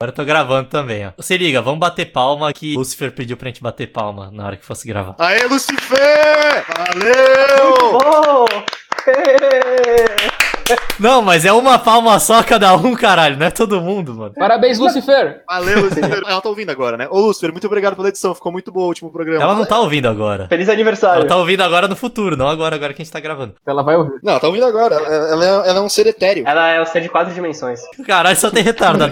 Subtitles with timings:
[0.00, 1.12] Agora eu tô gravando também, ó.
[1.20, 4.64] Se liga, vamos bater palma que Lucifer pediu pra gente bater palma na hora que
[4.64, 5.14] fosse gravar.
[5.18, 6.64] Aê, Lucifer!
[6.68, 7.74] Valeu!
[7.94, 8.46] Oh!
[10.98, 13.36] Não, mas é uma palma só cada um, caralho.
[13.36, 14.34] Não é todo mundo, mano.
[14.34, 15.42] Parabéns, Lucifer!
[15.48, 16.22] Valeu, Lucifer.
[16.26, 17.08] Ela tá ouvindo agora, né?
[17.10, 18.34] Ô, Lucifer, muito obrigado pela edição.
[18.34, 19.42] Ficou muito bom o último programa.
[19.42, 20.46] Ela não tá ouvindo agora.
[20.48, 21.20] Feliz aniversário.
[21.20, 23.54] Ela tá ouvindo agora no futuro, não agora, agora que a gente tá gravando.
[23.66, 24.18] Ela vai ouvir.
[24.22, 24.94] Não, ela tá ouvindo agora.
[24.96, 26.44] Ela, ela é, ela é um ser etéreo.
[26.46, 27.80] Ela é o ser de quatro dimensões.
[28.06, 29.00] Caralho, só tem retardo.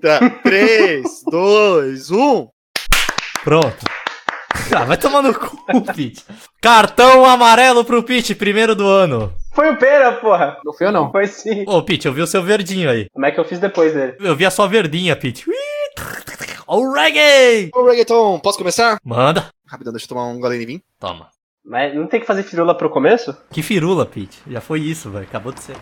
[0.00, 0.18] Tá.
[0.42, 2.48] 3, 2, 1.
[3.44, 3.76] Pronto.
[4.74, 5.56] Ah, vai tomar no cu,
[5.94, 6.24] Pete.
[6.60, 9.32] Cartão amarelo pro Pete, primeiro do ano.
[9.52, 10.58] Foi o Pera, porra.
[10.64, 11.10] Não foi eu, não.
[11.10, 11.64] Foi sim.
[11.66, 13.08] Ô, Pete, eu vi o seu verdinho aí.
[13.12, 14.16] Como é que eu fiz depois dele?
[14.20, 15.44] Eu vi a sua verdinha, Pete.
[16.66, 17.70] O reggae!
[17.74, 18.98] Ô, Reggaeton, posso começar?
[19.04, 19.48] Manda.
[19.66, 20.82] Rapidão, deixa eu tomar um golinho de vinho.
[21.00, 21.28] Toma.
[21.64, 23.36] Mas não tem que fazer firula pro começo?
[23.50, 24.38] Que firula, Pete.
[24.46, 25.24] Já foi isso, velho.
[25.24, 25.76] Acabou de ser.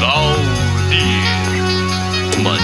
[0.00, 2.40] Valdir.
[2.40, 2.56] Uma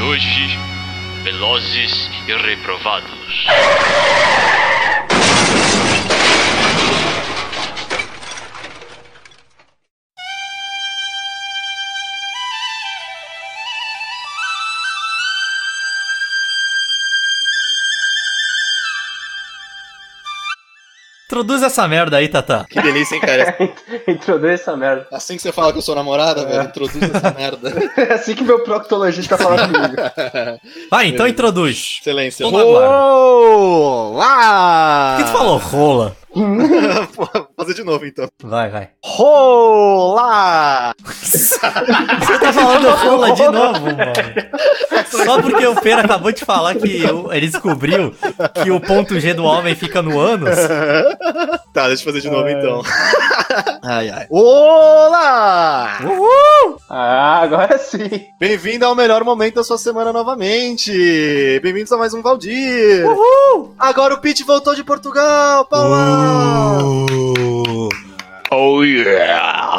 [0.00, 0.58] hoje:
[1.22, 3.46] Velozes e Reprovados.
[21.30, 22.66] Introduz essa merda aí, Tata.
[22.68, 23.56] Que delícia, hein, cara?
[24.08, 25.06] Introduz essa merda.
[25.12, 27.72] Assim que você fala que eu sou namorada, velho, introduz essa merda.
[27.96, 29.94] É assim que meu proctologista fala comigo.
[30.90, 31.98] Vai, então introduz.
[32.00, 32.44] Excelência.
[32.44, 34.18] Olá!
[35.18, 36.16] Por que tu falou rola?
[37.16, 38.28] Vou fazer de novo, então.
[38.42, 38.90] Vai, vai.
[39.04, 40.94] Rola!
[41.04, 44.12] Você tá falando rola de novo, mano.
[45.06, 47.02] Só porque o Pera acabou de falar que
[47.32, 48.14] ele descobriu
[48.62, 50.56] que o ponto G do homem fica no ânus.
[51.72, 52.82] Tá, deixa eu fazer de novo, então.
[53.82, 54.26] Ai, ai.
[54.30, 55.98] Olá!
[56.88, 58.08] Ah, agora sim.
[58.38, 60.92] Bem-vindo ao melhor momento da sua semana novamente!
[61.62, 63.04] Bem-vindos a mais um Valdir!
[63.78, 65.64] Agora o Pete voltou de Portugal!
[65.64, 66.19] Palmas!
[68.52, 69.70] Oh yeah!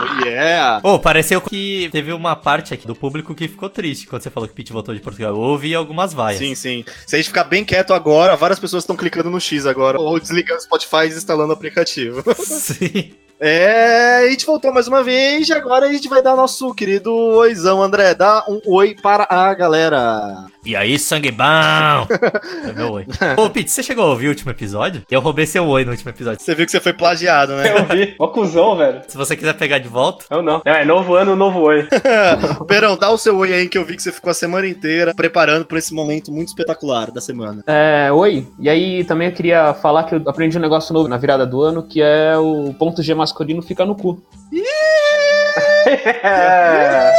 [0.00, 0.80] Oh, yeah!
[0.82, 4.48] Ô, pareceu que teve uma parte aqui do público que ficou triste quando você falou
[4.48, 5.30] que Pete voltou de Portugal.
[5.30, 6.38] Eu ouvi algumas vaias.
[6.38, 6.84] Sim, sim.
[7.06, 10.20] Se a gente ficar bem quieto agora, várias pessoas estão clicando no X agora, ou
[10.20, 12.22] desligando o Spotify e instalando o aplicativo.
[12.38, 13.12] Sim.
[13.40, 17.12] É, a gente voltou mais uma vez e agora a gente vai dar nosso querido
[17.12, 18.14] oizão, André.
[18.14, 20.46] Dá um oi para a galera.
[20.64, 21.44] E aí, sangue bom?
[21.44, 23.06] É meu oi.
[23.36, 25.02] Ô, Pete, você chegou a ouvir o último episódio?
[25.10, 26.40] Eu roubei seu oi no último episódio.
[26.42, 27.70] Você viu que você foi plagiado, né?
[27.70, 28.14] Eu vi.
[28.18, 29.02] Ó, cuzão, velho.
[29.06, 30.62] Se você quiser pegar de volta, Eu não.
[30.64, 31.86] É, novo ano, novo oi.
[32.66, 35.12] Perão, dá o seu oi aí que eu vi que você ficou a semana inteira
[35.14, 37.62] preparando para esse momento muito espetacular da semana.
[37.66, 38.46] É, oi.
[38.58, 41.60] E aí também eu queria falar que eu aprendi um negócio novo na virada do
[41.60, 44.22] ano, que é o ponto G masculino fica no cu.
[45.86, 47.12] É,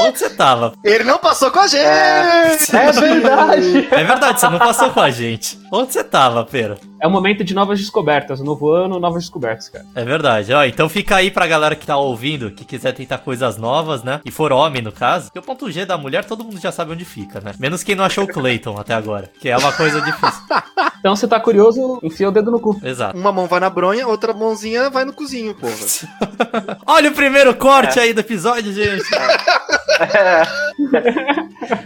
[0.00, 0.74] onde você tava?
[0.84, 2.76] Ele não passou com a gente!
[2.76, 3.88] é verdade.
[3.90, 5.58] É verdade, você não passou com a gente.
[5.72, 6.78] Onde você tava, Pera?
[7.00, 8.40] É um momento de novas descobertas.
[8.40, 9.84] Novo ano, novas descobertas, cara.
[9.94, 10.52] É verdade.
[10.52, 14.20] Ó, então fica aí pra galera que tá ouvindo, que quiser tentar coisas novas, né?
[14.24, 15.26] E for homem, no caso.
[15.26, 17.52] Porque o ponto G da mulher, todo mundo já sabe onde fica, né?
[17.58, 19.30] Menos quem não achou o Clayton até agora.
[19.40, 20.42] Que é uma coisa difícil.
[21.00, 22.78] Então, você tá curioso, enfia o dedo no cu.
[22.84, 23.18] Exato.
[23.18, 25.74] Uma mão vai na bronha, outra mãozinha vai no cozinho, porra.
[26.86, 29.02] Olha o primeiro corte aí do episódio, gente.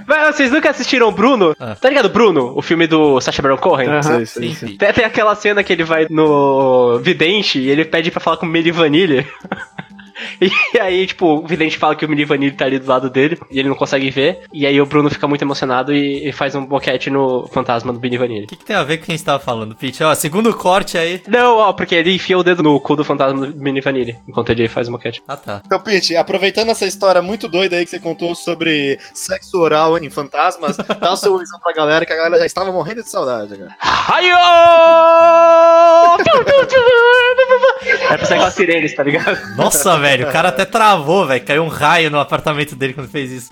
[0.06, 1.54] Mas vocês nunca assistiram Bruno?
[1.58, 1.76] Ah.
[1.80, 2.52] Tá ligado, Bruno?
[2.56, 4.02] O filme do Sacha Baron Cohen?
[4.02, 4.76] Sei, sei, Sim, sim.
[4.76, 8.46] Tem, tem aquela cena que ele vai no vidente e ele pede pra falar com
[8.46, 9.26] o Milli Vanilli.
[10.74, 13.38] E aí, tipo, o vidente fala que o Milli Vanilli tá ali do lado dele
[13.50, 14.40] e ele não consegue ver.
[14.52, 18.00] E aí o Bruno fica muito emocionado e, e faz um boquete no fantasma do
[18.00, 18.44] Milli Vanilli.
[18.44, 20.02] O que, que tem a ver com o que a gente tava falando, Pete?
[20.02, 21.22] Ó, segundo corte aí.
[21.28, 24.50] Não, ó, porque ele enfia o dedo no cu do fantasma do Milli Vanilli enquanto
[24.50, 25.22] ele faz o boquete.
[25.28, 25.62] Ah, tá.
[25.64, 30.10] Então, Pete, aproveitando essa história muito doida aí que você contou sobre sexo oral em
[30.10, 33.56] fantasmas, dá o seu oizão pra galera, que a galera já estava morrendo de saudade,
[33.56, 33.76] cara.
[33.78, 34.34] Raio!
[38.10, 39.56] É pra sair com as sirenes, tá ligado?
[39.56, 41.44] Nossa, velho, o cara até travou, velho.
[41.44, 43.50] Caiu um raio no apartamento dele quando fez isso.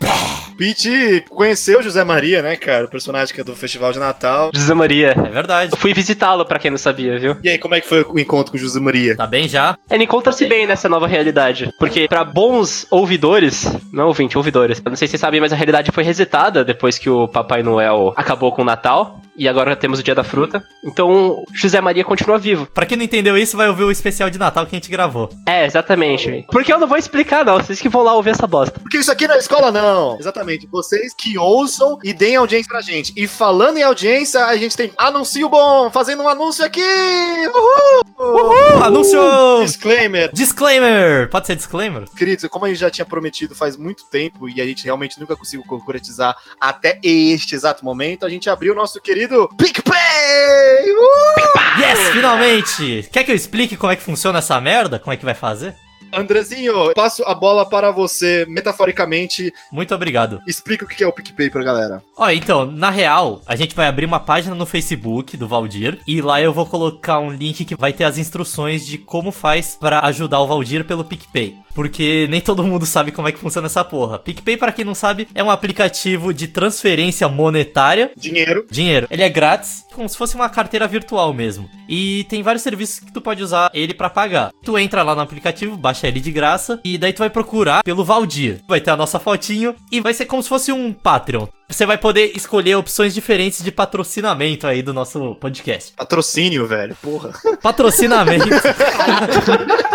[0.57, 2.85] Pete conheceu o José Maria, né, cara?
[2.85, 4.51] O personagem que é do Festival de Natal.
[4.55, 5.15] José Maria.
[5.17, 5.73] É verdade.
[5.73, 7.37] Eu fui visitá-lo, pra quem não sabia, viu?
[7.43, 9.17] E aí, como é que foi o encontro com o José Maria?
[9.17, 9.77] Tá bem já?
[9.91, 11.73] Ele encontra-se bem nessa nova realidade.
[11.79, 15.57] Porque, pra bons ouvidores, não ouvinte, ouvidores, eu não sei se vocês sabem, mas a
[15.57, 19.21] realidade foi resetada depois que o Papai Noel acabou com o Natal.
[19.37, 20.62] E agora temos o Dia da Fruta.
[20.84, 22.67] Então, José Maria continua vivo.
[22.67, 25.31] Pra quem não entendeu isso, vai ouvir o especial de Natal que a gente gravou.
[25.46, 26.44] É, exatamente.
[26.50, 27.56] Porque eu não vou explicar, não.
[27.56, 28.79] Vocês que vão lá ouvir essa bosta.
[28.79, 30.19] Porque isso aqui não é escola, não.
[30.19, 30.67] Exatamente.
[30.67, 33.12] Vocês que ouçam e deem audiência pra gente.
[33.17, 36.82] E falando em audiência, a gente tem anúncio bom, fazendo um anúncio aqui.
[36.82, 38.02] Uhul!
[38.19, 38.84] Uhul!
[38.84, 39.20] Anúncio!
[39.64, 40.31] Disclaimer.
[40.32, 41.31] Disclaimer!
[41.31, 42.05] Pode ser disclaimer?
[42.17, 45.37] Queridos, como a gente já tinha prometido faz muito tempo e a gente realmente nunca
[45.37, 50.93] conseguiu concretizar até este exato momento, a gente abriu o nosso querido PicPay!
[50.93, 51.81] Uh!
[51.81, 53.09] Yes, finalmente!
[53.13, 54.99] Quer que eu explique como é que funciona essa merda?
[54.99, 55.75] Como é que vai fazer?
[56.15, 60.41] Andrezinho, passo a bola para você, metaforicamente, Muito obrigado.
[60.47, 62.03] explica o que é o PicPay pra galera.
[62.19, 66.21] Ó, então, na real, a gente vai abrir uma página no Facebook do Valdir e
[66.21, 70.01] lá eu vou colocar um link que vai ter as instruções de como faz pra
[70.01, 71.57] ajudar o Valdir pelo PicPay.
[71.75, 74.19] Porque nem todo mundo sabe como é que funciona essa porra.
[74.19, 78.67] PicPay, pra quem não sabe, é um aplicativo de transferência monetária Dinheiro.
[78.71, 79.07] dinheiro.
[79.11, 81.69] Ele é grátis, como se fosse uma carteira virtual mesmo.
[81.89, 84.51] E tem vários serviços que tu pode usar ele pra pagar.
[84.65, 88.05] Tu entra lá no aplicativo, baixa ele de graça e daí tu vai procurar pelo
[88.05, 88.61] Valdir.
[88.69, 91.47] Vai ter a nossa fotinho e vai ser como se fosse um Patreon.
[91.73, 95.95] Você vai poder escolher opções diferentes de patrocinamento aí do nosso podcast.
[95.97, 96.95] Patrocínio, velho.
[97.01, 97.33] Porra.
[97.63, 98.45] Patrocinamento.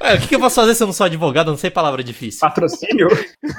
[0.00, 1.46] É, o que, que eu posso fazer se eu não sou advogado?
[1.46, 2.40] Eu não sei palavra difícil.
[2.40, 3.08] Patrocínio?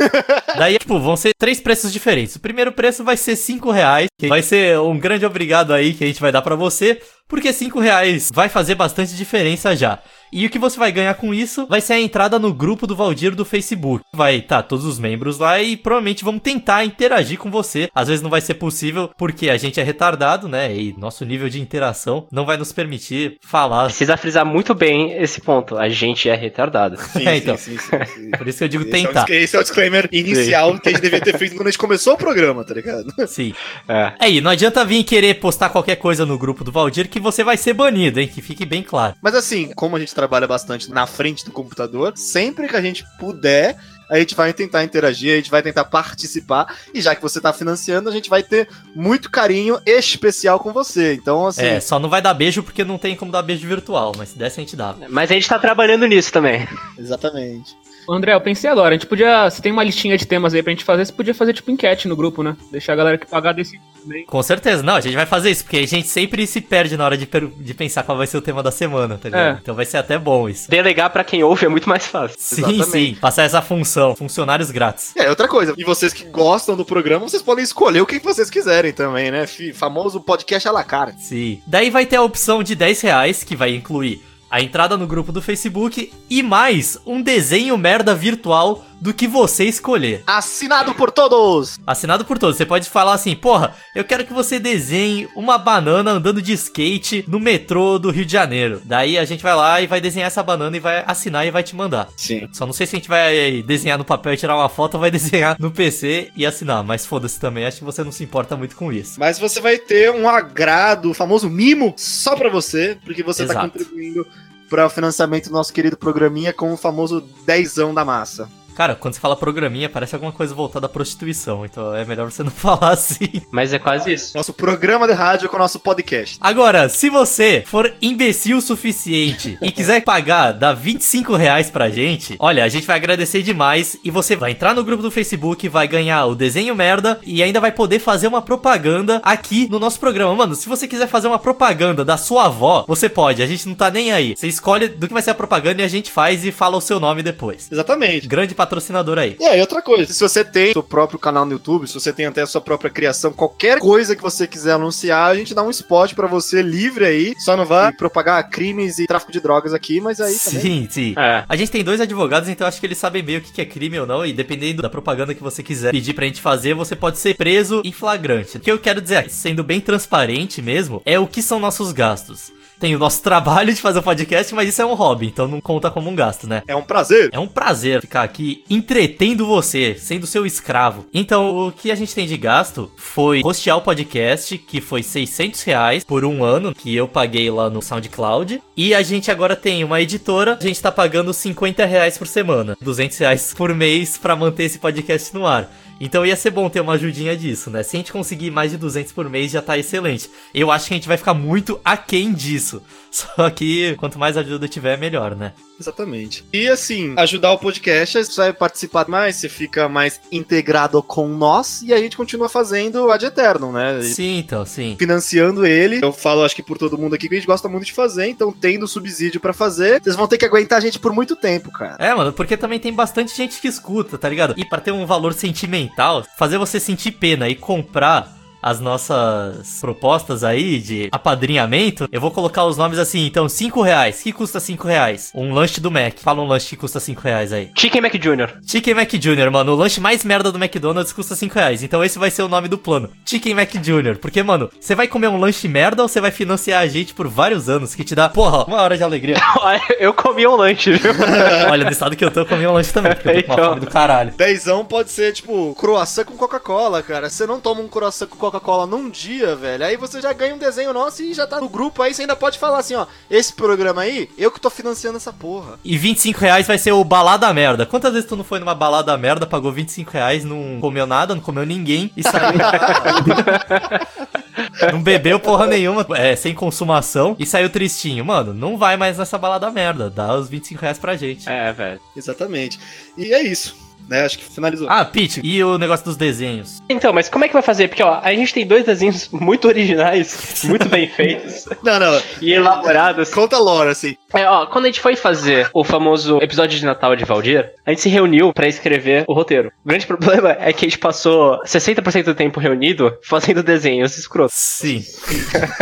[0.56, 2.36] Daí, tipo, vão ser três preços diferentes.
[2.36, 6.04] O primeiro preço vai ser 5 reais, que vai ser um grande obrigado aí que
[6.04, 10.00] a gente vai dar pra você, porque 5 reais vai fazer bastante diferença já.
[10.34, 12.96] E o que você vai ganhar com isso vai ser a entrada no grupo do
[12.96, 14.04] Valdir do Facebook.
[14.14, 17.90] Vai estar todos os membros lá e provavelmente vamos tentar interagir com você.
[17.96, 20.76] Às vezes não vai ser possível porque a gente é retardado, né?
[20.76, 23.86] E nosso nível de interação não vai nos permitir falar.
[23.86, 25.78] Precisa frisar muito bem esse ponto.
[25.78, 26.98] A gente é retardado.
[26.98, 27.56] Sim, É, então.
[27.56, 28.32] sim, sim, sim, sim.
[28.32, 29.24] Por isso que eu digo Esse é, tentar.
[29.26, 31.80] dis- esse é o disclaimer inicial que a gente devia ter feito quando a gente
[31.80, 33.06] começou o programa, tá ligado?
[33.28, 33.54] Sim.
[33.88, 34.14] É.
[34.20, 37.56] Aí, não adianta vir querer postar qualquer coisa no grupo do Valdir que você vai
[37.56, 38.28] ser banido, hein?
[38.28, 39.16] Que fique bem claro.
[39.22, 43.06] Mas assim, como a gente trabalha bastante na frente do computador, sempre que a gente
[43.18, 43.78] puder,
[44.10, 46.76] a gente vai tentar interagir, a gente vai tentar participar.
[46.94, 51.14] E já que você tá financiando, a gente vai ter muito carinho especial com você.
[51.14, 51.64] Então, assim.
[51.64, 54.38] É, só não vai dar beijo porque não tem como dar beijo virtual, mas se
[54.38, 55.08] desse a gente dava.
[55.08, 56.68] Mas a gente tá trabalhando nisso também.
[56.98, 57.78] Exatamente.
[58.10, 59.50] André, eu pensei agora, a gente podia.
[59.50, 62.08] Se tem uma listinha de temas aí pra gente fazer, você podia fazer tipo enquete
[62.08, 62.56] no grupo, né?
[62.72, 64.26] Deixar a galera que pagar decidir também.
[64.26, 67.04] Com certeza, não, a gente vai fazer isso, porque a gente sempre se perde na
[67.04, 69.58] hora de, de pensar qual vai ser o tema da semana, tá ligado?
[69.58, 69.60] É.
[69.62, 70.70] Então vai ser até bom isso.
[70.70, 72.38] Delegar pra quem ouve é muito mais fácil.
[72.40, 72.92] Sim, Exatamente.
[72.92, 75.14] sim, passar essa função, funcionários grátis.
[75.16, 75.74] É, outra coisa.
[75.78, 79.46] E vocês que gostam do programa, vocês podem escolher o que vocês quiserem também, né?
[79.74, 81.24] Famoso podcast à la carte.
[81.24, 81.62] Sim.
[81.66, 85.32] Daí vai ter a opção de 10 reais, que vai incluir a entrada no grupo
[85.32, 90.24] do Facebook e mais um desenho merda virtual do que você escolher.
[90.26, 91.80] Assinado por todos!
[91.86, 92.58] Assinado por todos.
[92.58, 97.24] Você pode falar assim, porra, eu quero que você desenhe uma banana andando de skate
[97.28, 98.82] no metrô do Rio de Janeiro.
[98.84, 101.62] Daí a gente vai lá e vai desenhar essa banana e vai assinar e vai
[101.62, 102.10] te mandar.
[102.18, 102.50] Sim.
[102.52, 105.00] Só não sei se a gente vai desenhar no papel e tirar uma foto ou
[105.00, 106.84] vai desenhar no PC e assinar.
[106.84, 109.20] Mas foda-se também, acho que você não se importa muito com isso.
[109.20, 113.54] Mas você vai ter um agrado, o famoso mimo, só pra você, porque você tá
[113.54, 113.70] Exato.
[113.70, 114.26] contribuindo
[114.68, 118.50] para o financiamento do nosso querido programinha com o famoso dezão da massa.
[118.76, 121.66] Cara, quando você fala programinha, parece alguma coisa voltada à prostituição.
[121.66, 123.42] Então é melhor você não falar assim.
[123.50, 124.36] Mas é quase isso.
[124.36, 126.38] Nosso programa de rádio com o nosso podcast.
[126.42, 132.36] Agora, se você for imbecil o suficiente e quiser pagar, dar 25 reais pra gente,
[132.38, 135.88] olha, a gente vai agradecer demais e você vai entrar no grupo do Facebook, vai
[135.88, 140.36] ganhar o desenho merda e ainda vai poder fazer uma propaganda aqui no nosso programa.
[140.36, 143.76] Mano, se você quiser fazer uma propaganda da sua avó, você pode, a gente não
[143.76, 144.36] tá nem aí.
[144.36, 146.82] Você escolhe do que vai ser a propaganda e a gente faz e fala o
[146.82, 147.70] seu nome depois.
[147.72, 148.28] Exatamente.
[148.28, 149.36] Grande patrocinador aí.
[149.40, 152.26] E aí, outra coisa, se você tem seu próprio canal no YouTube, se você tem
[152.26, 155.70] até a sua própria criação, qualquer coisa que você quiser anunciar, a gente dá um
[155.70, 157.34] spot pra você livre aí.
[157.40, 160.62] Só não vai propagar crimes e tráfico de drogas aqui, mas aí também.
[160.62, 161.16] Sim, sim.
[161.18, 161.44] É.
[161.48, 163.66] A gente tem dois advogados, então acho que eles sabem bem o que que é
[163.66, 164.26] crime ou não.
[164.26, 167.82] E dependendo da propaganda que você quiser pedir pra gente fazer, você pode ser preso
[167.84, 168.58] em flagrante.
[168.58, 172.52] O que eu quero dizer, sendo bem transparente mesmo, é o que são nossos gastos.
[172.80, 175.62] Tem o nosso trabalho de fazer o podcast, mas isso é um hobby, então não
[175.62, 176.64] conta como um gasto, né?
[176.68, 177.30] É um prazer.
[177.32, 181.06] É um prazer ficar aqui entretendo você, sendo seu escravo.
[181.14, 185.62] Então, o que a gente tem de gasto foi hostear o podcast, que foi 600
[185.64, 188.62] reais por um ano, que eu paguei lá no SoundCloud.
[188.76, 192.78] E a gente agora tem uma editora, a gente tá pagando 50 reais por semana,
[192.82, 195.70] 200 reais por mês pra manter esse podcast no ar.
[196.00, 197.82] Então ia ser bom ter uma ajudinha disso, né?
[197.82, 200.30] Se a gente conseguir mais de 200 por mês já tá excelente.
[200.54, 202.82] Eu acho que a gente vai ficar muito aquém disso.
[203.36, 205.54] Só que quanto mais ajuda tiver, melhor, né?
[205.80, 206.44] Exatamente.
[206.52, 211.82] E assim, ajudar o podcast, você vai participar mais, você fica mais integrado com nós
[211.82, 214.00] e a gente continua fazendo Ad Eternum, né?
[214.00, 214.96] E Sim, então, sim.
[214.98, 216.00] Financiando ele.
[216.04, 218.28] Eu falo, acho que por todo mundo aqui que a gente gosta muito de fazer,
[218.28, 221.72] então tendo subsídio pra fazer, vocês vão ter que aguentar a gente por muito tempo,
[221.72, 221.96] cara.
[222.00, 224.54] É, mano, porque também tem bastante gente que escuta, tá ligado?
[224.58, 228.35] E pra ter um valor sentimental, fazer você sentir pena e comprar
[228.66, 234.24] as nossas propostas aí de apadrinhamento, eu vou colocar os nomes assim, então, 5 reais.
[234.24, 235.32] que custa 5 reais?
[235.36, 236.18] Um lanche do Mac.
[236.20, 237.70] Fala um lanche que custa 5 reais aí.
[237.78, 238.58] Chicken Mac Jr.
[238.66, 241.84] Chicken Mac Jr., mano, o lanche mais merda do McDonald's custa 5 reais.
[241.84, 243.12] Então esse vai ser o nome do plano.
[243.24, 244.18] Chicken Mac Jr.
[244.20, 247.28] Porque, mano, você vai comer um lanche merda ou você vai financiar a gente por
[247.28, 249.36] vários anos que te dá, porra, uma hora de alegria.
[250.00, 251.12] Eu comi um lanche, viu?
[251.70, 253.48] Olha, no estado que eu tô, eu comi um lanche também, porque eu tô com
[253.52, 253.70] uma Então.
[253.74, 254.34] fome do caralho.
[254.36, 257.30] Dezão pode ser, tipo, croissant com Coca-Cola, cara.
[257.30, 258.55] Você não toma um croissant com Coca-Cola
[258.88, 259.86] num dia, velho.
[259.86, 262.02] Aí você já ganha um desenho nosso e já tá no grupo.
[262.02, 263.06] Aí você ainda pode falar assim, ó.
[263.30, 265.80] Esse programa aí, eu que tô financiando essa porra.
[265.84, 267.86] E 25 reais vai ser o balada merda.
[267.86, 271.42] Quantas vezes tu não foi numa balada merda, pagou 25 reais, não comeu nada, não
[271.42, 272.60] comeu ninguém e saiu.
[274.92, 278.26] não bebeu porra nenhuma, é, sem consumação e saiu tristinho.
[278.26, 280.10] Mano, não vai mais nessa balada merda.
[280.10, 281.50] Dá os 25 reais pra gente.
[281.50, 282.00] É, velho.
[282.16, 282.80] Exatamente.
[283.18, 283.76] E é isso,
[284.08, 284.26] né?
[284.26, 284.88] Acho que finalizou.
[284.90, 286.82] Ah, Pete, e o negócio dos desenhos?
[286.90, 287.88] Então, mas como é que vai fazer?
[287.88, 292.22] Porque, ó, a gente tem dois desenhos muito originais, muito bem feitos Não, não.
[292.42, 293.30] e elaborados.
[293.30, 294.16] Conta a lore, assim.
[294.36, 297.92] É, ó, quando a gente foi fazer o famoso episódio de Natal de Valdir, a
[297.92, 299.72] gente se reuniu pra escrever o roteiro.
[299.84, 304.54] O grande problema é que a gente passou 60% do tempo reunido fazendo desenhos escrotos.
[304.54, 305.02] Sim.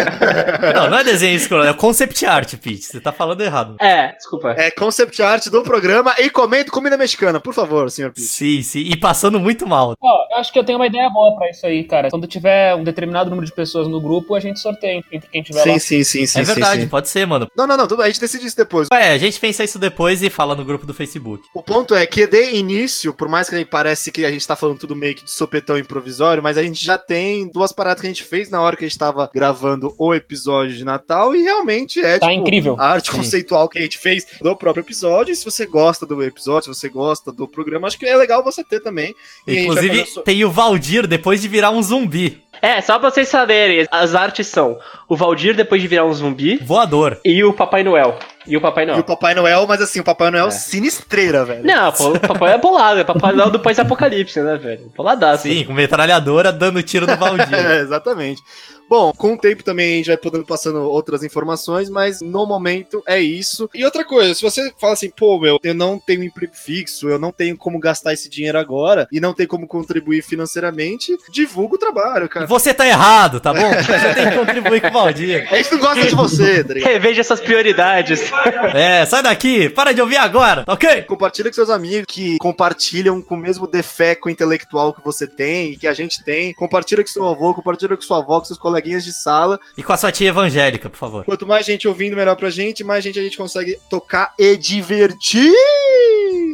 [0.75, 2.83] não, não é desenho escroto, é concept art, Pete.
[2.83, 3.75] Você tá falando errado.
[3.81, 4.51] É, desculpa.
[4.51, 8.27] É concept art do programa e comendo comida mexicana, por favor, senhor Pete.
[8.27, 8.81] Sim, sim.
[8.81, 9.95] E passando muito mal.
[10.00, 12.10] Ó, eu acho que eu tenho uma ideia boa pra isso aí, cara.
[12.12, 15.60] Quando tiver um determinado número de pessoas no grupo, a gente sorteia entre quem tiver
[15.60, 15.63] lá.
[15.63, 16.39] Sim, sim, sim, sim.
[16.39, 16.88] é verdade, sim, sim.
[16.88, 17.48] pode ser, mano.
[17.57, 18.01] Não, não, não.
[18.01, 18.88] A gente decide isso depois.
[18.91, 21.43] É, a gente pensa isso depois e fala no grupo do Facebook.
[21.53, 24.47] O ponto é que de início, por mais que a gente parece que a gente
[24.47, 28.01] tá falando tudo meio que de sopetão improvisório, mas a gente já tem duas paradas
[28.01, 31.35] que a gente fez na hora que a gente tava gravando o episódio de Natal
[31.35, 32.75] e realmente é Tá incrível.
[32.79, 33.17] a arte Sim.
[33.17, 35.31] conceitual que a gente fez do próprio episódio.
[35.31, 38.43] E se você gosta do episódio, se você gosta do programa, acho que é legal
[38.43, 39.13] você ter também.
[39.47, 42.41] E a gente vai Inclusive, so- tem o Valdir depois de virar um zumbi.
[42.63, 44.79] É, só pra vocês saberem, as artes são
[45.10, 47.20] o Valdir depois de virar um zumbi Voador.
[47.25, 48.17] e o Papai Noel.
[48.48, 49.00] E o Papai E Noel.
[49.00, 50.51] o Papai Noel, mas assim, o Papai Noel É.
[50.51, 51.63] sinistreira, velho.
[51.65, 54.91] Não, pô, o Papai é bolado, é Papai Noel do pós-apocalipse, né, velho?
[54.96, 55.43] Boladaço.
[55.43, 57.53] Sim, com metralhadora dando tiro no Valdir.
[57.53, 58.41] É, exatamente.
[58.90, 63.02] Bom, com o tempo também a gente vai podendo passando outras informações, mas no momento
[63.08, 63.70] é isso.
[63.74, 67.18] E outra coisa, se você fala assim, pô, meu, eu não tenho emprego fixo, eu
[67.18, 71.80] não tenho como gastar esse dinheiro agora e não tenho como contribuir financeiramente, divulga o
[71.80, 72.46] trabalho, E cara.
[72.46, 73.63] você tá errado, tá bom?
[73.84, 75.48] Você tem que contribuir com o Valdir.
[75.52, 76.74] A gente não gosta de você, tá?
[76.78, 78.22] Reveja essas prioridades.
[78.74, 81.04] É, sai daqui, para de ouvir agora, tá ok?
[81.04, 85.88] Compartilha com seus amigos que compartilham com o mesmo defeco intelectual que você tem, que
[85.88, 86.54] a gente tem.
[86.54, 89.60] Compartilha com seu avô, compartilha com sua avó, com seus coleguinhas de sala.
[89.77, 91.24] E com a sua tia evangélica, por favor.
[91.24, 95.53] Quanto mais gente ouvindo, melhor pra gente, mais gente a gente consegue tocar e divertir.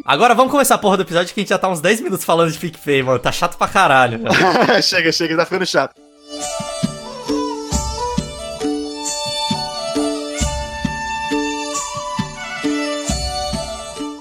[0.06, 2.26] Agora vamos começar a porra do episódio que a gente já tá uns 10 minutos
[2.26, 3.20] falando de PicPay, mano.
[3.20, 4.34] Tá chato pra caralho, velho.
[4.84, 5.96] chega, chega, tá ficando chato.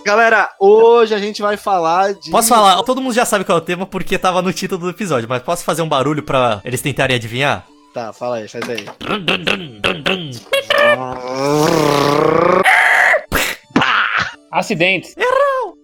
[0.05, 2.31] Galera, hoje a gente vai falar de.
[2.31, 2.83] Posso falar?
[2.83, 5.43] Todo mundo já sabe qual é o tema porque tava no título do episódio, mas
[5.43, 7.67] posso fazer um barulho pra eles tentarem adivinhar?
[7.93, 8.85] Tá, fala aí, faz aí.
[14.53, 15.15] Acidentes.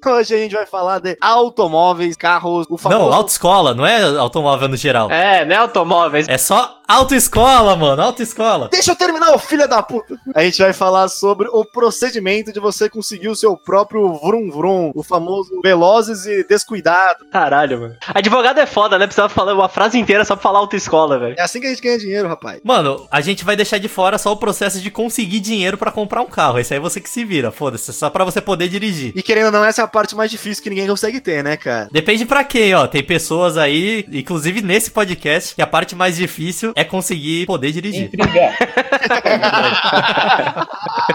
[0.07, 3.03] Hoje a gente vai falar de automóveis, carros, o famoso.
[3.03, 5.11] Não, autoescola, não é automóvel no geral.
[5.11, 6.29] É, né, automóveis.
[6.29, 8.69] É só autoescola, mano, autoescola.
[8.71, 10.17] Deixa eu terminar, ô filho da puta!
[10.35, 14.93] A gente vai falar sobre o procedimento de você conseguir o seu próprio vrum vrum,
[14.95, 17.25] o famoso velozes e descuidado.
[17.31, 17.97] Caralho, mano.
[18.15, 19.07] Advogado é foda, né?
[19.07, 21.35] Precisava falar uma frase inteira só pra falar autoescola, velho.
[21.39, 22.61] É assim que a gente ganha dinheiro, rapaz.
[22.63, 26.21] Mano, a gente vai deixar de fora só o processo de conseguir dinheiro pra comprar
[26.21, 26.59] um carro.
[26.59, 29.13] Esse aí você que se vira, foda-se, é só pra você poder dirigir.
[29.17, 31.57] E querendo ou não, essa é a parte mais difícil que ninguém consegue ter, né,
[31.57, 31.89] cara?
[31.93, 32.89] Depende pra quem, ó.
[32.89, 38.07] Tem pessoas aí, inclusive nesse podcast, que a parte mais difícil é conseguir poder dirigir.
[38.07, 38.59] Intrigar.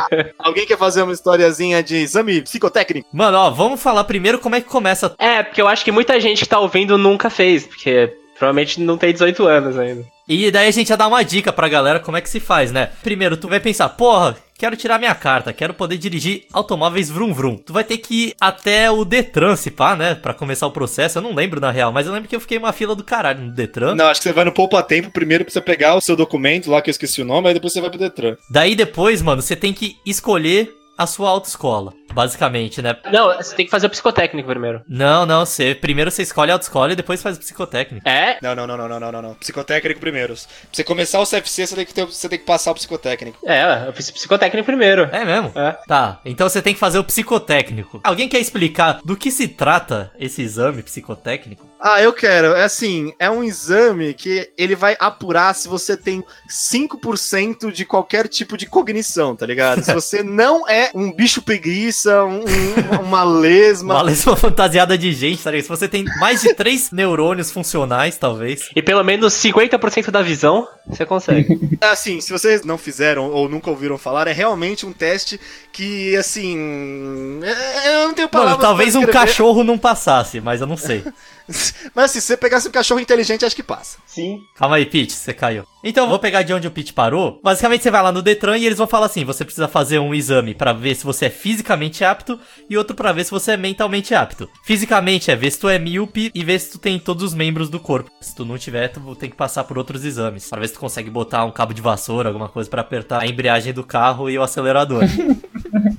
[0.39, 3.09] Alguém quer fazer uma historiazinha de exame psicotécnico?
[3.11, 5.13] Mano, ó, vamos falar primeiro como é que começa.
[5.19, 8.97] É, porque eu acho que muita gente que tá ouvindo nunca fez, porque provavelmente não
[8.97, 10.05] tem 18 anos ainda.
[10.27, 12.71] E daí a gente já dá uma dica pra galera como é que se faz,
[12.71, 12.89] né?
[13.03, 17.55] Primeiro, tu vai pensar, porra, quero tirar minha carta, quero poder dirigir automóveis vrum vrum.
[17.55, 20.13] Tu vai ter que ir até o Detran, se pá, né?
[20.13, 21.17] Pra começar o processo.
[21.17, 23.45] Eu não lembro na real, mas eu lembro que eu fiquei uma fila do caralho
[23.45, 23.95] no Detran.
[23.95, 26.69] Não, acho que você vai no Poupa Tempo primeiro pra você pegar o seu documento
[26.69, 28.35] lá, que eu esqueci o nome, aí depois você vai pro Detran.
[28.49, 32.93] Daí depois, mano, você tem que escolher a sua autoescola, basicamente, né?
[33.09, 34.81] Não, você tem que fazer o psicotécnico primeiro.
[34.85, 38.07] Não, não, você primeiro você escolhe a autoescola e depois faz o psicotécnico.
[38.07, 38.37] É?
[38.41, 39.33] Não, não, não, não, não, não, não, não.
[39.35, 40.33] Psicotécnico primeiro.
[40.33, 43.39] Pra você começar o CFC, você tem que, ter, você tem que passar o psicotécnico.
[43.49, 45.03] É, eu fiz psicotécnico primeiro.
[45.09, 45.53] É mesmo?
[45.55, 45.77] É.
[45.87, 48.01] Tá, então você tem que fazer o psicotécnico.
[48.03, 51.68] Alguém quer explicar do que se trata esse exame psicotécnico?
[51.81, 52.47] Ah, eu quero.
[52.55, 58.27] É assim, é um exame que ele vai apurar se você tem 5% de qualquer
[58.27, 59.83] tipo de cognição, tá ligado?
[59.83, 63.93] Se você não é um bicho preguiça, um- um- uma lesma.
[63.95, 65.63] Uma lesma fantasiada de gente, tá ligado?
[65.63, 68.69] Se você tem mais de três neurônios funcionais, talvez.
[68.75, 71.57] E pelo menos 50% da visão, você consegue.
[71.81, 75.39] Assim, se vocês não fizeram ou nunca ouviram falar, é realmente um teste
[75.71, 77.39] que, assim.
[77.43, 78.57] é- Eu não tenho palavras.
[78.57, 81.03] Mano, talvez pra um cachorro não passasse, mas eu não sei.
[81.95, 83.97] Mas assim, se você pegasse um cachorro inteligente, acho que passa.
[84.05, 84.41] Sim.
[84.55, 85.63] Calma aí, Pete, você caiu.
[85.83, 87.39] Então, vou pegar de onde o Pete parou.
[87.41, 90.13] Basicamente, você vai lá no Detran e eles vão falar assim: você precisa fazer um
[90.13, 92.39] exame pra ver se você é fisicamente apto
[92.69, 94.49] e outro pra ver se você é mentalmente apto.
[94.63, 97.69] Fisicamente é ver se tu é míope e ver se tu tem todos os membros
[97.69, 98.11] do corpo.
[98.21, 100.79] Se tu não tiver, tu tem que passar por outros exames Pra ver se tu
[100.79, 104.37] consegue botar um cabo de vassoura, alguma coisa pra apertar a embreagem do carro e
[104.37, 105.03] o acelerador.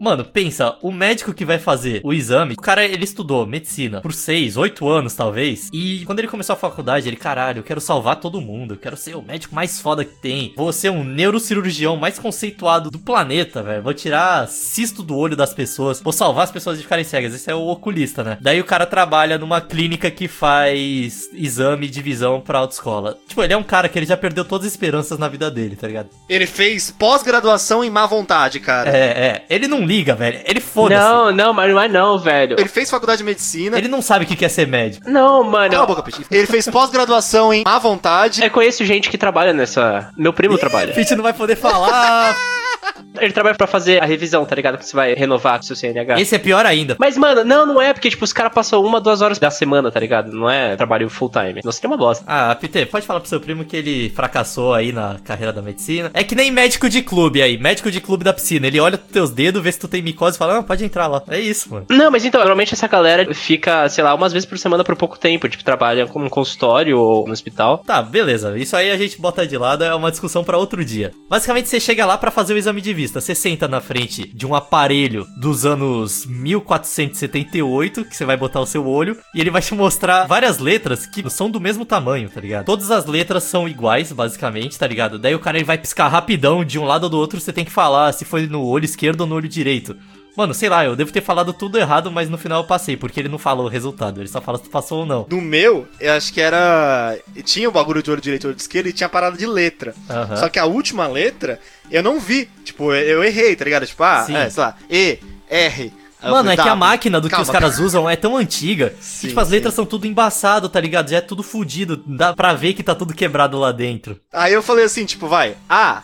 [0.00, 4.14] Mano, pensa, o médico que vai fazer o exame, o cara, ele estudou medicina por
[4.14, 5.68] 6, 8 anos, talvez.
[5.74, 8.72] E quando ele começou a faculdade, ele, caralho, eu quero salvar todo mundo.
[8.72, 10.54] Eu quero ser o médico mais foda que tem.
[10.56, 13.82] Vou ser um neurocirurgião mais conceituado do planeta, velho.
[13.82, 16.00] Vou tirar cisto do olho das pessoas.
[16.00, 17.34] Vou salvar as pessoas de ficarem cegas.
[17.34, 18.38] Esse é o oculista, né?
[18.40, 23.18] Daí o cara trabalha numa clínica que faz exame de visão pra autoescola.
[23.28, 25.76] Tipo, ele é um cara que ele já perdeu todas as esperanças na vida dele,
[25.76, 26.08] tá ligado?
[26.26, 28.90] Ele fez pós-graduação em má vontade, cara.
[28.90, 29.44] É, é.
[29.50, 30.40] Ele não liga, velho.
[30.44, 31.00] Ele foda-se.
[31.00, 32.54] não, não, mas não é não, velho.
[32.58, 33.76] Ele fez faculdade de medicina.
[33.76, 35.10] Ele não sabe o que quer ser médico.
[35.10, 35.72] Não, mano.
[35.72, 36.24] Cala a boca, Pete.
[36.30, 38.44] Ele fez pós-graduação em má vontade.
[38.44, 40.10] Eu conheço gente que trabalha nessa.
[40.16, 40.94] Meu primo trabalha.
[40.94, 42.36] Fit não vai poder falar.
[43.18, 44.78] Ele trabalha pra fazer a revisão, tá ligado?
[44.78, 46.20] Que você vai renovar o seu CNH.
[46.20, 46.96] Esse é pior ainda.
[46.98, 49.90] Mas, mano, não, não é, porque, tipo, os caras passam uma, duas horas da semana,
[49.90, 50.32] tá ligado?
[50.32, 51.60] Não é trabalho full time.
[51.64, 52.24] Não seria uma bosta.
[52.26, 56.10] Ah, Peter, pode falar pro seu primo que ele fracassou aí na carreira da medicina.
[56.14, 58.66] É que nem médico de clube aí, médico de clube da piscina.
[58.66, 61.22] Ele olha teus dedos, vê se tu tem micose e fala, ah, pode entrar lá.
[61.28, 61.86] É isso, mano.
[61.90, 65.18] Não, mas então, normalmente essa galera fica, sei lá, umas vezes por semana por pouco
[65.18, 65.48] tempo.
[65.48, 67.78] Tipo, trabalha como um consultório ou no hospital.
[67.78, 68.56] Tá, beleza.
[68.58, 71.12] Isso aí a gente bota de lado, é uma discussão pra outro dia.
[71.28, 73.20] Basicamente, você chega lá pra fazer o exame de vista.
[73.20, 78.66] Você senta na frente de um aparelho dos anos 1478, que você vai botar o
[78.66, 82.40] seu olho, e ele vai te mostrar várias letras que são do mesmo tamanho, tá
[82.40, 82.66] ligado?
[82.66, 85.18] Todas as letras são iguais, basicamente, tá ligado?
[85.18, 87.64] Daí o cara ele vai piscar rapidão de um lado ou do outro, você tem
[87.64, 89.96] que falar se foi no olho esquerdo ou no olho direito.
[90.36, 93.20] Mano, sei lá, eu devo ter falado tudo errado, mas no final eu passei, porque
[93.20, 95.26] ele não falou o resultado, ele só fala se tu passou ou não.
[95.28, 97.18] No meu, eu acho que era.
[97.44, 99.94] Tinha o bagulho de olho direito e olho esquerdo e tinha parada de letra.
[100.08, 100.36] Aham.
[100.36, 102.48] Só que a última letra, eu não vi.
[102.64, 103.86] Tipo, eu, errei, tá ligado?
[103.86, 105.92] Tipo, ah, é, sei lá, E, R.
[106.22, 108.36] Mano, falei, é que tá, a máquina do que calma, os caras usam é tão
[108.36, 109.54] antiga Sim, que, tipo, as sim.
[109.54, 111.08] letras são tudo embaçado, tá ligado?
[111.08, 111.96] Já é tudo fudido.
[112.06, 114.20] Dá pra ver que tá tudo quebrado lá dentro.
[114.32, 116.02] Aí eu falei assim, tipo, vai, A,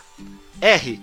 [0.59, 0.99] R,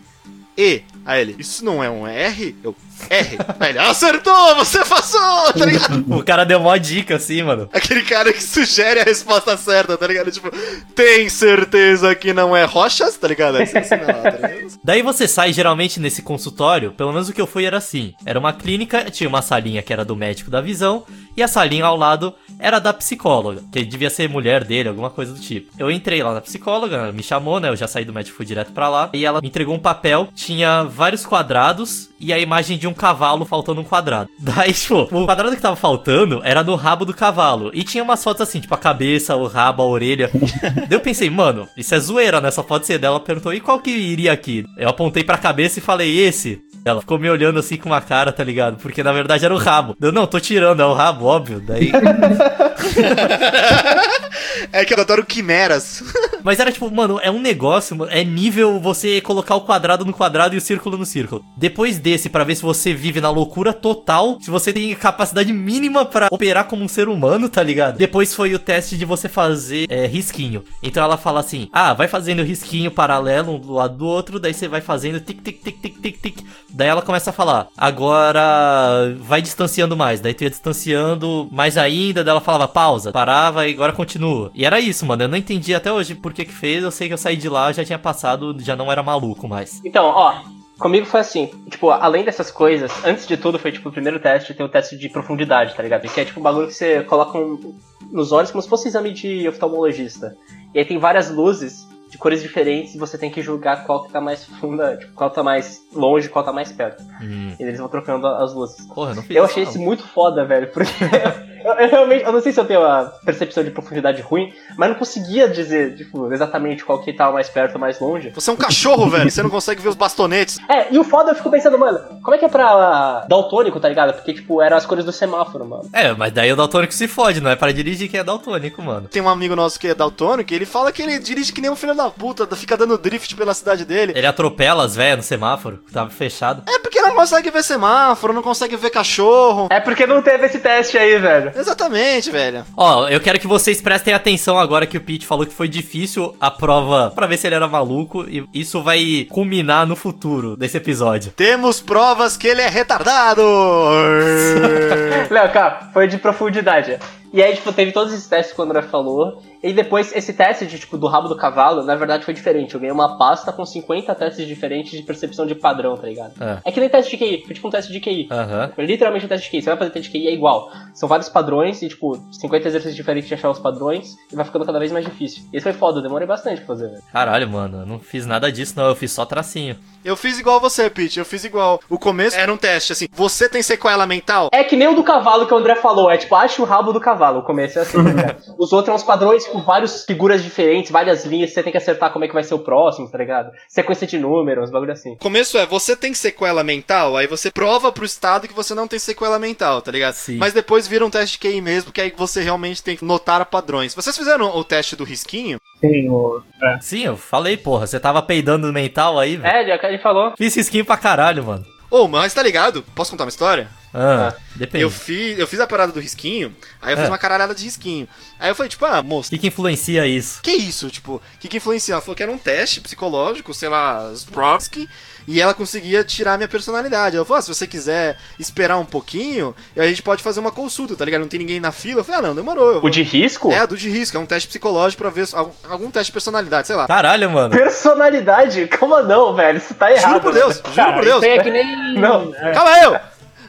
[0.58, 0.82] E.
[1.06, 2.56] Aí ele, isso não é um R?
[2.64, 2.74] Eu,
[3.10, 3.38] R.
[3.68, 6.04] Ele, acertou, você passou, tá ligado?
[6.14, 7.68] O cara deu mó dica assim, mano.
[7.72, 10.30] Aquele cara que sugere a resposta certa, tá ligado?
[10.30, 10.50] Tipo,
[10.94, 13.58] tem certeza que não é rochas, tá ligado?
[13.58, 14.78] Você assina lá, tá ligado?
[14.82, 18.14] Daí você sai geralmente nesse consultório, pelo menos o que eu fui era assim.
[18.24, 21.04] Era uma clínica, tinha uma salinha que era do médico da visão,
[21.36, 25.32] e a salinha ao lado era da psicóloga, que devia ser mulher dele, alguma coisa
[25.32, 25.70] do tipo.
[25.78, 27.68] Eu entrei lá na psicóloga, ela me chamou, né?
[27.68, 30.28] Eu já saí do médico, fui direto pra lá, e ela me entregou um papel,
[30.34, 34.30] tinha vários quadrados e a imagem de um cavalo faltando um quadrado.
[34.38, 37.70] Daí, tipo, o quadrado que tava faltando era no rabo do cavalo.
[37.74, 40.30] E tinha umas fotos assim, tipo, a cabeça, o rabo, a orelha.
[40.88, 42.50] Daí eu pensei, mano, isso é zoeira, né?
[42.50, 43.14] Só pode ser dela.
[43.14, 44.64] Ela perguntou, e qual que iria aqui?
[44.76, 46.60] Eu apontei pra cabeça e falei, esse.
[46.84, 48.76] Ela ficou me olhando assim com uma cara, tá ligado?
[48.76, 49.96] Porque na verdade era o rabo.
[50.00, 51.60] Eu, não, tô tirando, é o rabo, óbvio.
[51.60, 51.90] Daí.
[54.72, 56.02] É que eu adoro quimeras.
[56.42, 60.54] Mas era tipo, mano, é um negócio, é nível você colocar o quadrado no quadrado
[60.54, 61.44] e o círculo no círculo.
[61.56, 66.04] Depois desse, pra ver se você vive na loucura total, se você tem capacidade mínima
[66.04, 67.96] pra operar como um ser humano, tá ligado?
[67.96, 70.64] Depois foi o teste de você fazer é, risquinho.
[70.82, 74.52] Então ela fala assim: ah, vai fazendo risquinho paralelo um do lado do outro, daí
[74.52, 76.38] você vai fazendo tic, tic, tic, tic, tic, tic.
[76.68, 80.20] Daí ela começa a falar: agora vai distanciando mais.
[80.20, 84.50] Daí tu ia distanciando mais ainda, daí ela falava pausa, parava e agora continua.
[84.54, 85.22] E era isso, mano.
[85.22, 86.82] Eu não entendi até hoje por que que fez.
[86.82, 89.80] Eu sei que eu saí de lá, já tinha passado, já não era maluco mais.
[89.84, 90.42] Então, ó,
[90.78, 94.52] comigo foi assim, tipo, além dessas coisas, antes de tudo foi tipo o primeiro teste,
[94.52, 96.02] tem o teste de profundidade, tá ligado?
[96.08, 97.78] Que é tipo um bagulho que você coloca um-
[98.10, 100.36] nos olhos como se fosse um exame de oftalmologista.
[100.74, 104.12] E aí tem várias luzes de cores diferentes e você tem que julgar qual que
[104.12, 107.02] tá mais funda, tipo, qual tá mais longe, qual tá mais perto.
[107.20, 107.52] Hum.
[107.58, 108.86] E eles vão trocando as luzes.
[108.86, 110.92] Porra, eu não fiz Eu achei isso muito foda, velho, porque
[111.64, 114.90] eu, eu realmente, eu não sei se eu tenho a percepção de profundidade ruim, mas
[114.90, 118.30] não conseguia dizer, tipo, exatamente qual que tava mais perto ou mais longe.
[118.30, 119.28] Você é um cachorro, velho.
[119.28, 120.60] Você não consegue ver os bastonetes.
[120.68, 123.88] É, e o foda eu fico pensando, mano, como é que é pra daltônico, tá
[123.88, 124.14] ligado?
[124.14, 125.90] Porque, tipo, eram as cores do semáforo, mano.
[125.92, 129.08] É, mas daí o daltônico se fode, não é para dirigir que é daltônico, mano.
[129.08, 131.70] Tem um amigo nosso que é daltônico e ele fala que ele dirige que nem
[131.70, 134.12] um filho da puta, fica dando drift pela cidade dele.
[134.16, 136.62] Ele atropela as velhas no semáforo, que tava fechado.
[136.68, 139.68] É porque não consegue ver semáforo, não consegue ver cachorro.
[139.70, 141.52] É porque não teve esse teste aí, velho.
[141.54, 142.64] Exatamente, velho.
[142.76, 146.36] Ó, eu quero que vocês prestem atenção agora que o Pete falou que foi difícil
[146.40, 150.76] a prova pra ver se ele era maluco e isso vai culminar no futuro desse
[150.76, 151.32] episódio.
[151.36, 153.42] Temos provas que ele é retardado.
[155.30, 156.98] Léo, cara, foi de profundidade.
[157.34, 159.42] E aí, tipo, teve todos esses testes que o André falou.
[159.60, 162.74] E depois, esse teste de, tipo, do rabo do cavalo, na verdade foi diferente.
[162.74, 166.40] Eu ganhei uma pasta com 50 testes diferentes de percepção de padrão, tá ligado?
[166.40, 166.60] É.
[166.64, 168.28] É que nem teste de QI, foi tipo um teste de QI.
[168.30, 168.70] Aham.
[168.72, 169.62] Foi literalmente um teste de QI.
[169.62, 170.70] Você vai fazer teste de QI, é igual.
[170.94, 174.64] São vários padrões e, tipo, 50 exercícios diferentes de achar os padrões e vai ficando
[174.64, 175.42] cada vez mais difícil.
[175.52, 177.02] E isso foi foda, eu demorei bastante pra fazer, velho.
[177.12, 179.76] Caralho, mano, eu não fiz nada disso não, eu fiz só tracinho.
[180.04, 181.18] Eu fiz igual você, Pete.
[181.18, 181.80] Eu fiz igual.
[181.88, 183.08] O começo era um teste, assim.
[183.10, 184.50] Você tem sequela mental?
[184.52, 186.92] É que nem o do cavalo que o André falou, é tipo, acha o rabo
[186.92, 187.40] do cavalo.
[187.40, 188.36] O começo é assim, né?
[188.58, 192.12] Os outros são os padrões com várias figuras diferentes, várias linhas, você tem que acertar
[192.12, 193.50] como é que vai ser o próximo, tá ligado?
[193.68, 195.14] Sequência de números, bagulho assim.
[195.14, 198.86] O começo é, você tem sequela mental, aí você prova pro estado que você não
[198.86, 200.14] tem sequela mental, tá ligado?
[200.14, 200.36] Sim.
[200.36, 203.44] Mas depois vira um teste de QI mesmo, que aí você realmente tem que notar
[203.46, 203.94] padrões.
[203.94, 205.58] Vocês fizeram o teste do risquinho?
[205.84, 206.42] Tem o.
[206.62, 206.78] É.
[206.80, 209.54] Sim, eu falei, porra, você tava peidando no mental aí, velho.
[209.54, 210.32] É, ele, ele falou.
[210.34, 211.66] Fiz risquinho pra caralho, mano.
[211.90, 212.82] Ô, mas tá ligado?
[212.94, 213.68] Posso contar uma história?
[213.94, 214.82] Ah, depende.
[214.82, 217.00] Eu fiz, eu fiz a parada do risquinho, aí eu É.
[217.02, 218.08] fiz uma caralhada de risquinho.
[218.40, 220.40] Aí eu falei, tipo, ah, moço, O que que influencia isso?
[220.42, 220.90] que isso?
[220.90, 221.94] Tipo, o que que influencia?
[221.94, 224.88] Ela falou que era um teste psicológico, sei lá, Sprowski,
[225.28, 227.14] e ela conseguia tirar minha personalidade.
[227.16, 230.96] Ela falou, ah, se você quiser esperar um pouquinho, a gente pode fazer uma consulta,
[230.96, 231.20] tá ligado?
[231.22, 232.00] Não tem ninguém na fila.
[232.00, 232.66] Eu falei, ah, não, demorou.
[232.74, 232.84] Eu vou...
[232.86, 233.50] O de risco?
[233.52, 236.66] É, do de risco, é um teste psicológico pra ver se- algum, teste de personalidade,
[236.66, 236.86] sei lá.
[236.88, 237.54] Caralho, mano.
[237.56, 238.68] Personalidade?
[238.78, 239.58] Como não, velho?
[239.58, 240.08] Isso tá errado.
[240.10, 241.22] Juro por Deus, juro por Deus.
[241.22, 241.94] Isso é que nem.
[241.94, 242.34] Não.
[242.44, 242.52] É.
[242.52, 243.00] Calma aí, eu!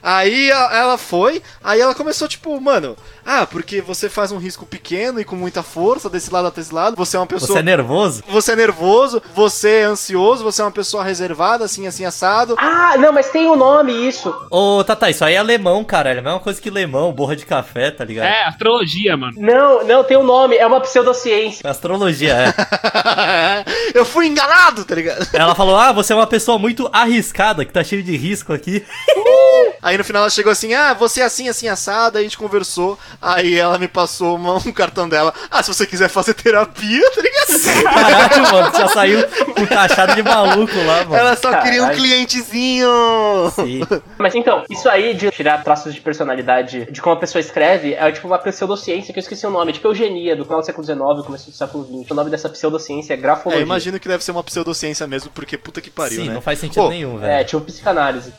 [0.07, 5.19] Aí ela foi, aí ela começou, tipo, mano, ah, porque você faz um risco pequeno
[5.19, 7.47] e com muita força desse lado até esse lado, você é uma pessoa.
[7.47, 8.23] Você é nervoso?
[8.27, 12.55] Você é nervoso, você é ansioso, você é uma pessoa reservada, assim, assim, assado.
[12.59, 14.33] Ah, não, mas tem um nome isso.
[14.51, 16.17] Ô, Tata, isso aí é alemão, caralho.
[16.17, 18.27] É a mesma coisa que lemão, borra de café, tá ligado?
[18.27, 19.33] É, astrologia, mano.
[19.37, 21.67] Não, não, tem um nome, é uma pseudociência.
[21.67, 23.65] Astrologia, é.
[23.97, 25.27] eu fui enganado, tá ligado?
[25.33, 28.85] Ela falou, ah, você é uma pessoa muito arriscada, que tá cheio de risco aqui.
[29.81, 32.37] Aí no final ela chegou assim, ah, você é assim, assim, assado, aí a gente
[32.37, 37.01] conversou, aí ela me passou uma- um cartão dela, ah, se você quiser fazer terapia,
[37.11, 37.45] tá ligado?
[37.83, 41.15] Caralho, mano, já saiu com taxado de maluco lá, mano.
[41.15, 42.01] Ela só queria um Caralho.
[42.01, 42.87] clientezinho.
[43.55, 43.81] Sim.
[44.17, 48.11] Mas então, isso aí de tirar traços de personalidade de como a pessoa escreve é
[48.11, 51.25] tipo uma pseudociência que eu esqueci o nome, tipo eugenia, do final do século XIX,
[51.25, 52.11] começo do século XX.
[52.11, 53.63] O nome dessa pseudociência é É, grafologia.
[53.63, 56.33] imagino que deve ser uma pseudociência mesmo, porque puta que pariu, Sim, né?
[56.33, 57.45] não faz sentido Ô, nenhum, É, velho.
[57.45, 58.33] tipo psicanálise.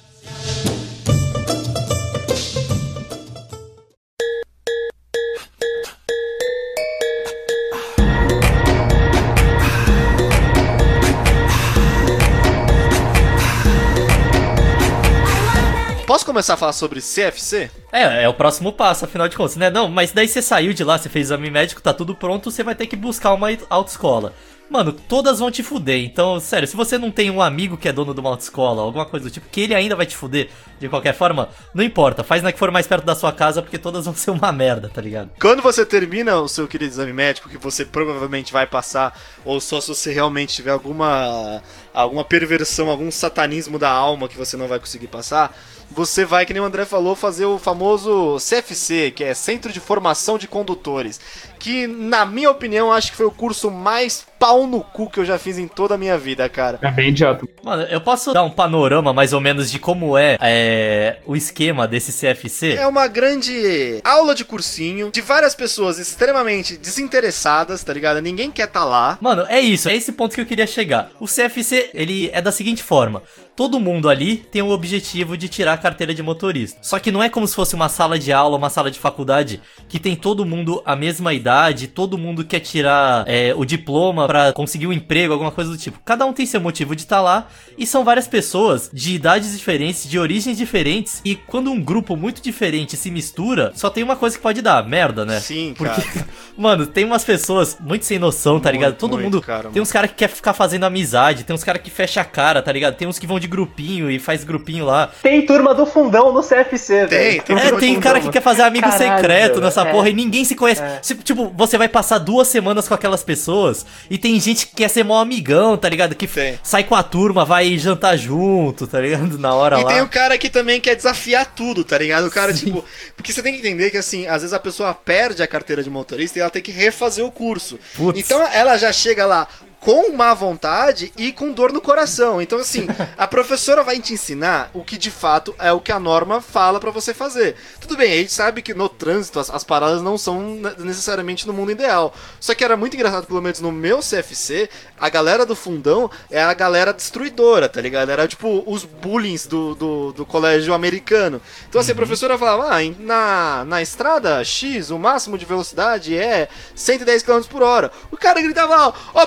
[16.36, 17.70] Começar a falar sobre CFC?
[17.90, 19.70] É, é o próximo passo, afinal de contas, né?
[19.70, 22.62] Não, mas daí você saiu de lá, você fez exame médico, tá tudo pronto, você
[22.62, 24.34] vai ter que buscar uma autoescola.
[24.68, 26.04] Mano, todas vão te fuder.
[26.04, 29.06] Então, sério, se você não tem um amigo que é dono de uma autoescola, alguma
[29.06, 32.24] coisa do tipo, que ele ainda vai te fuder de qualquer forma, não importa.
[32.24, 34.90] Faz na que for mais perto da sua casa, porque todas vão ser uma merda,
[34.92, 35.30] tá ligado?
[35.40, 39.80] Quando você termina o seu querido exame médico, que você provavelmente vai passar, ou só
[39.80, 41.62] se você realmente tiver alguma,
[41.94, 45.56] alguma perversão, algum satanismo da alma que você não vai conseguir passar,
[45.90, 49.80] você vai, que nem o André falou, fazer o famoso CFC, que é Centro de
[49.80, 51.20] Formação de Condutores,
[51.66, 55.24] que, na minha opinião, acho que foi o curso mais pau no cu que eu
[55.24, 56.78] já fiz em toda a minha vida, cara.
[56.80, 57.44] É bem idiota.
[57.64, 61.88] Mano, eu posso dar um panorama mais ou menos de como é, é, o esquema
[61.88, 62.74] desse CFC?
[62.74, 68.20] É uma grande aula de cursinho de várias pessoas extremamente desinteressadas, tá ligado?
[68.20, 69.18] Ninguém quer tá lá.
[69.20, 71.10] Mano, é isso, é esse ponto que eu queria chegar.
[71.18, 73.22] O CFC, ele é da seguinte forma:
[73.56, 76.78] todo mundo ali tem o objetivo de tirar a carteira de motorista.
[76.82, 79.60] Só que não é como se fosse uma sala de aula, uma sala de faculdade,
[79.88, 81.55] que tem todo mundo a mesma idade,
[81.88, 85.98] todo mundo quer tirar é, o diploma pra conseguir um emprego, alguma coisa do tipo.
[86.04, 90.08] Cada um tem seu motivo de estar lá, e são várias pessoas de idades diferentes,
[90.08, 94.36] de origens diferentes, e quando um grupo muito diferente se mistura, só tem uma coisa
[94.36, 95.40] que pode dar, merda, né?
[95.40, 96.26] Sim, Porque, cara.
[96.56, 98.94] mano, tem umas pessoas muito sem noção, tá Muito, ligado?
[98.98, 99.40] Todo muito, mundo.
[99.42, 102.24] cara, tem uns caras que quer ficar fazendo amizade, tem uns caras que fecha a
[102.24, 102.94] cara, tá ligado?
[102.96, 105.10] Tem uns que vão de grupinho e faz grupinho lá.
[105.22, 107.42] Tem turma do fundão no CFC, Tem, velho.
[107.42, 109.92] tem É, turma tem cara fundão, que quer fazer amigo Caralho, secreto nessa é.
[109.92, 110.82] porra e ninguém se conhece.
[111.02, 114.88] Se- Tipo, você vai passar duas semanas com aquelas pessoas e tem gente que quer
[114.88, 116.14] ser mó amigão, tá ligado?
[116.14, 116.58] Que Tem.
[116.62, 119.38] sai com a turma, vai jantar junto, tá ligado?
[119.38, 119.92] Na hora E lá.
[119.92, 122.26] tem o cara que também quer desafiar tudo, tá ligado?
[122.26, 122.84] O cara, tipo.
[123.16, 125.90] Porque você tem que entender que, assim, às vezes a pessoa perde a carteira de
[125.90, 127.78] motorista e ela tem que refazer o curso.
[127.96, 128.18] Putz.
[128.18, 129.46] Então ela já chega lá
[129.86, 132.42] com má vontade e com dor no coração.
[132.42, 136.00] Então, assim, a professora vai te ensinar o que de fato é o que a
[136.00, 137.54] norma fala pra você fazer.
[137.80, 141.46] Tudo bem, a gente sabe que no trânsito as, as paradas não são ne- necessariamente
[141.46, 142.12] no mundo ideal.
[142.40, 144.68] Só que era muito engraçado, pelo menos no meu CFC,
[144.98, 148.10] a galera do fundão é a galera destruidora, tá ligado?
[148.10, 151.40] Era tipo os bullies do, do, do colégio americano.
[151.68, 156.48] Então, assim, a professora falava: ah, na, na estrada X, o máximo de velocidade é
[156.74, 157.92] 110 km por hora.
[158.10, 159.24] O cara gritava: Ô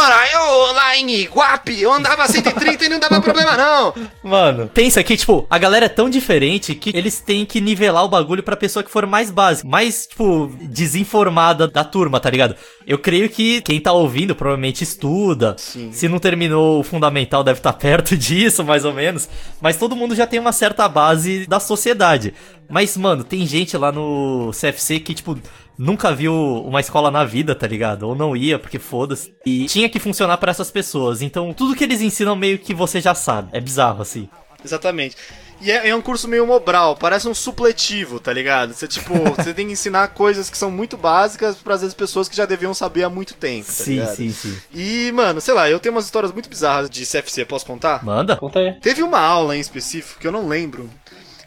[0.00, 3.94] professora, eu lá em Iguape, eu andava a 130 e não dava problema, não.
[4.22, 8.08] Mano, pensa que, tipo, a galera é tão diferente que eles têm que nivelar o
[8.08, 12.56] bagulho pra pessoa que for mais básica, mais, tipo, desinformada da turma, tá ligado?
[12.86, 15.54] Eu creio que quem tá ouvindo provavelmente estuda.
[15.58, 15.92] Sim.
[15.92, 19.28] Se não terminou o fundamental, deve estar perto disso, mais ou menos.
[19.60, 22.32] Mas todo mundo já tem uma certa base da sociedade.
[22.70, 25.36] Mas, mano, tem gente lá no CFC que, tipo,
[25.80, 28.02] nunca viu uma escola na vida, tá ligado?
[28.02, 29.34] Ou não ia, porque foda-se.
[29.46, 31.22] E tinha que funcionar pra essas pessoas.
[31.22, 33.48] Então, tudo que eles ensinam meio que você já sabe.
[33.52, 34.28] É bizarro, assim.
[34.62, 35.16] Exatamente.
[35.62, 38.74] E é, é um curso meio mobral, parece um supletivo, tá ligado?
[38.74, 42.36] Você, tipo, você tem que ensinar coisas que são muito básicas para as pessoas que
[42.36, 44.16] já deviam saber há muito tempo, tá sim, ligado?
[44.16, 44.58] sim, sim.
[44.72, 48.04] E, mano, sei lá, eu tenho umas histórias muito bizarras de CFC, posso contar?
[48.04, 48.36] Manda.
[48.36, 48.72] Conta aí.
[48.80, 50.88] Teve uma aula em específico que eu não lembro.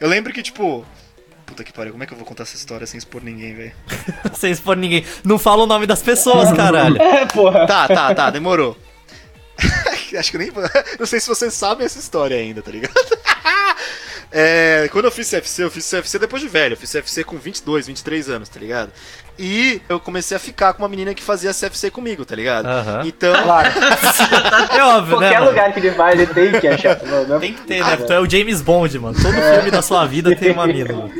[0.00, 0.84] Eu lembro que, tipo.
[1.46, 3.72] Puta que pariu, como é que eu vou contar essa história sem expor ninguém, velho?
[4.34, 5.04] Sem expor ninguém.
[5.22, 7.00] Não fala o nome das pessoas, caralho.
[7.00, 7.66] É, porra.
[7.66, 8.76] Tá, tá, tá, demorou.
[10.18, 10.50] Acho que nem.
[10.98, 12.94] Não sei se vocês sabem essa história ainda, tá ligado?
[14.36, 16.72] É, quando eu fiz CFC, eu fiz CFC depois de velho.
[16.72, 18.90] Eu fiz CFC com 22, 23 anos, tá ligado?
[19.38, 22.66] E eu comecei a ficar com uma menina que fazia CFC comigo, tá ligado?
[22.66, 23.02] Aham.
[23.04, 23.42] Então.
[23.42, 23.68] Claro.
[24.76, 25.28] É óbvio, né?
[25.28, 25.50] Qualquer mano?
[25.50, 27.02] lugar que ele vai, ele tem que achar.
[27.04, 27.96] Não, não é- Tem que ter, né?
[27.96, 29.16] Tu é o James Bond, mano.
[29.20, 30.92] Todo filme da sua vida tem uma mina.
[30.92, 31.10] mano.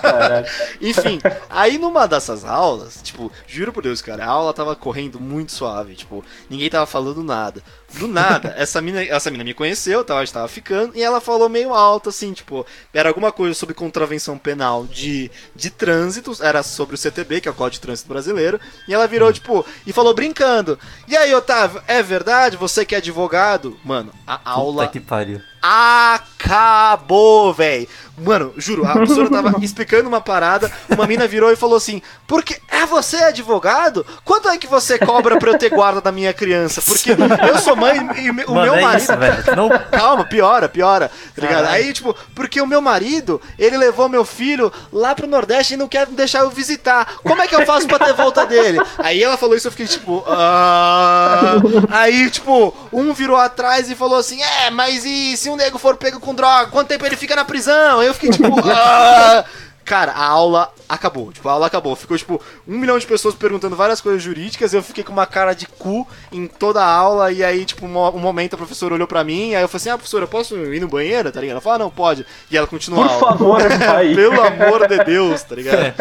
[0.00, 0.46] Caralho.
[0.80, 5.52] Enfim, aí numa dessas aulas, tipo, juro por Deus, cara, a aula tava correndo muito
[5.52, 7.62] suave, tipo, ninguém tava falando nada.
[7.98, 11.20] Do nada, essa mina, essa mina me conheceu, tá, a gente tava ficando, e ela
[11.20, 16.62] falou meio alto, assim, tipo, era alguma coisa sobre contravenção penal de, de trânsito, era
[16.62, 19.92] sobre o CTB, que é o Código de Trânsito Brasileiro, e ela virou, tipo, e
[19.92, 23.78] falou brincando, e aí, Otávio, é verdade, você que é advogado?
[23.84, 25.40] Mano, a aula Puta que pariu.
[25.62, 27.88] Acabou, véi.
[28.18, 32.60] Mano, juro, a professora tava explicando uma parada, uma mina virou e falou assim: Porque
[32.68, 34.04] é você advogado?
[34.24, 36.82] Quanto é que você cobra pra eu ter guarda da minha criança?
[36.82, 39.02] Porque eu sou mãe e o Mano, meu é marido.
[39.02, 39.56] isso, velho.
[39.56, 39.68] Não...
[39.90, 41.70] Calma, piora, piora, tá.
[41.70, 45.88] Aí, tipo, porque o meu marido, ele levou meu filho lá pro Nordeste e não
[45.88, 47.14] quer deixar eu visitar.
[47.22, 48.78] Como é que eu faço pra ter volta dele?
[48.98, 51.54] Aí ela falou isso, eu fiquei tipo, ah.
[51.88, 55.96] Aí, tipo, um virou atrás e falou assim: É, mas e se um nego for
[55.96, 58.00] pego com droga, quanto tempo ele fica na prisão?
[58.00, 59.44] Aí eu fiquei tipo, ah.
[59.84, 61.32] Cara, a aula acabou.
[61.32, 61.96] Tipo, a aula acabou.
[61.96, 64.72] Ficou, tipo, um milhão de pessoas perguntando várias coisas jurídicas.
[64.72, 67.32] Eu fiquei com uma cara de cu em toda a aula.
[67.32, 69.56] E aí, tipo, um mo- momento a professora olhou pra mim.
[69.56, 71.32] Aí eu falei assim: Ah, professora, eu posso ir no banheiro?
[71.32, 71.54] Tá ligado?
[71.54, 72.24] Ela falou: Ah, não, pode.
[72.48, 73.26] E ela continuou Por a aula.
[73.32, 74.14] favor, pai.
[74.14, 75.94] Pelo amor de Deus, tá ligado?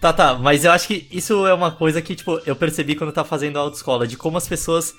[0.00, 3.10] Tá, tá, mas eu acho que isso é uma coisa que, tipo, eu percebi quando
[3.10, 4.94] eu tava fazendo a autoescola, de como as pessoas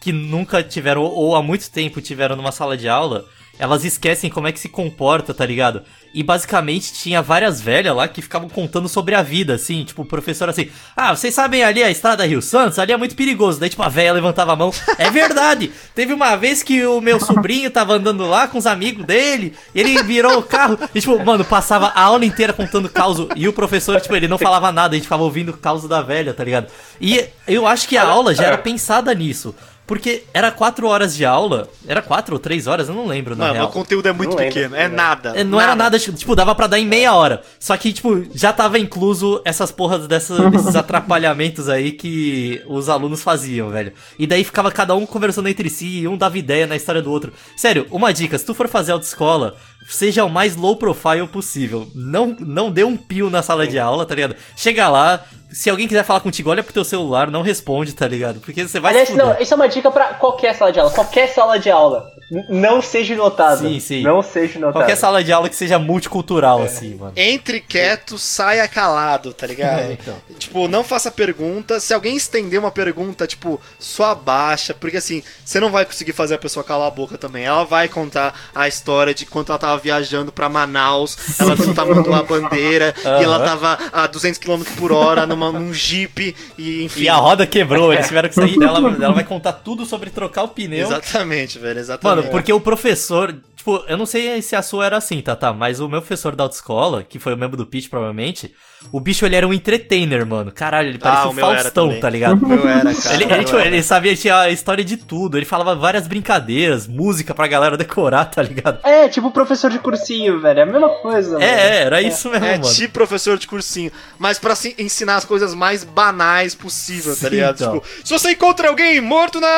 [0.00, 3.24] que nunca tiveram, ou há muito tempo tiveram numa sala de aula,
[3.58, 5.82] elas esquecem como é que se comporta, tá ligado?
[6.14, 10.06] E basicamente tinha várias velhas lá que ficavam contando sobre a vida, assim, tipo, o
[10.06, 12.78] professor assim, ah, vocês sabem ali a estrada Rio Santos?
[12.78, 13.60] Ali é muito perigoso.
[13.60, 14.72] Daí, tipo, a velha levantava a mão.
[14.96, 15.70] É verdade!
[15.94, 20.02] Teve uma vez que o meu sobrinho tava andando lá com os amigos dele, ele
[20.02, 20.78] virou o carro.
[20.94, 23.18] E, tipo, mano, passava a aula inteira contando caos.
[23.36, 26.00] E o professor, tipo, ele não falava nada, a gente ficava ouvindo o caos da
[26.00, 26.68] velha, tá ligado?
[27.00, 29.54] E eu acho que a aula já era pensada nisso.
[29.88, 31.68] Porque era quatro horas de aula.
[31.86, 33.68] Era quatro ou três horas, eu não lembro, na Mano, real.
[33.68, 34.54] o conteúdo é muito Não lembro.
[34.54, 34.76] pequeno.
[34.76, 35.32] É nada.
[35.34, 37.42] É, Não era nada, tipo, dava pra dar em meia hora.
[37.58, 43.22] Só que, tipo, já tava incluso essas porras dessa- desses atrapalhamentos aí que os alunos
[43.22, 43.92] faziam, velho.
[44.18, 47.10] E daí ficava cada um conversando entre si e um dava ideia na história do
[47.10, 47.32] outro.
[47.56, 49.56] Sério, uma dica, se tu for fazer autoescola,
[49.88, 51.88] seja o mais low profile possível.
[51.94, 54.36] Não, não dê um pio na sala de aula, tá ligado?
[54.56, 58.40] Chega lá, se alguém quiser falar contigo, olha pro teu celular, não responde, tá ligado?
[58.40, 60.92] Porque você vai Aliás, não, isso é uma dica pra qualquer sala de aula.
[60.92, 62.10] Qualquer sala de aula.
[62.50, 63.60] Não seja notado.
[63.60, 64.02] Sim, sim.
[64.02, 64.74] Não seja notado.
[64.74, 67.12] Qualquer sala de aula que seja multicultural, assim, mano.
[67.16, 69.80] Entre quieto, saia calado, tá ligado?
[69.80, 70.14] É, então.
[70.38, 71.80] Tipo, não faça pergunta.
[71.80, 74.74] Se alguém estender uma pergunta, tipo, só abaixa.
[74.74, 77.44] Porque assim, você não vai conseguir fazer a pessoa calar a boca também.
[77.44, 81.16] Ela vai contar a história de quando ela tava viajando pra Manaus.
[81.38, 82.94] Ela viu o tamanho de uma bandeira.
[83.04, 86.34] E ela tava a 200 km por hora numa, num jeep.
[86.56, 87.02] E enfim.
[87.02, 88.78] E a roda quebrou, eles tiveram que sair dela.
[88.78, 90.86] Ela vai contar tudo sobre trocar o pneu.
[90.86, 91.78] Exatamente, velho.
[91.78, 92.16] Exatamente.
[92.18, 93.34] Mano, porque o professor.
[93.68, 95.52] Tipo, eu não sei se a sua era assim, tá, tá?
[95.52, 98.54] Mas o meu professor da autoescola, que foi o membro do pitch, provavelmente,
[98.90, 100.50] o bicho ele era um entertainer, mano.
[100.50, 102.42] Caralho, ele parecia Ah, um o Faustão, tá ligado?
[102.42, 103.14] O meu era, cara.
[103.14, 107.34] Ele, ele, tipo, ele sabia tinha a história de tudo, ele falava várias brincadeiras, música
[107.34, 108.78] pra galera decorar, tá ligado?
[108.86, 110.60] É, tipo professor de cursinho, velho.
[110.60, 111.32] É a mesma coisa.
[111.32, 111.44] mano.
[111.44, 112.72] É, é, era isso mesmo, É mano.
[112.72, 117.34] tipo professor de cursinho, mas pra se ensinar as coisas mais banais possível, tá Sim,
[117.34, 117.56] ligado?
[117.56, 117.74] então.
[117.80, 119.48] Tipo, se você encontra alguém morto na,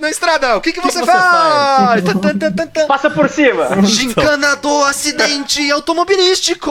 [0.00, 2.02] na estrada, o que, que, você, você faz?
[2.02, 2.86] Tan, tan, tan, tan.
[2.86, 3.43] Passa por cima.
[3.84, 6.70] Gincana do acidente automobilístico.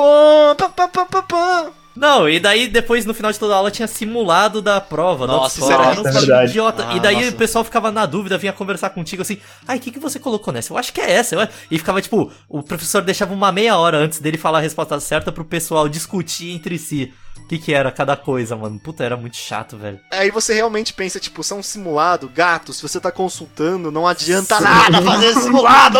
[0.57, 1.71] Pá, pá, pá, pá, pá.
[1.95, 5.27] Não, e daí depois no final de toda a aula tinha simulado da prova.
[5.27, 6.87] Nossa, isso era um é idiota.
[6.89, 7.29] Ah, e daí nossa.
[7.29, 10.51] o pessoal ficava na dúvida, vinha conversar contigo assim, ai, o que, que você colocou
[10.51, 10.73] nessa?
[10.73, 11.35] Eu acho que é essa.
[11.35, 14.61] eu acho-" E ficava tipo, o professor deixava uma meia hora antes dele falar a
[14.61, 17.13] resposta certa pro pessoal discutir entre si.
[17.39, 18.79] O que, que era cada coisa, mano.
[18.79, 19.99] Puta, era muito chato, velho.
[20.11, 25.01] Aí você realmente pensa, tipo, são simulado, gato, se você tá consultando, não adianta nada
[25.01, 25.99] fazer simulado!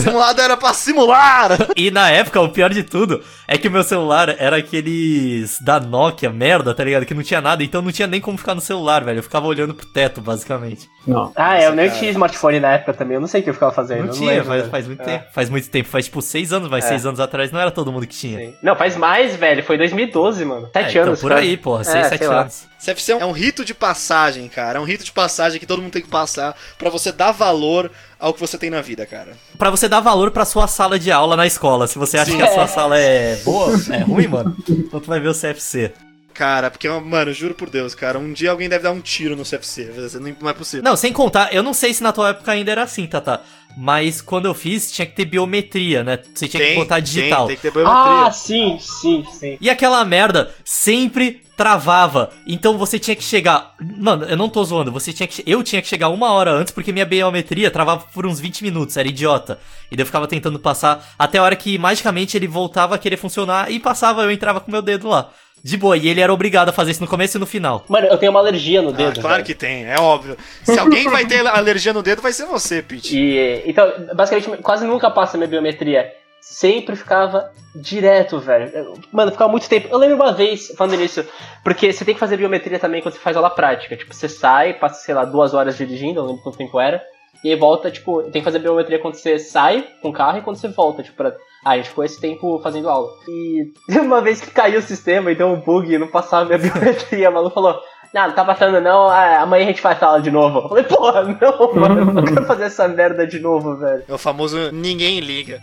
[0.00, 1.50] simulado era pra simular!
[1.76, 5.80] E na época, o pior de tudo é que o meu celular era aqueles da
[5.80, 7.06] Nokia, merda, tá ligado?
[7.06, 9.18] Que não tinha nada, então não tinha nem como ficar no celular, velho.
[9.18, 10.88] Eu ficava olhando pro teto, basicamente.
[11.06, 11.32] Não.
[11.34, 13.14] Ah, é, eu nem tinha smartphone na época também.
[13.14, 14.00] Eu não sei o que eu ficava fazendo.
[14.00, 14.70] Não eu tinha, lembro, faz, velho.
[14.70, 15.04] faz muito É.
[15.04, 15.24] tempo.
[15.32, 16.88] Faz muito tempo, faz tipo seis anos, mas É.
[16.88, 18.38] seis anos atrás não era todo mundo que tinha.
[18.38, 18.54] Sim.
[18.62, 19.64] Não, faz mais, velho.
[19.64, 20.68] Foi 2012, mano.
[20.74, 21.20] É, Sete então, anos.
[21.20, 21.40] por cara.
[21.40, 22.40] aí, porra, É, seis, sei sete lá.
[22.42, 22.64] anos.
[22.84, 24.78] CFC é um rito de passagem, cara.
[24.78, 27.90] É um rito de passagem que todo mundo tem que passar pra você dar valor
[28.18, 29.34] ao que você tem na vida, cara.
[29.56, 31.86] Pra você dar valor pra sua sala de aula na escola.
[31.86, 32.38] Se você acha Sim.
[32.38, 35.92] que a sua sala é boa, é ruim, mano, então tu vai ver o CFC.
[36.34, 39.44] Cara, porque, mano, juro por Deus, cara, um dia alguém deve dar um tiro no
[39.44, 39.90] CFC.
[40.18, 40.82] Não não é possível.
[40.82, 43.42] Não, sem contar, eu não sei se na tua época ainda era assim, Tata.
[43.76, 46.18] Mas quando eu fiz, tinha que ter biometria, né?
[46.34, 47.46] Você tinha que botar digital.
[47.46, 48.26] Tem, tem que ter biometria.
[48.26, 49.58] Ah, sim, sim, sim.
[49.60, 52.30] E aquela merda sempre travava.
[52.46, 53.74] Então você tinha que chegar.
[53.80, 54.90] Mano, eu não tô zoando.
[54.92, 55.42] Você tinha que.
[55.46, 58.96] Eu tinha que chegar uma hora antes porque minha biometria travava por uns 20 minutos.
[58.96, 59.58] Era idiota.
[59.90, 63.16] E daí eu ficava tentando passar até a hora que magicamente ele voltava a querer
[63.16, 65.30] funcionar e passava, eu entrava com meu dedo lá.
[65.64, 65.96] De boa.
[65.96, 67.84] E ele era obrigado a fazer isso no começo e no final.
[67.88, 69.20] Mano, eu tenho uma alergia no Ah, dedo.
[69.20, 69.46] claro velho.
[69.46, 70.36] que tem, é óbvio.
[70.64, 73.16] Se alguém vai ter alergia no dedo, vai ser você, Pete.
[73.16, 76.10] E, então, basicamente, quase nunca passa minha biometria.
[76.40, 78.94] Sempre ficava direto, velho.
[79.12, 79.86] Mano, ficava muito tempo.
[79.88, 81.24] Eu lembro uma vez, falando nisso,
[81.62, 83.96] porque você tem que fazer biometria também quando você faz aula prática.
[83.96, 87.00] Tipo, você sai, passa, sei lá, duas horas dirigindo, eu lembro quanto tempo era.
[87.44, 90.42] E aí volta, tipo, tem que fazer biometria quando você sai com o carro e
[90.42, 91.34] quando você volta, tipo, pra...
[91.64, 93.08] Ah, a gente ficou esse tempo fazendo aula.
[93.28, 96.58] E uma vez que caiu o sistema e deu um bug e não passava minha
[96.58, 97.80] biometria, o maluco falou,
[98.12, 100.58] não, não tá passando não, ah, amanhã a gente faz aula de novo.
[100.60, 104.04] Eu falei, porra, não, mano, eu não quero fazer essa merda de novo, velho.
[104.08, 105.60] É o famoso ninguém liga.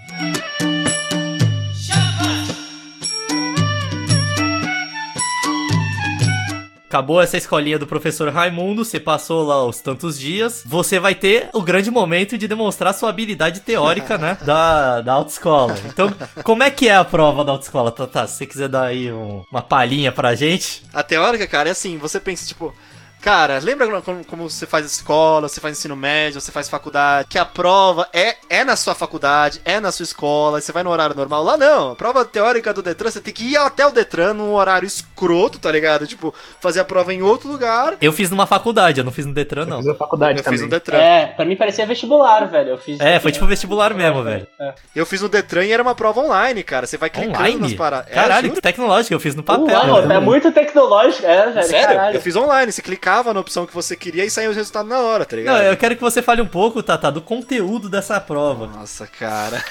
[6.89, 11.47] Acabou essa escolinha do professor Raimundo, você passou lá os tantos dias, você vai ter
[11.53, 15.75] o grande momento de demonstrar sua habilidade teórica, né, da, da autoescola.
[15.85, 16.11] Então,
[16.43, 18.25] como é que é a prova da autoescola, Tata?
[18.25, 20.81] Se você quiser dar aí um- uma palhinha pra gente.
[20.91, 22.73] A teórica, cara, é assim, você pensa, tipo,
[23.21, 27.37] Cara, lembra como, como você faz escola, você faz ensino médio, você faz faculdade, que
[27.37, 31.15] a prova é, é na sua faculdade, é na sua escola, você vai no horário
[31.15, 31.43] normal.
[31.43, 34.53] Lá não, a prova teórica do Detran, você tem que ir até o Detran num
[34.53, 36.07] horário escroto, tá ligado?
[36.07, 37.97] Tipo, fazer a prova em outro lugar.
[38.01, 39.77] Eu fiz numa faculdade, eu não fiz no Detran, Eu não.
[39.79, 40.57] fiz a faculdade Eu também.
[40.57, 40.97] fiz no Detran.
[40.97, 42.69] É, pra mim parecia vestibular, velho.
[42.69, 42.99] Eu fiz.
[43.01, 44.47] É, foi tipo vestibular mesmo, velho.
[44.95, 46.87] Eu fiz no Detran e era uma prova online, cara.
[46.87, 47.75] Você vai clicando nas Online?
[47.75, 48.11] paradas.
[48.11, 48.55] É, Caralho, juro.
[48.55, 49.65] que tecnológico, eu fiz no papel.
[49.67, 51.67] Uau, é muito tecnológico, é, velho.
[51.67, 51.87] Sério?
[51.87, 52.15] Caralho.
[52.15, 52.71] Eu fiz online.
[52.71, 55.57] Você clicava na opção que você queria e saía os resultados na hora, tá ligado?
[55.57, 58.67] Não, eu quero que você fale um pouco, Tata, do conteúdo dessa prova.
[58.67, 59.63] Nossa, cara.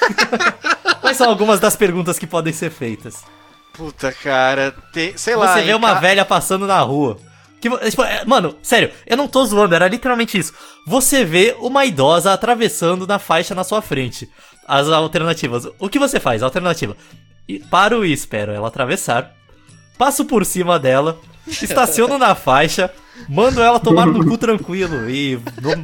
[0.99, 3.23] Quais são algumas das perguntas que podem ser feitas?
[3.73, 4.73] Puta, cara.
[4.91, 5.53] Tem, sei lá.
[5.53, 7.17] Você vê uma ca- velha passando na rua.
[7.61, 10.53] Que, tipo, é, mano, sério, eu não tô zoando, era literalmente isso.
[10.85, 14.29] Você vê uma idosa atravessando na faixa na sua frente.
[14.67, 15.67] As alternativas.
[15.79, 16.43] O que você faz?
[16.43, 16.95] Alternativa.
[17.47, 19.33] E Paro e espero ela atravessar.
[19.99, 21.19] Passo por cima dela.
[21.45, 22.89] Estaciono na faixa.
[23.27, 25.09] Mando ela tomar no cu tranquilo.
[25.09, 25.37] E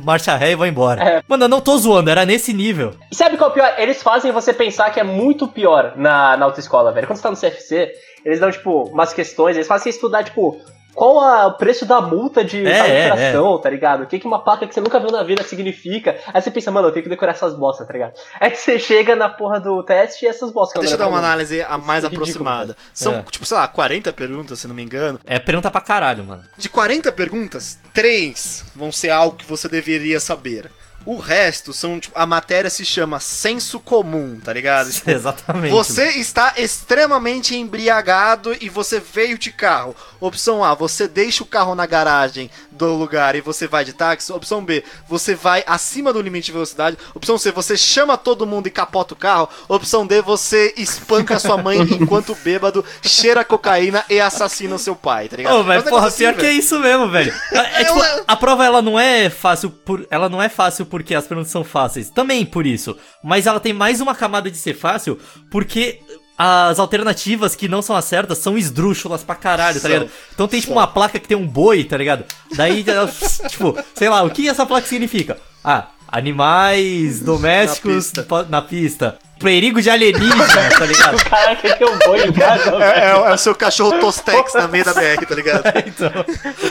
[0.06, 1.04] marcha ré e vou embora.
[1.04, 1.24] É.
[1.28, 2.94] Mano, eu não tô zoando, era nesse nível.
[3.12, 3.74] E sabe qual é o pior?
[3.78, 7.06] Eles fazem você pensar que é muito pior na, na autoescola, velho.
[7.06, 7.92] Quando você tá no CFC,
[8.24, 10.62] eles dão, tipo, umas questões, eles fazem você estudar, tipo,
[10.96, 14.04] qual a- o preço da multa de É, infração, tá ligado?
[14.04, 16.18] O que, que uma placa que você nunca viu na vida significa.
[16.34, 18.14] Aí você pensa, mano, eu tenho que decorar essas bostas, tá ligado?
[18.40, 20.80] Aí você chega na porra do teste e essas bostas.
[20.80, 21.62] Deixa eu dar uma análise.
[21.62, 22.78] análise a mais é ridículo, aproximada.
[22.94, 23.24] São, É.
[23.30, 25.20] tipo, sei lá, 40 perguntas, se não me engano.
[25.26, 26.44] É pergunta pra caralho, mano.
[26.58, 30.72] De 40 perguntas, 3 vão ser algo que você deveria saber.
[31.06, 34.92] O resto são, tipo, a matéria se chama senso comum, tá ligado?
[34.96, 35.72] Tipo, Exatamente.
[35.72, 39.96] Você está extremamente embriagado e você veio de carro.
[40.20, 44.32] Opção A, você deixa o carro na garagem do lugar e você vai de táxi.
[44.32, 46.98] Opção B, você vai acima do limite de velocidade.
[47.14, 49.50] Opção C, você chama todo mundo e capota o carro.
[49.68, 55.28] Opção D, você espanca sua mãe enquanto bêbado, cheira cocaína e assassina o seu pai,
[55.30, 55.56] tá ligado?
[55.58, 57.34] Ô, É porra, negócio pior assim, que é isso mesmo, velho.
[57.52, 60.86] É, é tipo, Eu- a prova ela não é fácil por, ela não é fácil
[60.96, 62.96] porque as perguntas são fáceis, também por isso.
[63.22, 65.20] Mas ela tem mais uma camada de ser fácil
[65.52, 66.00] porque
[66.38, 70.10] as alternativas que não são as certas são esdrúxulas pra caralho, tá ligado?
[70.34, 72.24] Então tem tipo uma placa que tem um boi, tá ligado?
[72.56, 72.86] Daí,
[73.50, 75.38] tipo, sei lá, o que essa placa significa?
[75.62, 78.24] Ah, animais domésticos pista.
[78.24, 79.18] po- na pista.
[79.40, 81.18] Perigo de alienígena, tá ligado?
[81.30, 82.84] Caraca, que é um boi, cara.
[82.84, 85.64] É, é, é o seu cachorro Tostex na meio da BR, tá ligado?
[85.86, 86.12] Então,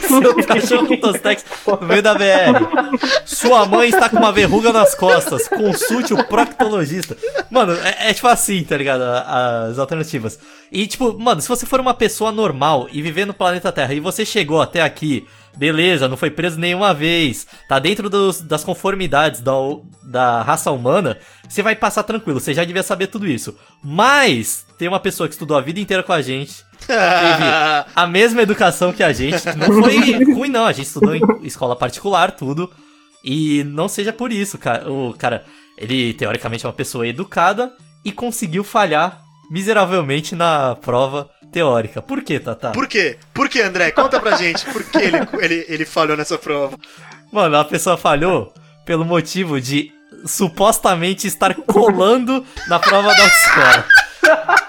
[0.08, 2.98] seu cachorro Tostex no meio da BR.
[3.24, 5.46] Sua mãe está com uma verruga nas costas.
[5.48, 7.16] Consulte o proctologista.
[7.50, 9.02] Mano, é, é tipo assim, tá ligado?
[9.02, 10.38] As alternativas.
[10.72, 14.00] E tipo, mano, se você for uma pessoa normal e viver no planeta Terra e
[14.00, 15.26] você chegou até aqui,
[15.56, 19.52] beleza, não foi preso nenhuma vez, tá dentro dos- das conformidades da,
[20.02, 23.56] da raça humana, você vai passar tranquilo, você já devia saber tudo isso.
[23.82, 26.94] Mas tem uma pessoa que estudou a vida inteira com a gente, teve
[27.94, 29.44] a mesma educação que a gente.
[29.56, 30.64] Não foi ruim, não.
[30.66, 32.70] A gente estudou em escola particular, tudo.
[33.22, 34.90] E não seja por isso, cara.
[34.90, 35.44] O cara,
[35.78, 37.72] ele teoricamente é uma pessoa educada
[38.04, 42.02] e conseguiu falhar miseravelmente na prova teórica.
[42.02, 42.72] Por quê, Tata?
[42.72, 43.16] Por quê?
[43.32, 43.92] Por quê, André?
[43.92, 46.76] Conta pra gente por que ele, ele, ele falhou nessa prova.
[47.32, 48.52] Mano, a pessoa falhou
[48.84, 49.92] pelo motivo de
[50.26, 53.84] supostamente estar colando na prova da escola.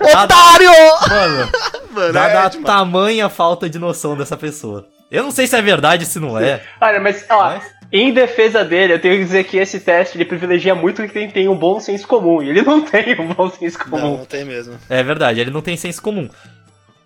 [0.00, 0.70] Otário!
[1.08, 1.50] Mano,
[1.90, 4.86] Mano, dada é a tamanha falta de noção dessa pessoa.
[5.10, 6.62] Eu não sei se é verdade, se não é.
[6.80, 10.24] Olha, mas, ó, Mas- em defesa dele, eu tenho que dizer que esse teste ele
[10.24, 12.42] privilegia muito quem tem um bom senso comum.
[12.42, 14.18] E ele não tem um bom senso Não, comum.
[14.18, 14.74] não tem mesmo.
[14.88, 16.28] É verdade, ele não tem senso comum.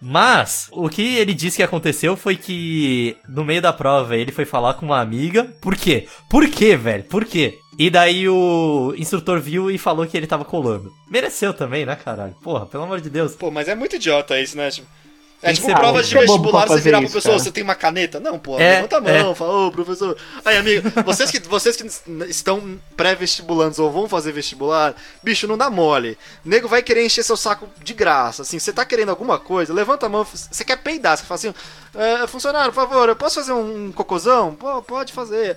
[0.01, 4.45] Mas, o que ele disse que aconteceu foi que no meio da prova ele foi
[4.45, 5.45] falar com uma amiga.
[5.61, 6.07] Por quê?
[6.31, 7.03] Por quê, velho?
[7.05, 7.59] Por quê?
[7.77, 10.93] E daí o instrutor viu e falou que ele tava colando.
[11.11, 12.35] Mereceu também, né, caralho?
[12.43, 13.35] Porra, pelo amor de Deus.
[13.35, 14.71] Pô, mas é muito idiota isso, né?
[14.71, 14.87] Tipo,
[15.43, 17.45] é tipo ser prova de é vestibular, você virar fazer pra isso, pessoa, cara.
[17.45, 18.19] você tem uma caneta?
[18.19, 20.17] Não, pô, É, levanta a mão, fala, ô, professor.
[20.45, 21.87] Aí, amigo, vocês que, vocês que
[22.29, 26.19] estão pré-vestibulantes ou vão fazer vestibular, bicho, não dá mole.
[26.45, 30.07] Nego vai querer encher seu saco de graça, assim, você tá querendo alguma coisa, levanta
[30.07, 31.55] a mão, você quer peidar, você fala assim,
[31.95, 34.55] "É, funcionário, por favor, eu posso fazer um cocôzão?
[34.55, 35.57] Pô, pode fazer.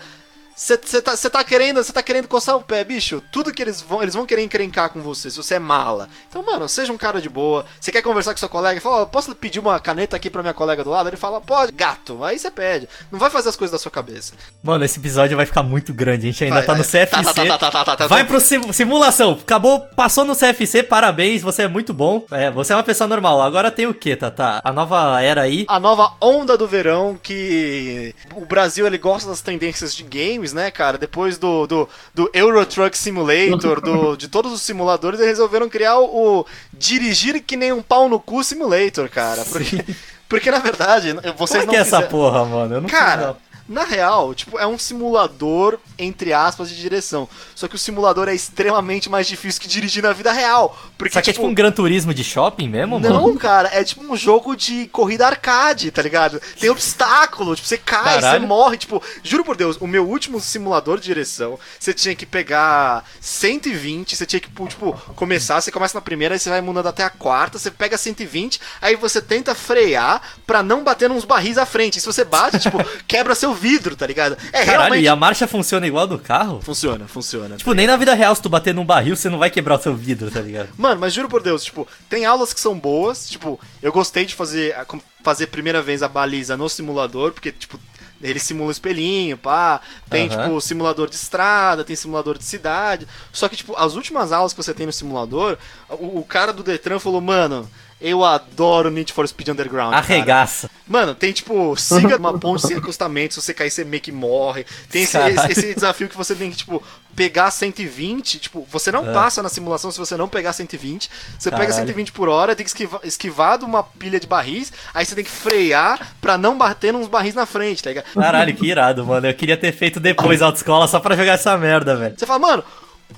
[0.61, 3.19] Você tá, cê tá querendo, você tá querendo coçar o pé, bicho.
[3.31, 6.07] Tudo que eles vão, eles vão querer encrencar com você, se você é mala.
[6.29, 7.65] Então, mano, seja um cara de boa.
[7.79, 10.53] Você quer conversar com seu colega, fala, ó, posso pedir uma caneta aqui pra minha
[10.53, 11.09] colega do lado?
[11.09, 12.23] Ele fala, pode, gato.
[12.23, 12.87] Aí você pede.
[13.11, 14.33] Não vai fazer as coisas da sua cabeça.
[14.61, 16.27] Mano, esse episódio vai ficar muito grande.
[16.27, 16.83] A gente ainda Vai, tá no.
[16.83, 17.07] CFC.
[17.07, 18.27] Tá, tá, tá, tá, tá, tá, tá, Vai tá.
[18.27, 19.39] pro sim- simulação.
[19.41, 22.23] Acabou, passou no CFC, parabéns, você é muito bom.
[22.29, 23.41] É, você é uma pessoa normal.
[23.41, 24.61] Agora tem o que, Tata?
[24.63, 25.65] A nova era aí.
[25.67, 30.71] A nova onda do verão que o Brasil ele gosta das tendências de games, né,
[30.71, 30.97] cara?
[30.97, 35.97] Depois do, do, do Euro Truck Simulator, do, de todos os simuladores, eles resolveram criar
[35.99, 39.43] o, o dirigir que nem um pau no cu simulator, cara.
[39.45, 39.83] Porque,
[40.31, 42.75] Porque, na verdade, vocês Como é não que é essa porra, mano?
[42.75, 43.35] Eu não Cara.
[43.71, 47.27] Na real, tipo, é um simulador, entre aspas, de direção.
[47.55, 50.77] Só que o simulador é extremamente mais difícil que dirigir na vida real.
[50.97, 53.13] Porque, Isso aqui é tipo um Gran Turismo de shopping mesmo, mano?
[53.13, 56.41] Não, cara, é tipo um jogo de corrida arcade, tá ligado?
[56.59, 58.47] Tem obstáculo, tipo, você cai, você Caralho.
[58.47, 63.05] morre, tipo, juro por Deus, o meu último simulador de direção, você tinha que pegar
[63.19, 67.03] 120, você tinha que, tipo, começar, você começa na primeira, aí você vai mudando até
[67.03, 71.65] a quarta, você pega 120, aí você tenta frear pra não bater nos barris à
[71.65, 71.97] frente.
[71.97, 74.35] E se você bate, tipo, quebra seu vidro, tá ligado?
[74.51, 76.59] É Caralho, realmente e a marcha funciona igual do carro?
[76.61, 77.55] funciona, funciona.
[77.55, 79.81] Tipo, nem na vida real, se tu bater num barril, você não vai quebrar o
[79.81, 80.69] seu vidro, tá ligado?
[80.77, 84.33] Mano, mas juro por Deus, tipo, tem aulas que são boas, tipo, eu gostei de
[84.35, 84.75] fazer
[85.23, 87.79] fazer primeira vez a baliza no simulador, porque, tipo,
[88.23, 90.43] ele simula o espelhinho, pá, tem, Aham.
[90.43, 94.61] tipo, simulador de estrada, tem simulador de cidade, só que, tipo, as últimas aulas que
[94.61, 95.57] você tem no simulador,
[95.89, 97.69] o, o cara do Detran falou, mano,
[98.01, 100.69] eu adoro Need for Speed Underground, cara." Arregaça.
[100.87, 104.65] Mano, tem tipo, siga uma ponte sem acostamento, se você cair, você meio que morre.
[104.89, 106.83] Tem esse, esse- esse desafio que você tem que, tipo,
[107.15, 108.39] pegar 120.
[108.39, 109.13] Tipo, você não É.
[109.13, 111.09] passa na simulação se você não pegar 120.
[111.39, 111.75] Você pega Caralho.
[111.87, 115.23] 120 por hora, tem que esquivar, esquivar de uma pilha de barris, aí você tem
[115.23, 118.05] que frear pra não bater nos barris na frente, tá ligado?
[118.13, 119.27] Caralho, que irado, mano.
[119.27, 122.15] Eu queria ter feito depois a autoescola só pra jogar essa merda, velho.
[122.17, 122.63] Você fala, mano,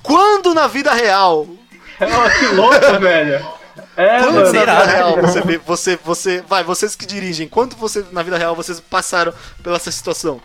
[0.01, 1.47] quando na vida real
[2.01, 3.45] Oh, que louco, velho.
[3.97, 4.53] É, Quando mano.
[4.53, 8.38] na vida real você vê, você, você, vai, vocês que dirigem, quanto você, na vida
[8.38, 10.39] real, vocês passaram pela essa situação?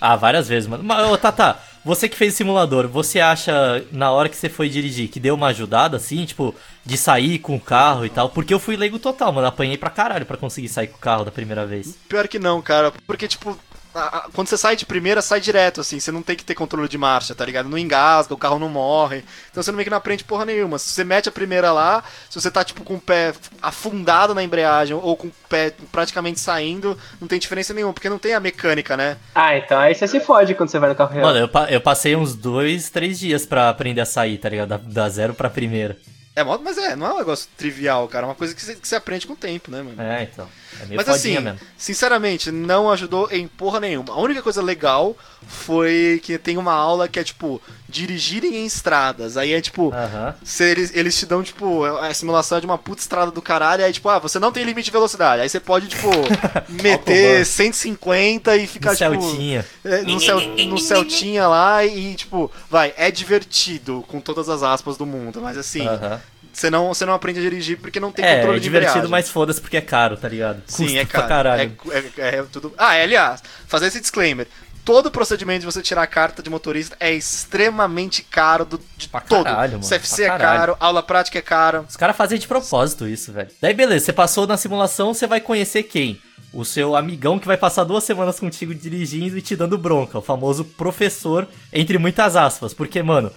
[0.00, 0.82] Ah, várias vezes, mano.
[0.82, 5.08] Mas, ô, Tata, você que fez simulador, você acha, na hora que você foi dirigir,
[5.08, 6.54] que deu uma ajudada, assim, tipo,
[6.84, 8.30] de sair com o carro e tal?
[8.30, 9.46] Porque eu fui leigo total, mano.
[9.46, 11.96] Apanhei pra caralho pra conseguir sair com o carro da primeira vez.
[12.08, 13.58] Pior que não, cara, porque, tipo,
[13.94, 16.54] a- a- quando você sai de primeira, sai direto, assim, você não tem que ter
[16.54, 17.68] controle de marcha, tá ligado?
[17.68, 20.78] Não engasga, o carro não morre, então você não meio que não aprende porra nenhuma.
[20.78, 23.32] Se você mete a primeira lá, se você tá, tipo, com o pé
[23.62, 28.18] afundado na embreagem ou com o pé praticamente saindo, não tem diferença nenhuma, porque não
[28.18, 29.16] tem a mecânica, né?
[29.34, 31.26] Ah, então aí você se fode quando você vai no carro real.
[31.26, 34.68] Mano, eu, pa- eu passei uns dois, três dias pra aprender a sair, tá ligado?
[34.68, 35.96] Da, da zero pra primeira.
[36.36, 38.86] É, mas é, não é um negócio trivial, cara, é uma coisa que você, que
[38.86, 40.00] você aprende com o tempo, né, mano?
[40.00, 40.48] É, então.
[40.90, 41.58] É Mas assim, mesmo.
[41.76, 44.12] sinceramente, não ajudou em porra nenhuma.
[44.12, 45.16] A única coisa legal
[45.46, 49.36] foi que tem uma aula que é tipo dirigirem em estradas.
[49.36, 50.34] Aí é tipo, Aham.
[50.44, 53.84] se eles, eles te dão, tipo, a simulação é de uma puta estrada do caralho,
[53.84, 55.42] aí tipo, ah, você não tem limite de velocidade.
[55.42, 56.08] Aí você pode, tipo,
[56.68, 59.10] meter 150 e ficar, No tipo.
[59.22, 59.66] Celtinha.
[59.84, 64.96] é, no, cel, no Celtinha lá e, tipo, vai, é divertido com todas as aspas
[64.96, 66.20] do mundo, mas assim, Aham.
[66.52, 68.90] Você não, você não aprende a dirigir porque não tem É, controle é de divertido,
[68.92, 69.10] embreagem.
[69.10, 70.62] mas foda-se porque é caro, tá ligado?
[70.66, 71.28] Sim, Custa é pra caro.
[71.28, 71.76] caralho.
[71.90, 72.72] É, é- é tudo.
[72.76, 74.46] Ah, é, aliás, fazer esse disclaimer.
[74.84, 79.20] Todo procedimento de você tirar a carta de motorista é extremamente caro do, de Pra
[79.20, 79.44] todo.
[79.44, 81.84] caralho, mano, CFC pra é caro, aula prática é cara.
[81.88, 83.50] Os caras fazem de propósito isso, velho.
[83.60, 86.18] Daí beleza, você passou na simulação, você vai conhecer quem?
[86.52, 90.22] O seu amigão que vai passar duas semanas contigo dirigindo e te dando bronca, o
[90.22, 92.72] famoso professor, entre muitas aspas.
[92.74, 93.30] Porque, mano,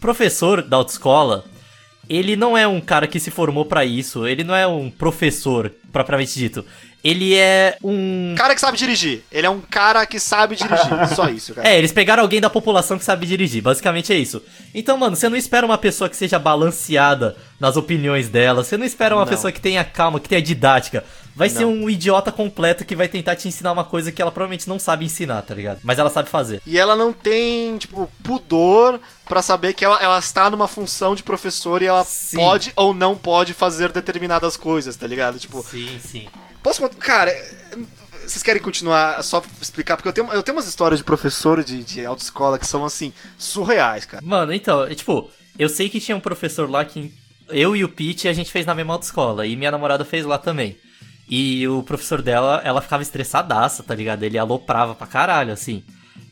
[0.00, 1.44] professor da autoescola,
[2.14, 5.72] ele não é um cara que se formou pra isso, ele não é um professor,
[5.92, 6.64] propriamente dito.
[7.04, 8.34] Ele é um.
[8.36, 9.22] Cara que sabe dirigir.
[9.32, 10.86] Ele é um cara que sabe dirigir.
[11.16, 11.68] Só isso, cara.
[11.68, 14.40] É, eles pegaram alguém da população que sabe dirigir, basicamente é isso.
[14.72, 18.86] Então, mano, você não espera uma pessoa que seja balanceada nas opiniões dela, você não
[18.86, 19.28] espera uma Não.
[19.28, 21.02] pessoa que tenha calma, que tenha didática.
[21.34, 21.72] Vai ser Não.
[21.72, 25.04] um idiota completo que vai tentar te ensinar uma coisa que ela provavelmente não sabe
[25.04, 25.80] ensinar, tá ligado?
[25.82, 26.60] Mas ela sabe fazer.
[26.66, 31.22] E ela não tem, tipo, pudor pra saber que ela, ela está numa função de
[31.22, 32.36] professor e ela Sim.
[32.36, 35.38] pode ou não pode fazer determinadas coisas, tá ligado?
[35.38, 36.28] Tipo, Sim, sim.
[36.62, 36.96] Posso contar?
[36.96, 37.32] Cara,
[38.26, 39.96] vocês querem continuar só explicar?
[39.96, 43.12] Porque eu tenho, eu tenho umas histórias de professor de, de autoescola que são, assim,
[43.38, 44.22] surreais, cara.
[44.24, 47.12] Mano, então, é, tipo, eu sei que tinha um professor lá que
[47.48, 50.38] eu e o Pete a gente fez na mesma autoescola e minha namorada fez lá
[50.38, 50.76] também.
[51.28, 54.22] E o professor dela, ela ficava estressadaça, tá ligado?
[54.22, 55.82] Ele aloprava pra caralho, assim.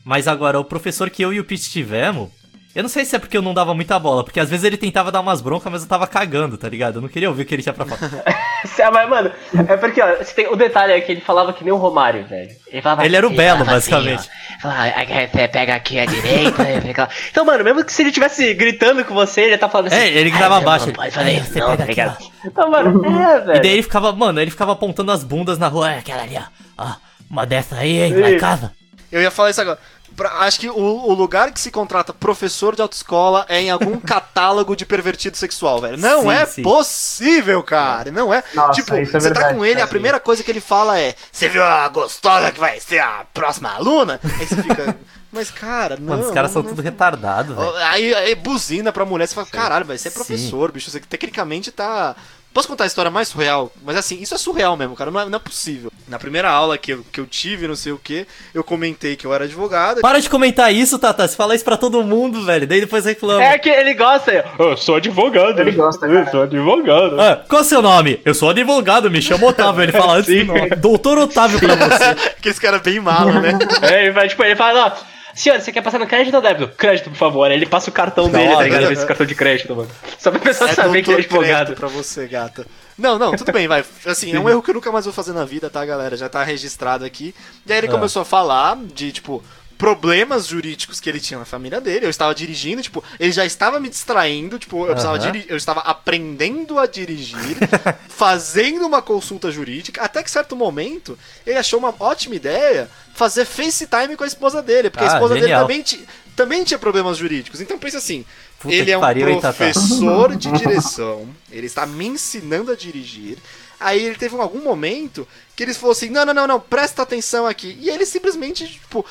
[0.03, 2.29] Mas agora, o professor que eu e o Pete tivemos,
[2.75, 4.77] eu não sei se é porque eu não dava muita bola, porque às vezes ele
[4.77, 6.95] tentava dar umas broncas, mas eu tava cagando, tá ligado?
[6.95, 8.11] Eu não queria ouvir o que ele tinha pra falar.
[8.79, 9.31] Ah, Mas, mano,
[9.67, 12.25] é porque, ó, você tem, o detalhe é que ele falava que nem o Romário,
[12.27, 12.51] velho.
[12.67, 14.29] Ele falava Ele era o ele Belo, assim, basicamente.
[14.57, 16.61] ó, falava, "Aí você pega aqui a direita,
[17.01, 19.95] lá." Então, mano, mesmo que se ele estivesse gritando com você, ele tá falando assim.
[19.97, 21.77] É, ele "Ai, gritava você baixo, Não ele, pode fazer "Aí isso, você não, pega
[21.77, 22.17] tá aqui, ligado?
[22.45, 23.57] Então, mano, é, velho.
[23.57, 26.37] E daí ele ficava, mano, ele ficava apontando as bundas na rua, é aquela ali,
[26.37, 26.83] ó.
[26.83, 26.93] ó
[27.29, 28.39] uma dessa aí, hein, Isso.
[28.39, 28.71] casa.
[29.11, 29.79] Eu ia falar isso agora.
[30.15, 33.97] Pra- acho que o, o lugar que se contrata professor de autoescola é em algum
[34.01, 35.97] catálogo de pervertido sexual, velho.
[35.97, 36.61] Não Sim, é sim.
[36.63, 38.11] possível, cara.
[38.11, 38.43] Não é.
[38.53, 39.87] Nossa, tipo, é você tá verdade, com ele, a cara.
[39.87, 43.71] primeira coisa que ele fala é: Você viu a gostosa que vai ser a próxima
[43.73, 44.19] aluna?
[44.39, 44.97] Aí você fica.
[45.33, 46.07] Mas, cara, não.
[46.17, 47.75] Mano, os caras são não- tudo retardados, velho.
[47.77, 50.15] Aí, aí buzina pra mulher, você fala, caralho, vai ser Sim.
[50.15, 50.91] professor, bicho.
[50.91, 52.17] Você tecnicamente tá
[52.53, 53.71] Posso contar a história mais surreal?
[53.83, 55.09] Mas assim, isso é surreal mesmo, cara.
[55.09, 55.91] Não é, não é possível.
[56.07, 59.25] Na primeira aula que eu, que eu tive, não sei o que, eu comentei que
[59.25, 60.01] eu era advogado.
[60.01, 61.25] Para de comentar isso, Tata.
[61.25, 62.67] Você fala isso pra todo mundo, velho.
[62.67, 63.41] Daí depois reclama.
[63.41, 64.43] É que ele gosta.
[64.59, 65.59] Eu sou advogado.
[65.59, 66.31] Ele gosta, Eu cara.
[66.31, 67.21] sou advogado.
[67.21, 68.19] Ah, qual é o seu nome?
[68.25, 69.83] Eu sou advogado, me chama Otávio.
[69.83, 70.45] Ele fala antes Sim.
[70.45, 70.69] do nome.
[70.71, 72.03] Doutor Otávio pra você.
[72.37, 73.57] Aqueles caras bem mala, né?
[73.83, 75.11] É, ele vai, tipo, ele fala, ó.
[75.35, 76.67] Senhor, você quer passar no crédito ou débito?
[76.75, 77.49] Crédito, por favor.
[77.49, 78.85] Aí ele passa o cartão Da dele, hora, tá ligado?
[78.87, 78.93] né?
[78.93, 79.89] Esse cartão de crédito, mano.
[80.19, 81.73] Só pra pessoa É saber que ele é advogado.
[81.73, 82.65] pra você, gata.
[82.97, 83.83] Não, não, tudo bem, vai.
[84.05, 86.15] Assim, é um erro que eu nunca mais vou fazer na vida, tá, galera?
[86.17, 87.33] Já tá registrado aqui.
[87.65, 87.91] E aí ele Ah.
[87.91, 89.43] começou a falar de, tipo,
[89.81, 92.05] problemas jurídicos que ele tinha na família dele.
[92.05, 95.79] Eu estava dirigindo, tipo, ele já estava me distraindo, tipo, eu, precisava diri- eu estava
[95.79, 97.57] aprendendo a dirigir,
[98.07, 101.17] fazendo uma consulta jurídica, até que certo momento
[101.47, 105.33] ele achou uma ótima ideia fazer FaceTime com a esposa dele, porque a Ah, esposa
[105.39, 105.65] genial.
[105.65, 107.59] dele também, também tinha problemas jurídicos.
[107.59, 108.23] Então pensa assim,
[108.59, 113.39] Puta ele é um pariu, hein, professor de direção, ele está me ensinando a dirigir.
[113.81, 117.47] Aí ele teve algum momento que ele falou assim: não, não, não, não, presta atenção
[117.47, 117.75] aqui.
[117.81, 119.03] E ele simplesmente, tipo,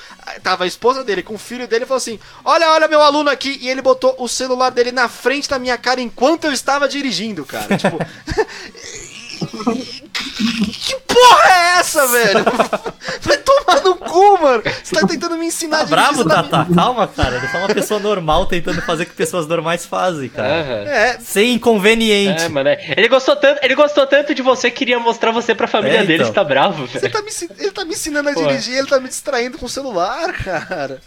[0.43, 3.31] tava a esposa dele com o filho dele e falou assim: olha, olha meu aluno
[3.31, 3.59] aqui.
[3.61, 7.45] E ele botou o celular dele na frente da minha cara enquanto eu estava dirigindo,
[7.45, 7.77] cara.
[7.77, 7.99] Tipo.
[10.41, 12.45] Que porra é essa, velho?
[13.23, 14.63] Vai tomar no cu, mano.
[14.83, 16.75] Você tá tentando me ensinar Tá a dirigir, bravo, você tá Tata?
[16.75, 17.37] Calma, cara.
[17.37, 20.49] Ele é uma pessoa normal tentando fazer o que pessoas normais fazem, cara.
[20.49, 20.89] É, velho.
[20.89, 22.45] É, Sem inconveniente.
[22.45, 22.95] É, mano, é.
[22.97, 26.05] Ele gostou tanto, ele gostou tanto de você que queria mostrar você pra família É,
[26.05, 26.27] dele, então.
[26.27, 27.11] você tá bravo, velho.
[27.11, 28.47] tá me, ele tá me ensinando a Pô.
[28.47, 31.01] dirigir, ele tá me distraindo com o celular, cara.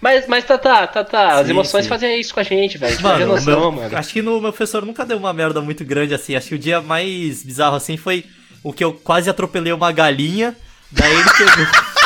[0.00, 1.40] Mas, mas tá, tá, tá, tá.
[1.40, 1.88] As Sim, emoções sim.
[1.88, 2.98] fazem isso com a gente, velho.
[3.02, 3.96] Mano, noção, meu- mano.
[3.98, 6.34] acho que no meu professor nunca deu uma merda muito grande assim.
[6.36, 8.24] Acho que o dia mais bizarro assim foi
[8.62, 10.56] o que eu quase atropelei uma galinha.
[10.90, 11.66] Daí ele pegou.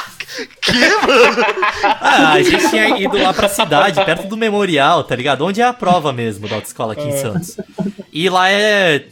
[0.61, 1.45] Que, mano?
[2.01, 5.45] Ah, a gente tinha ido lá pra cidade, perto do memorial, tá ligado?
[5.45, 7.57] Onde é a prova mesmo da autoescola aqui em Santos.
[8.13, 9.07] E lá é.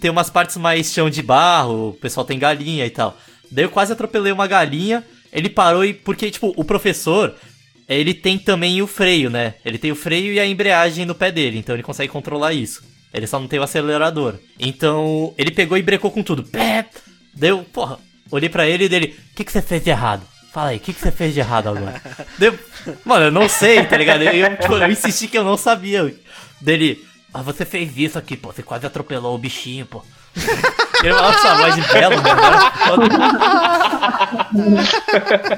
[0.00, 3.18] Tem umas partes mais chão de barro, o pessoal tem galinha e tal.
[3.50, 5.92] Daí eu quase atropelei uma galinha, ele parou e.
[5.92, 7.34] Porque, tipo, o professor,
[7.88, 9.54] ele tem também o freio, né?
[9.64, 12.82] Ele tem o freio e a embreagem no pé dele, então ele consegue controlar isso.
[13.14, 14.34] Ele só não tem o acelerador.
[14.58, 16.42] Então, ele pegou e brecou com tudo.
[16.42, 16.86] Pé!
[17.32, 17.98] Deu, porra,
[18.28, 20.26] olhei pra ele e dele, o que, que você fez de errado?
[20.52, 22.02] Fala aí, o que, que você fez de errado agora?
[22.38, 22.58] Deu,
[23.04, 24.22] mano, eu não sei, tá ligado?
[24.22, 26.12] Eu, tipo, eu insisti que eu não sabia.
[26.60, 30.02] Dele, ah, você fez isso aqui, pô, você quase atropelou o bichinho, pô.
[31.02, 32.16] Ele falava essa voz de belo,
[32.86, 33.08] foda.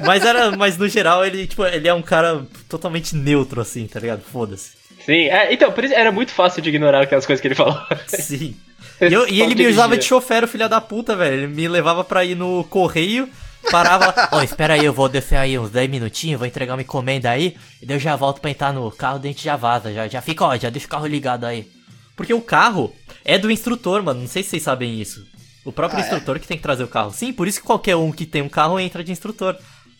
[0.05, 3.99] Mas era, mas no geral ele, tipo, ele é um cara totalmente neutro, assim, tá
[3.99, 4.21] ligado?
[4.21, 4.71] Foda-se.
[5.07, 7.79] Sim, é, então, por isso era muito fácil de ignorar aquelas coisas que ele falou.
[8.07, 8.53] Sim.
[8.99, 11.33] E, eu- e ele me usava de chofer, o filho da puta, velho.
[11.35, 13.29] Ele me levava pra ir no correio,
[13.71, 14.29] parava lá.
[14.31, 17.55] Ó, espera aí, eu vou descer aí uns 10 minutinhos, vou entregar uma encomenda aí,
[17.79, 20.07] e daí eu já volto pra entrar no carro, daí a gente já vaza, já,
[20.07, 21.67] já fica, ó, já deixa o carro ligado aí.
[22.15, 22.91] Porque o carro
[23.23, 25.23] é do instrutor, mano, não sei se vocês sabem isso.
[25.63, 26.05] O próprio Ah, é?
[26.05, 27.11] instrutor que tem que trazer o carro.
[27.11, 29.55] Sim, por isso que qualquer um que tem um carro entra de instrutor.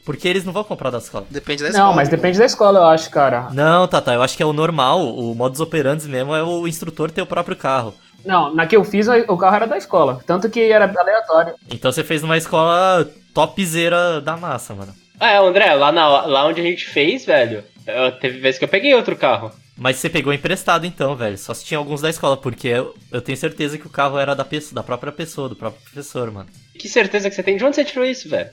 [0.07, 1.27] Porque eles não vão comprar da escola.
[1.29, 1.87] Depende da escola.
[1.89, 3.49] Não, mas depende da escola, eu acho, cara.
[3.51, 7.11] Não, Tata, eu acho que é o normal, o modus operandi mesmo é o instrutor
[7.11, 7.93] ter o próprio carro.
[8.23, 10.21] Não, na que eu fiz, o carro era da escola.
[10.25, 11.55] Tanto que era aleatório.
[11.69, 14.93] Então você fez numa escola topzera da massa, mano.
[15.19, 18.63] Ah, é, André, lá, na, lá onde a gente fez, velho, eu, teve vezes que
[18.63, 19.51] eu peguei outro carro.
[19.75, 21.37] Mas você pegou emprestado então, velho.
[21.37, 24.33] Só se tinha alguns da escola, porque eu, eu tenho certeza que o carro era
[24.33, 26.47] da, pessoa, da própria pessoa, do próprio professor, mano.
[26.79, 27.57] Que certeza que você tem?
[27.57, 28.49] De onde você tirou isso, velho?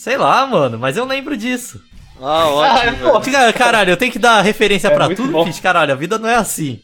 [0.00, 1.78] Sei lá, mano, mas eu lembro disso.
[2.18, 3.32] Ah, Ah, ótimo.
[3.32, 5.44] Cara, Caralho, eu tenho que dar referência É pra tudo, bom.
[5.44, 5.60] Fit?
[5.60, 6.80] Caralho, a vida não é assim.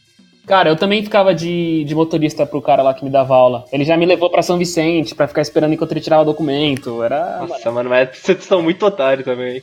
[0.47, 3.65] Cara, eu também ficava de, de motorista pro cara lá que me dava aula.
[3.69, 7.03] Ele já me levou pra São Vicente pra ficar esperando enquanto ele tirava o documento.
[7.03, 7.45] Era.
[7.45, 9.61] Nossa, mano, mas vocês são muito otários também.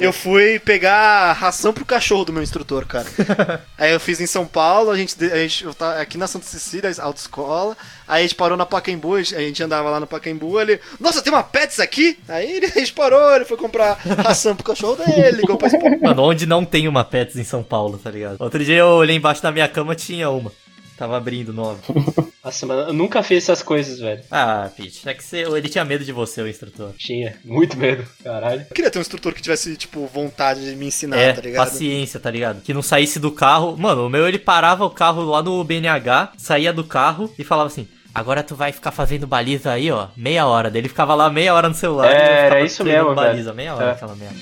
[0.00, 3.06] Eu fui pegar ração pro cachorro do meu instrutor, cara.
[3.76, 6.46] aí eu fiz em São Paulo, a gente, a gente eu tava aqui na Santa
[6.46, 7.76] Cecília, autoescola.
[8.06, 11.32] Aí a gente parou na Pacaembu, a gente andava lá no Pacaembu, ele, nossa, tem
[11.32, 12.18] uma Pets aqui?
[12.28, 15.68] Aí ele, a gente parou, ele foi comprar ração pro cachorro dele, ligou pra.
[16.00, 18.36] Mano, onde não tem uma Pets em São Paulo, tá ligado?
[18.38, 20.52] Outro dia eu olhei embaixo da minha cama, tinha uma.
[20.98, 21.80] Tava abrindo nova.
[22.44, 24.22] Nossa, mano, eu nunca fiz essas coisas, velho.
[24.30, 26.92] Ah, Pete, é que você, ele tinha medo de você, o instrutor.
[26.98, 28.60] Tinha, muito medo, caralho.
[28.68, 31.64] Eu queria ter um instrutor que tivesse, tipo, vontade de me ensinar, é, tá ligado?
[31.66, 32.60] paciência, tá ligado?
[32.60, 33.76] Que não saísse do carro.
[33.76, 37.68] Mano, o meu ele parava o carro lá no BNH, saía do carro e falava
[37.68, 40.70] assim: Agora tu vai ficar fazendo baliza aí, ó, meia hora.
[40.70, 42.12] Daí ele ficava lá meia hora no celular.
[42.12, 43.14] É, era isso mesmo, velho.
[43.16, 43.90] baliza, meia hora É.
[43.92, 44.36] aquela merda.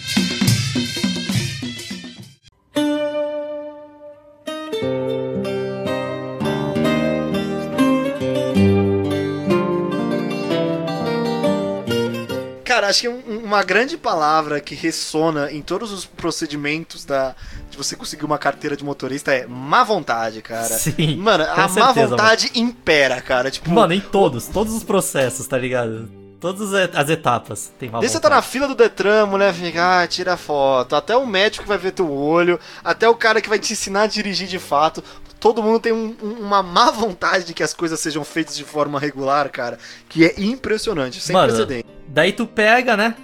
[12.80, 17.34] Cara, acho que um- um- uma grande palavra que ressona em todos os procedimentos da
[17.70, 20.64] de você conseguir uma carteira de motorista é má vontade, cara.
[20.78, 21.16] Sim.
[21.16, 23.50] Mano, a com má certeza, vontade impera, cara.
[23.50, 26.08] Tipo, Mano, em todos, todos os processos, tá ligado?
[26.40, 30.00] Todas as as etapas tem má Desde você tá na fila do Detran, mulher fica,
[30.00, 30.96] ah, tira foto.
[30.96, 34.04] Até o médico que vai ver teu olho, até o cara que vai te ensinar
[34.04, 35.04] a dirigir de fato.
[35.40, 38.62] Todo mundo tem um- um- uma má vontade de que as coisas sejam feitas de
[38.62, 39.78] forma regular, cara.
[40.08, 41.86] Que é impressionante, sem Mano, precedente.
[42.06, 43.14] Daí tu pega, né?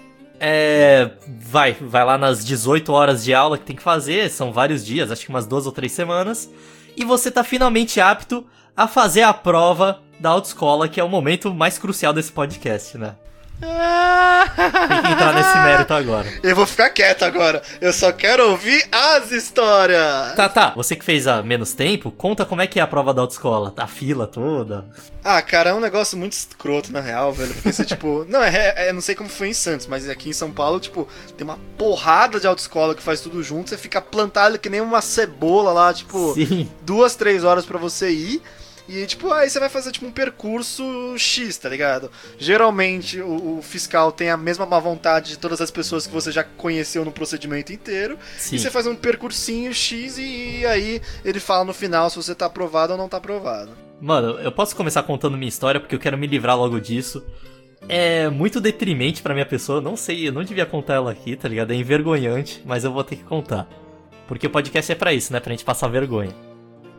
[0.41, 4.85] É, vai, vai lá nas 18 horas de aula que tem que fazer, são vários
[4.85, 6.51] dias, acho que umas duas ou três semanas,
[6.97, 8.47] e você tá finalmente apto
[8.77, 13.15] a fazer a prova da autoescola, que é o momento mais crucial desse podcast, né?
[13.59, 16.29] Tem que entrar nesse mérito agora.
[16.43, 17.63] Eu vou ficar quieto agora.
[17.81, 20.35] Eu só quero ouvir as histórias.
[20.35, 23.15] Tá, tá, você que fez há menos tempo, conta como é que é a prova
[23.15, 24.85] da autoescola, a fila toda.
[25.25, 27.53] Ah, cara, é um negócio muito escroto, na real, velho.
[27.55, 28.25] Porque você, tipo.
[28.29, 31.09] Não, é, é- não sei como foi em Santos, mas aqui em São Paulo, tipo,
[31.37, 33.71] tem uma porrada de autoescola que faz tudo junto.
[33.71, 38.11] Você fica plantado que nem uma cebola lá, tipo, Sim, duas, três horas pra você
[38.11, 38.43] ir.
[38.89, 42.11] E, tipo, aí você vai fazer, tipo, um percurso X, tá ligado?
[42.39, 46.31] Geralmente, o, o fiscal tem a mesma má vontade de todas as pessoas que você
[46.31, 48.19] já conheceu no procedimento inteiro.
[48.39, 48.57] sim.
[48.57, 52.35] E você faz um percursinho X e, e aí ele fala no final se você
[52.35, 53.71] tá aprovado ou não tá aprovado.
[54.01, 57.25] Mano, eu posso começar contando minha história porque eu quero me livrar logo disso.
[57.89, 61.49] É muito detrimente pra minha pessoa, não sei, eu não devia contar ela aqui, tá
[61.49, 61.73] ligado?
[61.73, 63.69] É envergonhante, mas eu vou ter que contar.
[64.27, 65.41] Porque o podcast é pra isso, né?
[65.41, 66.35] Pra gente passar vergonha.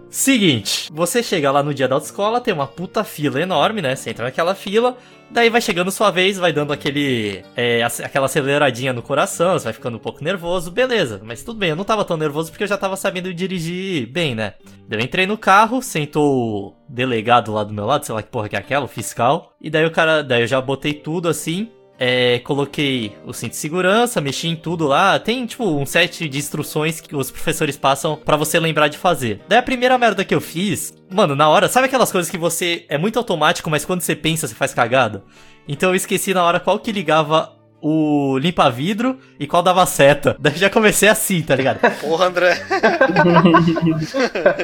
[0.09, 3.95] Seguinte, você chega lá no dia da autoescola, tem uma puta fila enorme, né?
[3.95, 4.97] Você entra naquela fila,
[5.29, 7.43] daí vai chegando sua vez, vai dando aquele.
[7.55, 11.21] é, aquela aceleradinha no coração, você vai ficando um pouco nervoso, beleza.
[11.23, 14.33] Mas tudo bem, eu não tava tão nervoso porque eu já tava sabendo dirigir bem,
[14.33, 14.53] né?
[14.89, 18.47] Eu entrei no carro, sentou o delegado lá do meu lado, sei lá que porra
[18.47, 19.53] que é aquela, o fiscal.
[19.59, 20.23] E daí o cara.
[20.23, 21.69] Daí eu já botei tudo assim.
[21.99, 25.17] É, coloquei o cinto de segurança, mexi em tudo lá.
[25.17, 29.41] Tem, tipo, um set de instruções que os professores passam pra você lembrar de fazer.
[29.47, 32.85] Daí a primeira merda que eu fiz, mano, na hora, sabe aquelas coisas que você
[32.87, 35.23] é muito automático, mas quando você pensa, você faz cagada?
[35.67, 40.35] Então eu esqueci na hora qual que ligava o limpa-vidro e qual dava seta.
[40.41, 41.79] Daí já comecei assim, tá ligado?
[42.01, 42.61] Porra, André.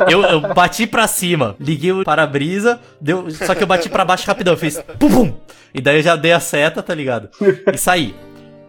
[0.09, 4.28] Eu, eu bati pra cima, liguei o para-brisa, deu, só que eu bati pra baixo
[4.28, 5.34] rapidão, eu fiz pum pum.
[5.74, 7.30] E daí eu já dei a seta, tá ligado?
[7.72, 8.16] E saí.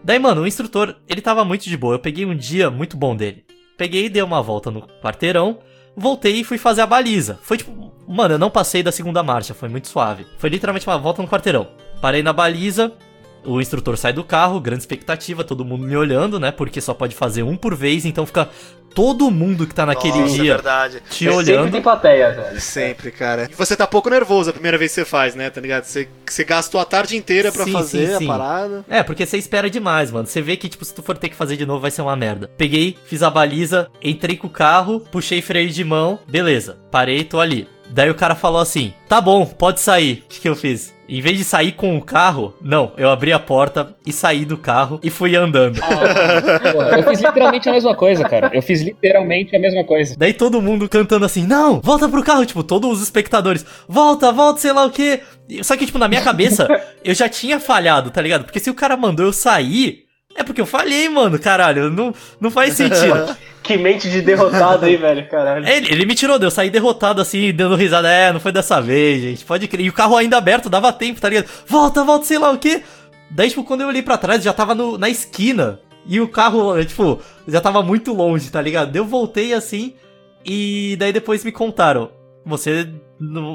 [0.03, 1.95] Daí, mano, o instrutor, ele tava muito de boa.
[1.95, 3.43] Eu peguei um dia muito bom dele.
[3.77, 5.59] Peguei, dei uma volta no quarteirão,
[5.95, 7.39] voltei e fui fazer a baliza.
[7.41, 10.25] Foi tipo, mano, eu não passei da segunda marcha, foi muito suave.
[10.37, 11.67] Foi literalmente uma volta no quarteirão.
[12.01, 12.93] Parei na baliza,
[13.45, 16.51] o instrutor sai do carro, grande expectativa, todo mundo me olhando, né?
[16.51, 18.49] Porque só pode fazer um por vez, então fica
[18.93, 21.03] todo mundo que tá naquele Nossa, é dia verdade.
[21.09, 21.71] te Sempre olhando.
[21.71, 22.61] tem plateia, velho.
[22.61, 23.49] Sempre, cara.
[23.51, 25.49] E você tá pouco nervoso a primeira vez que você faz, né?
[25.49, 25.83] Tá ligado?
[25.83, 28.23] Você, você gastou a tarde inteira pra Sim, fazer sim, sim.
[28.23, 28.85] a parada.
[28.87, 30.25] É, porque você espera demais, mano.
[30.25, 32.15] Você vê que, tipo, se tu for ter que fazer de novo, vai ser uma
[32.15, 32.49] merda.
[32.57, 36.77] Peguei, fiz a baliza, entrei com o carro, puxei freio de mão, beleza.
[36.89, 37.67] Parei, tô ali.
[37.89, 40.23] Daí o cara falou assim: tá bom, pode sair.
[40.25, 40.93] O que, eu fiz?
[41.07, 44.57] Em vez de sair com o carro, não, eu abri a porta e saí do
[44.57, 45.79] carro e fui andando.
[45.79, 48.49] Porra, eu fiz literalmente a mesma coisa, cara.
[48.53, 50.15] Eu fiz literalmente a mesma coisa.
[50.17, 54.61] Daí todo mundo cantando assim, não, volta pro carro, tipo, todos os espectadores, volta, volta,
[54.61, 55.21] sei lá o quê.
[55.61, 56.67] Só que, tipo, na minha cabeça,
[57.03, 58.45] eu já tinha falhado, tá ligado?
[58.45, 60.04] Porque se o cara mandou eu sair,
[60.35, 63.35] é porque eu falhei, mano, caralho, não, não faz sentido.
[63.65, 65.67] Que mente de derrotado aí, velho, caralho.
[65.67, 68.79] Ele, ele me tirou, deu, eu saí derrotado assim, dando risada, é, não foi dessa
[68.79, 69.87] vez, gente, pode crer.
[69.87, 71.49] E o carro ainda aberto, dava tempo, tá ligado?
[71.65, 72.83] Volta, volta, sei lá o quê.
[73.31, 75.79] Daí, tipo, quando eu olhei pra trás, já tava no, na esquina.
[76.05, 78.95] E o carro, tipo, já tava muito longe, tá ligado?
[78.95, 79.95] Eu voltei assim,
[80.45, 82.11] e daí depois me contaram.
[82.45, 82.87] Você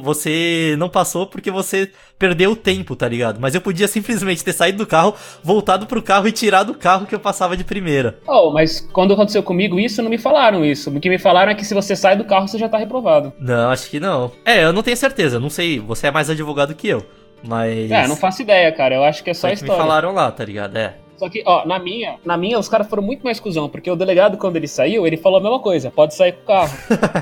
[0.03, 3.39] você não passou porque você perdeu o tempo, tá ligado?
[3.41, 7.07] Mas eu podia simplesmente ter saído do carro, voltado pro carro e tirado o carro
[7.07, 8.19] que eu passava de primeira.
[8.27, 10.91] Oh, mas quando aconteceu comigo isso, não me falaram isso.
[10.91, 13.33] O que me falaram é que se você sai do carro, você já tá reprovado.
[13.39, 14.33] Não, acho que não.
[14.45, 17.05] É, eu não tenho certeza, não sei, você é mais advogado que eu.
[17.43, 17.91] Mas.
[17.91, 18.95] É, não faço ideia, cara.
[18.95, 19.83] Eu acho que é só Foi que me história.
[19.83, 20.77] falaram lá, tá ligado?
[20.77, 20.95] É.
[21.17, 23.97] Só que, ó, na minha, na minha, os caras foram muito mais cuzão, porque o
[23.97, 26.71] delegado, quando ele saiu, ele falou a mesma coisa, pode sair com o carro.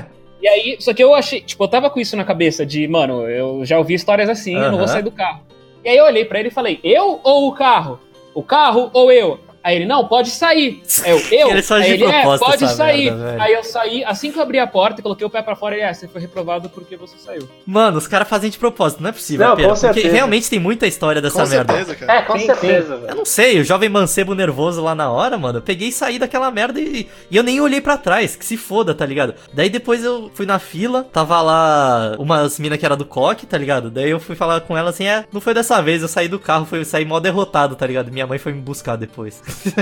[0.41, 3.27] e aí, só que eu achei, tipo, eu tava com isso na cabeça de, mano,
[3.27, 5.41] eu já ouvi histórias assim, eu não vou sair do carro.
[5.83, 7.99] E aí eu olhei pra ele e falei, eu ou o carro?
[8.33, 9.39] O carro ou eu?
[9.63, 10.81] Aí ele, não, pode sair.
[11.05, 11.49] Eu, eu?
[11.51, 13.11] Ele faz Aí ele, é, pode sair.
[13.11, 13.43] merda.
[13.43, 15.75] Aí eu saí, assim que eu abri a porta e coloquei o pé pra fora,
[15.75, 17.47] ele, é, você foi reprovado porque você saiu.
[17.65, 20.11] Mano, os caras fazem de propósito, não é possível, Não, com Porque certeza.
[20.13, 21.73] realmente tem muita história dessa Com merda.
[21.73, 22.19] certeza, cara.
[22.19, 23.15] É, com Sim, certeza, Eu velho.
[23.17, 26.49] não sei, o jovem mancebo nervoso lá na hora, mano, eu peguei e saí daquela
[26.51, 29.35] merda e, e eu nem olhei pra trás, que se foda, tá ligado?
[29.53, 33.57] Daí depois eu fui na fila, tava lá umas mina que era do coque, tá
[33.57, 33.89] ligado?
[33.91, 36.39] Daí eu fui falar com ela assim, é, não foi dessa vez, eu saí do
[36.39, 38.11] carro, foi, eu saí mó derrotado, tá ligado?
[38.11, 39.41] Minha mãe foi me buscar depois.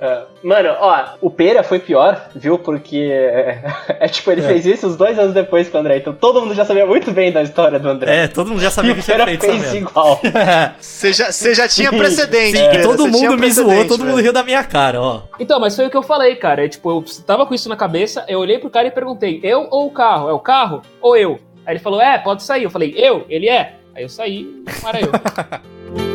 [0.00, 0.22] É.
[0.42, 2.58] Mano, ó, o Pera foi pior, viu?
[2.58, 3.62] Porque é,
[4.00, 4.46] é tipo, ele É.
[4.46, 5.98] fez isso uns dois anos depois com o André.
[5.98, 8.24] Então todo mundo já sabia muito bem da história do André.
[8.24, 10.20] É, todo mundo já e sabia o que tinha Pera feito fez igual.
[10.78, 12.56] Você já, você já tinha precedente.
[12.56, 15.22] Sim, e Pedro, todo mundo me zoou, todo mundo riu da minha cara, ó.
[15.38, 16.64] Então, mas foi o que eu falei, cara.
[16.64, 19.66] É, tipo, eu tava com isso na cabeça, eu olhei pro cara e perguntei, eu
[19.70, 20.28] ou o carro?
[20.28, 21.38] É o carro ou eu?
[21.66, 22.64] Aí ele falou, é, pode sair.
[22.64, 23.24] Eu falei, eu?
[23.28, 23.74] Ele é?
[23.94, 25.10] Aí eu saí, não era eu.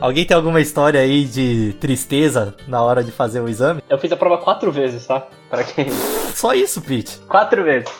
[0.00, 3.82] Alguém tem alguma história aí de tristeza na hora de fazer o exame?
[3.86, 5.26] Eu fiz a prova quatro vezes, tá?
[5.50, 5.90] Pra quem.
[6.34, 7.18] Só isso, Pete.
[7.28, 7.90] Quatro vezes.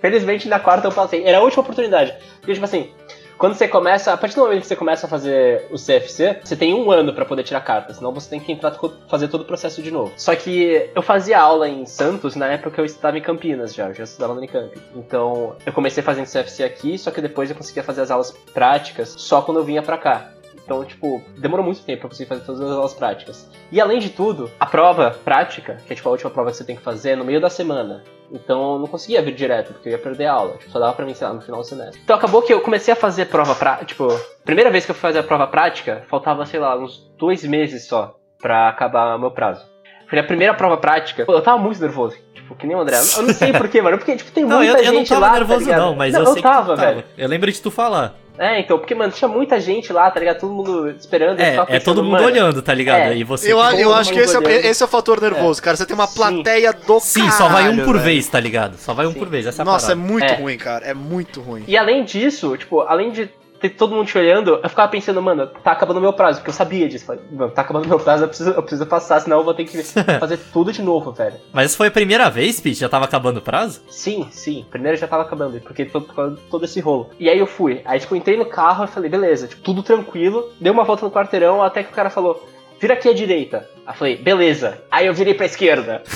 [0.00, 1.24] Felizmente na quarta eu passei.
[1.24, 2.14] Era a última oportunidade.
[2.38, 2.90] Porque, tipo assim,
[3.36, 4.12] quando você começa.
[4.12, 7.12] A partir do momento que você começa a fazer o CFC, você tem um ano
[7.12, 7.92] pra poder tirar carta.
[7.92, 8.78] Senão você tem que entrar
[9.08, 10.12] fazer todo o processo de novo.
[10.16, 13.88] Só que eu fazia aula em Santos na época que eu estudava em Campinas já.
[13.88, 14.70] Eu já estudava no Unicamp.
[14.94, 19.14] Então eu comecei fazendo CFC aqui, só que depois eu conseguia fazer as aulas práticas
[19.16, 20.37] só quando eu vinha pra cá.
[20.68, 23.50] Então, tipo, demorou muito tempo pra conseguir fazer todas as aulas práticas.
[23.72, 26.64] E além de tudo, a prova prática, que é tipo a última prova que você
[26.64, 28.04] tem que fazer, é no meio da semana.
[28.30, 30.58] Então eu não conseguia vir direto, porque eu ia perder a aula.
[30.58, 31.98] Tipo, só dava pra mim, sei lá, no final do semestre.
[32.04, 33.86] Então acabou que eu comecei a fazer prova prática.
[33.86, 34.08] Tipo,
[34.44, 37.86] primeira vez que eu fui fazer a prova prática, faltava, sei lá, uns dois meses
[37.88, 39.64] só pra acabar o meu prazo.
[40.10, 41.24] Foi a primeira prova prática.
[41.24, 42.14] Pô, eu tava muito nervoso.
[42.34, 42.98] Tipo, que nem o André.
[43.16, 43.96] Eu não sei porquê, mano.
[43.96, 45.28] Porque, tipo, tem Não, muita eu, eu gente não tava lá.
[45.28, 45.80] tá nervoso ligado?
[45.80, 46.94] não, mas não, eu sei tava, que tu tava.
[46.94, 47.04] velho.
[47.16, 48.14] Eu lembro de tu falar.
[48.38, 50.40] É, então, porque, mano, tinha muita gente lá, tá ligado?
[50.40, 51.40] Todo mundo esperando.
[51.40, 53.00] É, é todo mundo mano, olhando, tá ligado?
[53.12, 53.16] é.
[53.16, 55.76] E você Eu, eu acho que esse é, esse é o fator nervoso, cara.
[55.76, 56.14] Você tem uma Sim.
[56.14, 58.00] plateia do Sim, só vai um por velho.
[58.00, 58.76] vez, tá ligado?
[58.76, 59.18] Só vai um Sim.
[59.18, 60.34] por vez, essa é a Nossa, é muito É.
[60.36, 60.84] ruim, cara.
[60.86, 61.64] É muito ruim.
[61.66, 63.28] E além disso, tipo, além de
[63.68, 66.54] todo mundo te olhando, eu ficava pensando, mano, tá acabando o meu prazo, porque eu
[66.54, 67.06] sabia disso.
[67.06, 69.54] Falei, mano, tá acabando o meu prazo, eu preciso, eu preciso passar, senão eu vou
[69.54, 69.82] ter que
[70.20, 71.36] fazer tudo de novo, velho.
[71.52, 72.80] Mas foi a primeira vez, Pete?
[72.80, 73.80] Já tava acabando o prazo?
[73.88, 74.66] Sim, sim.
[74.70, 77.10] Primeiro já tava acabando, porque todo, todo esse rolo.
[77.18, 77.80] E aí eu fui.
[77.84, 80.50] Aí, tipo, entrei no carro e falei, beleza, tipo, tudo tranquilo.
[80.60, 82.46] Dei uma volta no quarteirão até que o cara falou,
[82.80, 83.68] vira aqui à direita.
[83.86, 84.78] Aí eu falei, beleza.
[84.90, 86.02] Aí eu virei pra esquerda.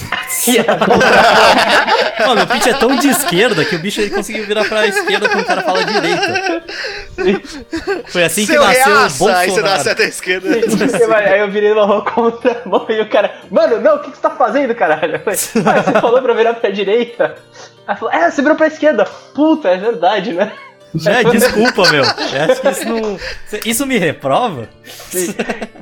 [2.26, 5.28] Mano, o Pete é tão de esquerda que o bicho ele conseguiu virar pra esquerda
[5.28, 6.62] quando o cara fala direita.
[8.08, 9.82] Foi assim que Seu nasceu o reaça, aí você dá a Bolsonaro.
[9.82, 10.48] seta à esquerda.
[11.16, 14.10] Aí eu virei na rua contra a mão e o cara, mano, não, o que,
[14.10, 15.20] que você tá fazendo, caralho?
[15.20, 17.36] Falei, ah, você falou pra virar pra direita.
[17.86, 19.04] Aí falou, é, você virou pra esquerda.
[19.34, 20.52] Puta, é verdade, né?
[21.06, 22.02] É, desculpa, meu.
[22.02, 23.18] Eu acho que isso não.
[23.64, 24.68] Isso me reprova?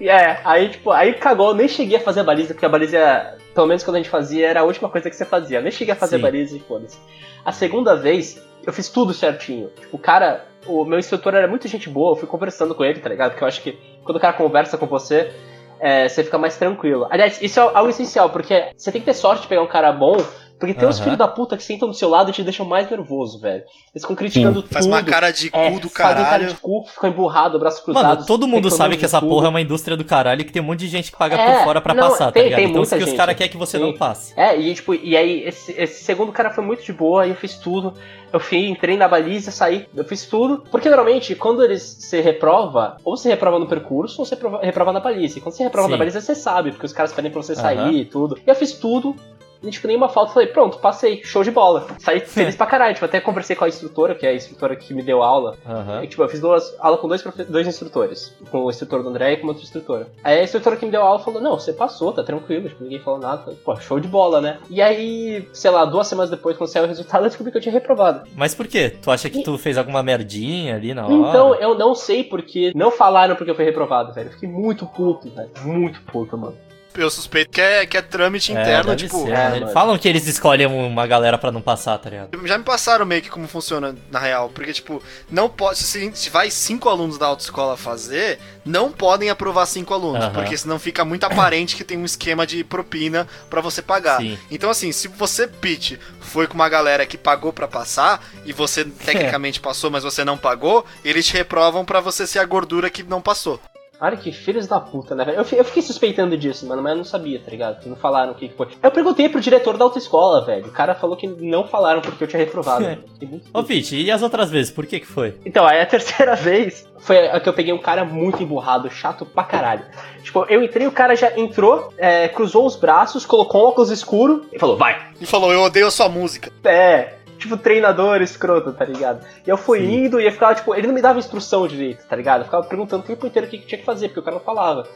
[0.00, 2.68] E é, aí, tipo, aí cagou, eu nem cheguei a fazer a baliza, porque a
[2.68, 5.58] baliza, pelo menos quando a gente fazia, era a última coisa que você fazia.
[5.58, 6.22] Eu nem cheguei a fazer Sim.
[6.22, 6.98] a baliza e foda-se.
[7.44, 9.70] A segunda vez, eu fiz tudo certinho.
[9.80, 13.00] Tipo, o cara, o meu instrutor era muito gente boa, eu fui conversando com ele,
[13.00, 13.32] tá ligado?
[13.32, 15.32] Porque eu acho que quando o cara conversa com você,
[15.80, 17.06] é, você fica mais tranquilo.
[17.10, 19.90] Aliás, isso é algo essencial, porque você tem que ter sorte de pegar um cara
[19.90, 20.16] bom,
[20.60, 21.04] porque tem uns Aham.
[21.04, 23.62] filhos da puta que sentam do seu lado e te deixam mais nervoso, velho.
[23.92, 24.72] Eles ficam criticando tudo.
[24.72, 26.48] Faz uma cara de cu é, do fazem cara caralho.
[26.48, 28.04] de cu, ficam emburrado, braço cruzado.
[28.06, 29.30] Mano, todo mundo sabe que essa tudo.
[29.30, 31.34] porra é uma indústria do caralho e que tem um monte de gente que paga
[31.36, 32.56] É, por fora pra não, passar, tá tem- ligado?
[32.58, 33.16] tem então muita que os gente.
[33.16, 33.84] caras querem que você Sim.
[33.84, 34.32] não passe.
[34.38, 37.36] É, e tipo, e aí esse, esse segundo cara foi muito de boa, aí eu
[37.36, 37.94] fiz tudo.
[38.32, 40.62] Eu fui, entrei na baliza, saí, eu fiz tudo.
[40.70, 44.92] Porque normalmente, quando eles se reprova, ou você reprova no percurso, ou você reprova, reprova
[44.92, 45.38] na baliza.
[45.38, 45.92] E quando você reprova Sim.
[45.92, 48.38] na baliza, você sabe, porque os caras pedem pra você sair e tudo.
[48.46, 49.16] E eu fiz tudo.
[49.62, 51.86] E, tipo, nenhuma falta, falei, pronto, passei, show de bola.
[51.98, 54.94] Saí feliz pra caralho, tipo, até conversei com a instrutora, que é a instrutora que
[54.94, 55.56] me deu aula.
[55.66, 56.02] Aham.
[56.02, 58.34] E, tipo, eu fiz duas, aula com dois, dois instrutores.
[58.50, 60.08] Com o instrutor do André e com outra instrutora.
[60.24, 63.00] Aí a instrutora que me deu aula falou, não, você passou, tá tranquilo, tipo, ninguém
[63.00, 63.42] falou nada.
[63.42, 64.58] Falei, Pô, show de bola, né?
[64.68, 67.62] E aí, sei lá, duas semanas depois, quando saiu o resultado, eu descobri que eu
[67.62, 68.28] tinha reprovado.
[68.34, 68.90] Mas por quê?
[68.90, 71.14] Tu acha que tu fez alguma merdinha ali na hora?
[71.14, 74.28] Então, eu não sei porque não falaram porque eu fui reprovado, velho.
[74.28, 75.50] Eu fiquei muito puto, velho.
[75.62, 76.56] Muito puto, mano.
[77.02, 79.24] Eu suspeito que é, que é trâmite É, interno, tipo.
[79.24, 79.56] ser, é, né?
[79.58, 82.46] Eles falam que eles escolhem uma galera pra não passar, tá ligado?
[82.46, 85.78] Já me passaram meio que como funciona na real, porque, tipo, não pode.
[85.78, 90.32] Se, se vai cinco alunos da autoescola fazer, não podem aprovar cinco alunos, Aham.
[90.32, 94.18] porque senão fica muito aparente que tem um esquema de propina pra você pagar.
[94.18, 94.38] Sim.
[94.50, 98.84] Então, assim, se você, Pete, foi com uma galera que pagou pra passar e você
[99.04, 103.02] tecnicamente passou, mas você não pagou, eles te reprovam pra você ser a gordura que
[103.02, 103.60] não passou.
[104.00, 105.36] Olha que filhos da puta, né, velho?
[105.36, 107.86] Eu, eu fiquei suspeitando disso, mano, mas eu não sabia, tá ligado?
[107.86, 108.68] Não falaram o que que foi.
[108.82, 110.66] Eu perguntei pro diretor da autoescola, velho.
[110.66, 112.84] O cara falou que não falaram porque eu tinha reprovado.
[113.20, 115.36] muito Ô, Pete, e as outras vezes, por que que foi?
[115.44, 119.26] Então, aí a terceira vez foi a que eu peguei um cara muito emburrado, chato
[119.26, 119.84] pra caralho.
[120.22, 124.46] Tipo, eu entrei, o cara já entrou, é, cruzou os braços, colocou um óculos escuro
[124.52, 124.98] e falou, vai.
[125.20, 126.50] E falou, eu odeio a sua música.
[126.64, 129.26] É, tipo, treinador escroto, tá ligado?
[129.44, 130.04] E eu fui Sim.
[130.04, 132.42] indo e eu ficava, tipo, ele não me dava instrução direito, tá ligado?
[132.42, 134.36] Eu ficava perguntando o tempo inteiro o que que tinha que fazer, porque o cara
[134.36, 134.86] não falava.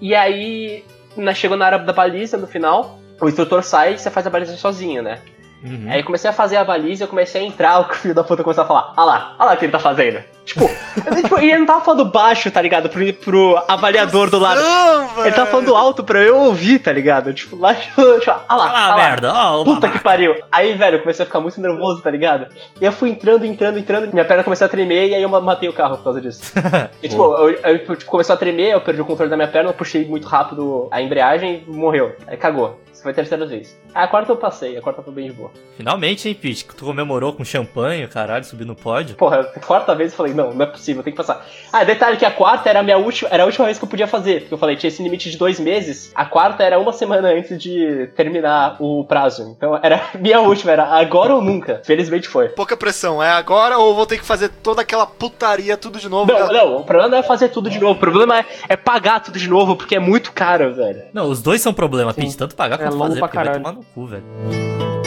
[0.00, 0.84] E aí,
[1.16, 4.30] na, chegou na área da baliza, no final, o instrutor sai e você faz a
[4.30, 5.20] baliza sozinho, né?
[5.62, 5.86] Uhum.
[5.88, 8.42] Aí eu comecei a fazer a baliza, eu comecei a entrar, o filho da puta
[8.42, 10.22] começou a falar, ah lá, ah lá o que ele tá fazendo.
[10.44, 10.64] Tipo,
[11.06, 12.88] eu, tipo, e ele não tava falando baixo, tá ligado?
[12.88, 14.60] Pro, pro avaliador do lado.
[14.60, 17.32] Não, Ele tava falando alto pra eu ouvir, tá ligado?
[17.32, 18.96] Tipo, lá, tipo, ah lá, Ah, ah lá.
[18.96, 20.34] merda, ó, o Puta que pariu.
[20.50, 22.46] Aí, velho, eu comecei a ficar muito nervoso, tá ligado?
[22.80, 25.68] E eu fui entrando, entrando, entrando, minha perna começou a tremer e aí eu matei
[25.68, 26.52] o carro por causa disso.
[27.02, 29.70] E, tipo, eu, eu, tipo, começou a tremer, eu perdi o controle da minha perna,
[29.70, 32.14] eu puxei muito rápido a embreagem e morreu.
[32.26, 32.80] Aí cagou.
[32.92, 33.76] Isso foi a terceira vez.
[33.94, 35.50] Ah, a quarta eu passei, a quarta foi bem de boa.
[35.76, 36.64] Finalmente, hein, Pete?
[36.64, 39.16] Tu comemorou com champanhe, caralho, subiu no pódio.
[39.16, 41.46] Porra, a quarta vez eu falei, não, não é possível, tem que passar.
[41.72, 43.88] Ah, detalhe que a quarta era a minha última, era a última vez que eu
[43.88, 46.92] podia fazer, porque eu falei, tinha esse limite de dois meses, a quarta era uma
[46.92, 49.54] semana antes de terminar o prazo.
[49.56, 51.80] Então era minha última, era agora ou nunca.
[51.84, 52.48] Felizmente foi.
[52.50, 56.32] Pouca pressão, é agora ou vou ter que fazer toda aquela putaria tudo de novo?
[56.32, 59.20] Não, não, o problema não é fazer tudo de novo, o problema é, é pagar
[59.20, 61.02] tudo de novo, porque é muito caro, velho.
[61.12, 62.36] Não, os dois são problema, Pete.
[62.36, 63.62] Tanto pagar É quanto fazer, pra porque vai caralho.
[63.64, 65.01] tomar no cu, velho.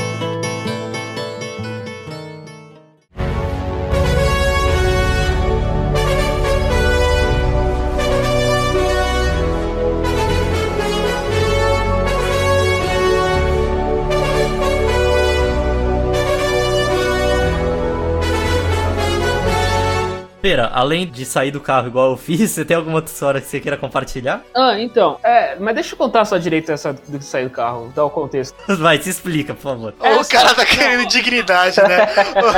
[20.46, 23.48] Pera, além de sair do carro igual eu fiz, você tem alguma outra história que
[23.48, 24.44] você queira compartilhar?
[24.54, 25.18] Ah, então.
[25.24, 28.12] É, mas deixa eu contar só direito essa do que sair do carro, dar o
[28.12, 28.56] contexto.
[28.78, 29.96] Vai, se explica, por favor.
[30.00, 32.08] Ô, o cara tá querendo dignidade, né?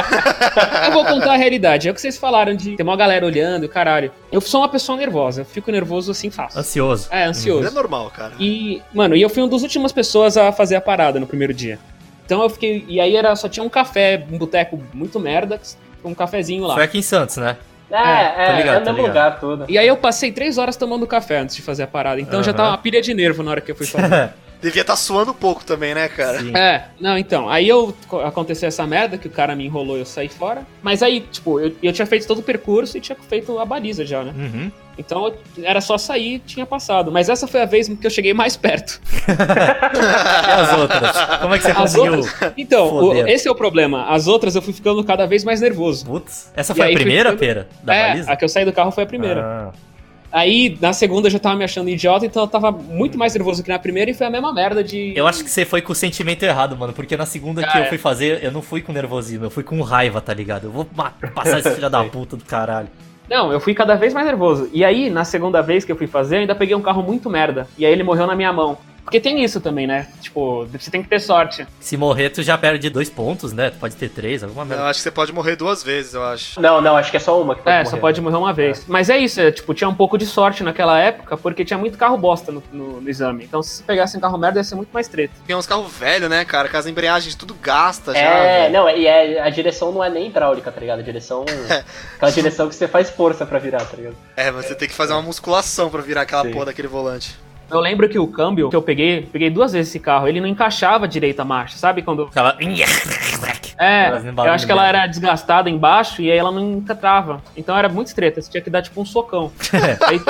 [0.86, 1.88] Eu vou contar a realidade.
[1.88, 4.12] É o que vocês falaram de ter uma galera olhando, caralho.
[4.34, 6.60] Eu sou uma pessoa nervosa, eu fico nervoso assim fácil.
[6.60, 7.08] Ansioso.
[7.10, 7.74] É, é ansioso.
[7.74, 8.34] normal, cara.
[8.38, 11.54] E, mano, e eu fui uma das últimas pessoas a fazer a parada no primeiro
[11.54, 11.80] dia.
[12.26, 12.84] Então eu fiquei.
[12.90, 15.62] E aí era, só tinha um café, um boteco muito merda,
[16.04, 16.74] um cafezinho lá.
[16.74, 17.56] Foi aqui em Santos, né?
[17.90, 19.08] É, é, ligado, é no mesmo ligado.
[19.08, 19.66] lugar todo.
[19.70, 22.20] E aí eu passei três horas tomando café antes de fazer a parada.
[22.20, 22.58] Então já Aham.
[22.58, 24.32] tava uma pilha de nervo na hora que eu fui fazer.
[24.62, 26.40] Devia estar suando um pouco também, né, cara?
[26.40, 26.56] Sim.
[26.56, 27.48] É, não, então.
[27.50, 27.96] Aí eu
[28.26, 30.66] aconteceu essa merda que o cara me enrolou e eu saí fora.
[30.82, 34.04] Mas aí, tipo, eu, eu tinha feito todo o percurso e tinha feito a baliza
[34.06, 34.34] já, né?
[34.36, 34.72] Uhum.
[34.98, 35.32] Então
[35.62, 37.12] era só sair tinha passado.
[37.12, 39.00] Mas essa foi a vez que eu cheguei mais perto.
[39.28, 41.40] E as outras?
[41.42, 42.14] Como é que você As conseguiu?
[42.16, 42.54] outras.
[42.58, 44.06] Então, o- esse é o problema.
[44.10, 46.06] As outras eu fui ficando cada vez mais nervoso.
[46.06, 47.68] Putz, essa E foi a aí foi primeira, ficando- pera?
[47.84, 48.32] Da é, baliza?
[48.32, 49.42] a que eu saí do carro foi a primeira.
[49.44, 49.72] Ah.
[50.32, 53.64] Aí, na segunda, eu já tava me achando idiota, então eu tava muito mais nervoso
[53.64, 55.14] que na primeira e foi a mesma merda de.
[55.16, 56.94] Eu acho que você foi com o sentimento errado, mano.
[56.94, 57.86] Porque na segunda que eu é.
[57.86, 60.66] fui fazer, eu não fui com nervosismo, eu fui com raiva, tá ligado?
[60.66, 60.86] Eu vou
[61.34, 62.90] passar esse filho da puta do caralho.
[63.30, 64.70] Não, eu fui cada vez mais nervoso.
[64.74, 67.30] E aí, na segunda vez que eu fui fazer, eu ainda peguei um carro muito
[67.30, 67.68] merda.
[67.78, 68.78] E aí ele morreu na minha mão.
[69.08, 70.06] Porque tem isso também, né?
[70.20, 71.66] Tipo, você tem que ter sorte.
[71.80, 73.70] Se morrer, tu já perde dois pontos, né?
[73.70, 74.84] Tu pode ter três, alguma Eu merda.
[74.84, 76.60] acho que você pode morrer duas vezes, eu acho.
[76.60, 77.90] Não, não, acho que é só uma que pode é, morrer.
[77.90, 78.84] só pode morrer uma vez.
[78.86, 81.98] Mas é isso, é, tipo, tinha um pouco de sorte naquela época, porque tinha muito
[81.98, 83.46] carro bosta no, no- no exame.
[83.46, 85.34] Então, se você pegasse um carro merda, ia ser muito mais treta.
[85.48, 86.68] Tem uns carros velhos, né, cara?
[86.68, 88.20] Com as embreagens tudo gasta já.
[88.20, 91.00] É, não, e é, a direção não é nem hidráulica, tá ligado?
[91.00, 91.46] A direção.
[92.18, 94.18] aquela direção que você faz força pra virar, tá ligado?
[94.36, 96.52] É, mas você tem que fazer uma musculação pra virar aquela Sim.
[96.52, 97.47] porra daquele volante.
[97.70, 100.48] Eu lembro que o câmbio que eu peguei, peguei duas vezes esse carro, ele não
[100.48, 102.02] encaixava direito a marcha, sabe?
[102.02, 102.24] Quando.
[102.24, 102.58] Aquela.
[103.80, 104.10] É,
[104.46, 107.42] eu acho que ela era desgastada embaixo e aí ela não encatrava.
[107.56, 109.52] Então era muito treta, você tinha que dar tipo um socão.
[110.08, 110.22] Aí-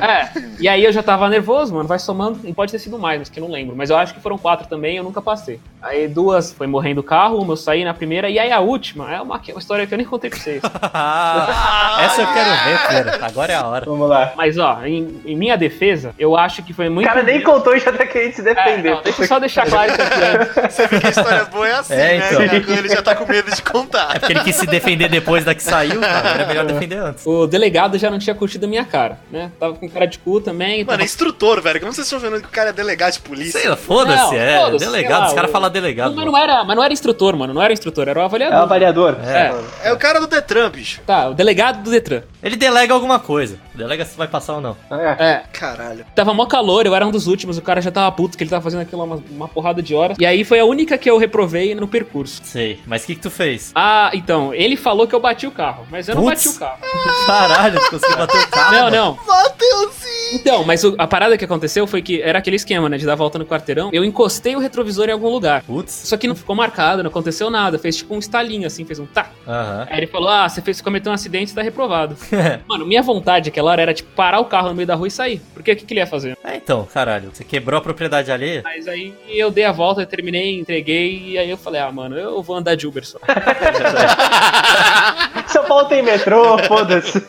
[0.00, 3.18] é, e aí eu já tava nervoso, mano, vai somando, e pode ter sido mais,
[3.18, 3.76] mas que eu não lembro.
[3.76, 5.60] Mas eu acho que foram quatro também, eu nunca passei.
[5.82, 9.12] Aí duas foi morrendo o carro, uma eu saí na primeira, e aí a última
[9.14, 10.62] é uma, uma história que eu nem contei pra vocês.
[12.00, 13.26] Essa eu quero ver, pera.
[13.26, 13.84] Agora é a hora.
[13.86, 14.32] Vamos lá.
[14.36, 17.06] Mas ó, em, em minha defesa, eu acho que foi O muito.
[17.06, 18.90] cara nem contou e já tá querendo se É, defender.
[18.94, 20.74] não, deixa eu só deixar claro isso aqui antes.
[20.74, 22.16] Você vê que a história boa é assim, É, né?
[22.56, 22.76] então.
[22.76, 24.18] ele já tá com medo de É contar.
[24.18, 26.18] porque ele quis se defender depois da que saiu, cara.
[26.30, 27.26] Agora é melhor defender antes.
[27.26, 29.50] O delegado já não tinha curtido a minha cara, né?
[29.58, 30.78] Tava com cara de cu também.
[30.78, 31.80] Mano, tava é instrutor, velho.
[31.80, 33.60] Como vocês estão vendo que o cara é delegado de polícia?
[33.60, 34.58] Sei lá, foda-se, é.
[34.60, 36.10] foda-se, delegado, lá, os caras o- falam delegado.
[36.10, 37.52] Não, mas não, era, mas não era instrutor, mano.
[37.54, 38.58] Não era instrutor, era o É o avaliador.
[38.62, 39.16] avaliador.
[39.24, 39.52] É.
[39.84, 39.88] É.
[39.90, 41.00] É o cara do Detran, bicho.
[41.06, 42.22] Tá, o delegado do Detran.
[42.42, 43.56] Ele delega alguma coisa.
[43.80, 44.76] Delega se vai passar ou não.
[44.90, 45.24] É.
[45.30, 46.04] É, Caralho.
[46.14, 48.50] tava mó calor, eu era um dos últimos, o cara já tava puto que ele
[48.50, 50.16] tava fazendo aquilo uma, uma porrada de horas.
[50.18, 52.40] E aí foi a única que eu reprovei no percurso.
[52.44, 52.78] Sei.
[52.86, 53.72] Mas o que, que tu fez?
[53.74, 56.78] Ah, então, ele falou que eu bati o carro, mas eu não bati o carro.
[57.26, 58.72] Caralho, tu conseguiu bater o carro.
[58.72, 58.96] Não, mano.
[58.96, 59.18] não.
[59.26, 60.10] Mateuzinho!
[60.32, 63.14] Então, mas o- a parada que aconteceu foi que era aquele esquema, né, de dar
[63.16, 63.90] volta no quarteirão.
[63.92, 65.62] Eu encostei o retrovisor em algum lugar.
[65.62, 65.92] Putz.
[66.04, 67.78] Só que não ficou marcado, não aconteceu nada.
[67.78, 69.30] Fez tipo um estalinho assim, fez um tá.
[69.46, 69.86] Aham.
[69.90, 72.16] Aí ele falou: Ah, você fez, cometeu um acidente, tá reprovado.
[72.68, 75.10] Mano, minha vontade aquela hora era, tipo, parar o carro no meio da rua e
[75.10, 75.40] sair.
[75.54, 76.36] Porque o que, que ele ia fazer?
[76.44, 77.30] É, então, caralho.
[77.32, 78.62] Você quebrou a propriedade alheia?
[78.64, 82.16] Mas aí eu dei a volta, eu terminei, entreguei, e aí eu falei, ah, mano,
[82.16, 83.18] eu vou andar de Uber só.
[85.46, 87.24] São Paulo tem metrô, foda-se.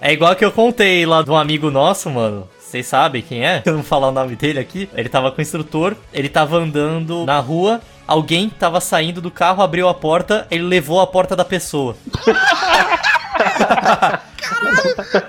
[0.00, 2.48] É igual que eu contei lá de um amigo nosso, mano.
[2.58, 3.62] Vocês sabem quem é?
[3.64, 4.88] Eu não vou falar o nome dele aqui.
[4.94, 9.62] Ele tava com o instrutor, ele tava andando na rua, alguém tava saindo do carro,
[9.62, 11.96] abriu a porta, ele levou a porta da pessoa.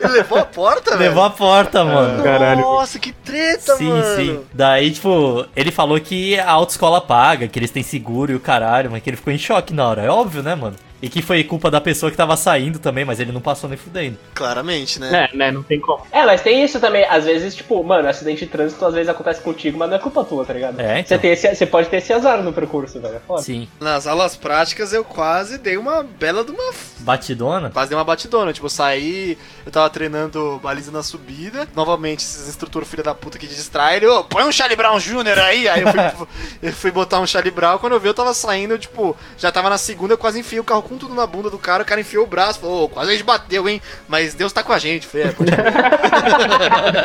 [0.01, 1.09] Ele levou a porta, velho?
[1.09, 2.24] Levou a porta, mano.
[2.61, 4.15] Nossa, que treta, Sim, mano.
[4.15, 4.39] sim.
[4.53, 8.91] Daí, tipo, ele falou que a autoescola paga, que eles têm seguro e o caralho,
[8.91, 10.03] mas que ele ficou em choque na hora.
[10.03, 10.76] É óbvio, né, mano?
[11.02, 13.78] E que foi culpa da pessoa que tava saindo também, mas ele não passou nem
[13.78, 14.18] fudendo.
[14.34, 15.30] Claramente, né?
[15.32, 16.04] É, né, não tem como.
[16.12, 17.06] É, mas tem isso também.
[17.06, 20.24] Às vezes, tipo, mano, acidente de trânsito às vezes acontece contigo, mas não é culpa
[20.24, 20.80] tua, tá ligado?
[20.80, 21.06] É, então.
[21.06, 23.16] Você, tem esse, você pode ter esse azar no percurso, velho.
[23.16, 23.41] É foda.
[23.41, 23.68] Sim.
[23.80, 26.74] Nas aulas práticas eu quase dei uma bela de uma.
[27.00, 27.70] Batidona?
[27.70, 28.52] Quase dei uma batidona.
[28.52, 31.68] Tipo, eu saí, eu tava treinando baliza na subida.
[31.76, 33.98] Novamente, esses instrutores filha da puta que distrai.
[33.98, 35.39] Ele, ô, põe um Charlie Brown Jr.
[35.39, 35.68] aí.
[35.68, 36.28] Aí eu fui,
[36.64, 37.78] eu fui botar um Charlie Brown.
[37.78, 40.60] Quando eu vi, eu tava saindo, eu, tipo, já tava na segunda, eu quase enfiei
[40.60, 41.84] o carro com tudo na bunda do cara.
[41.84, 43.82] O cara enfiou o braço, falou, ô, quase a gente bateu, hein?
[44.08, 45.06] Mas Deus tá com a gente.
[45.06, 45.34] Foi, é,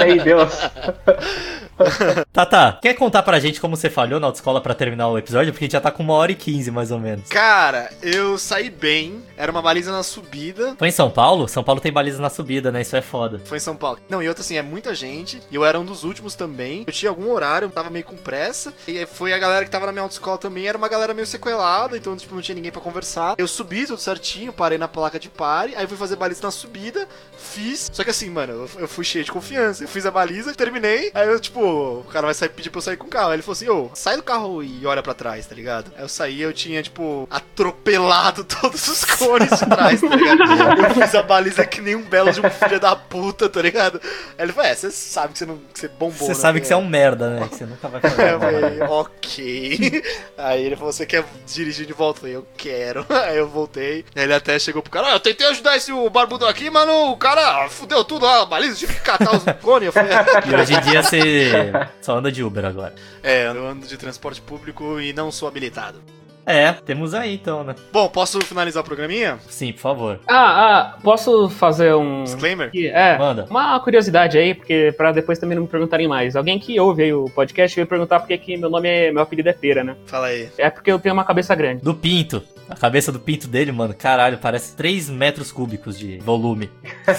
[0.03, 0.53] Aí, Deus.
[2.33, 5.53] Tata, quer contar pra gente como você falhou na autoescola pra terminar o episódio?
[5.53, 7.29] Porque já tá com uma hora e quinze, mais ou menos.
[7.29, 9.23] Cara, eu saí bem.
[9.37, 10.75] Era uma baliza na subida.
[10.79, 11.49] Foi em São Paulo?
[11.49, 12.83] São Paulo tem baliza na subida, né?
[12.83, 13.41] Isso é foda.
[13.45, 13.99] Foi em São Paulo.
[14.09, 15.41] Não, e outra assim, é muita gente.
[15.51, 16.85] E eu era um dos últimos também.
[16.87, 18.73] Eu tinha algum horário, eu tava meio com pressa.
[18.87, 20.67] E foi a galera que tava na minha autoescola também.
[20.67, 23.35] Era uma galera meio sequelada, então, tipo, não tinha ninguém pra conversar.
[23.39, 25.75] Eu subi tudo certinho, parei na placa de pare.
[25.77, 27.91] Aí fui fazer baliza na subida, fiz.
[27.93, 29.85] Só que assim, mano, eu fui cheio de confiança.
[29.85, 31.11] Eu fiz a baliza, terminei.
[31.15, 33.29] Aí eu, tipo, o cara vai sair pedir pra eu sair com o carro.
[33.29, 35.93] Aí ele falou assim: ô, sai do carro e olha pra trás, tá ligado?
[35.97, 40.83] Aí eu saí, eu tinha, tipo, atropelado todos os cones de trás, tá ligado?
[40.83, 44.01] Eu fiz a baliza que nem um belo de um filho da puta, tá ligado?
[44.39, 46.13] Aí ele falou: é, você sabe que você, não, que você bombou.
[46.13, 46.35] Você né?
[46.35, 47.49] sabe que você é um merda, né?
[47.49, 48.23] Que você nunca vai fazer.
[48.33, 50.03] Eu falei, ok.
[50.39, 52.19] Aí ele falou: Você quer dirigir de volta?
[52.19, 53.07] Eu falei: Eu quero.
[53.11, 54.05] Aí eu voltei.
[54.15, 57.11] Aí ele até chegou pro cara: ah, Eu tentei ajudar esse barbudo aqui, mano.
[57.11, 59.87] O cara fudeu tudo lá, a baliza, tive que catar os cones.
[59.87, 60.13] Eu falei:
[60.47, 61.52] E hoje em dia você
[62.01, 62.95] só anda de Uber agora.
[63.23, 66.01] É, eu ando de transporte público e não sou habilitado.
[66.45, 67.75] É, temos aí então, né?
[67.93, 69.39] Bom, posso finalizar o programinha?
[69.49, 70.21] Sim, por favor.
[70.27, 72.25] Ah, ah, posso fazer um.
[72.25, 72.71] Disclaimer?
[72.75, 73.47] É, Manda.
[73.49, 76.35] uma curiosidade aí, porque pra depois também não me perguntarem mais.
[76.35, 79.13] Alguém que ouve aí o podcast veio perguntar por que que meu nome é.
[79.13, 79.95] Meu apelido é Pera, né?
[80.07, 80.49] Fala aí.
[80.59, 81.83] É porque eu tenho uma cabeça grande.
[81.83, 82.43] Do pinto.
[82.73, 86.71] A cabeça do pinto dele, mano, caralho, parece 3 metros cúbicos de volume.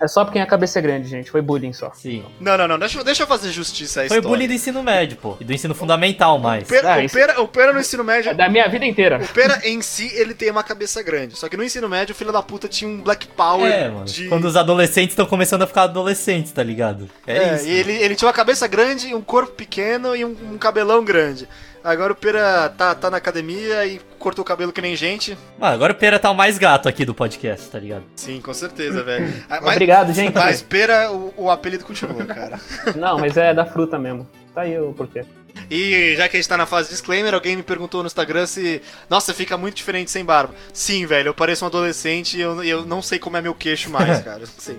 [0.00, 1.30] É só porque a cabeça é grande, gente.
[1.30, 1.90] Foi bullying só.
[1.94, 2.24] Sim.
[2.40, 2.78] Não, não, não.
[2.78, 4.28] Deixa, eu- deixa eu fazer justiça à Foi história.
[4.28, 5.36] bullying do ensino médio, pô.
[5.40, 6.64] E do ensino fundamental mais.
[6.64, 8.30] O Pera, Ah, o, pera, o Pera no ensino médio.
[8.30, 9.18] É da minha vida inteira.
[9.22, 11.36] O Pera em si, ele tem uma cabeça grande.
[11.36, 14.04] Só que no ensino médio, o filho da puta tinha um Black Power É, mano.
[14.04, 14.28] de.
[14.28, 17.08] Quando os adolescentes estão começando a ficar adolescentes, tá ligado?
[17.26, 17.66] É, É, isso.
[17.66, 21.48] e ele, ele tinha uma cabeça grande, um corpo pequeno e um, um cabelão grande.
[21.84, 25.36] Agora o Pera tá, tá na academia e cortou o cabelo que nem gente.
[25.58, 28.04] Mano, agora o Pera tá o mais gato aqui do podcast, tá ligado?
[28.16, 29.30] Sim, com certeza, velho.
[29.50, 30.34] Ah, Mas, Obrigado, gente.
[30.34, 32.58] mas Pera, o, o apelido continua, cara.
[32.96, 34.26] Não, mas é da fruta mesmo.
[34.54, 35.26] Tá aí o porquê.
[35.70, 38.46] E já que a gente tá na fase de disclaimer, alguém me perguntou no Instagram
[38.46, 38.80] se.
[39.10, 40.54] Nossa, fica muito diferente sem barba.
[40.72, 43.90] Sim, velho, eu pareço um adolescente e eu, eu não sei como é meu queixo
[43.90, 44.46] mais, cara.
[44.46, 44.78] Sei.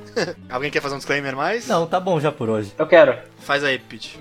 [0.50, 1.68] alguém quer fazer um disclaimer mais?
[1.68, 2.74] Não, tá bom já por hoje.
[2.80, 3.16] Eu quero.
[3.42, 4.20] Faz aí, Pete.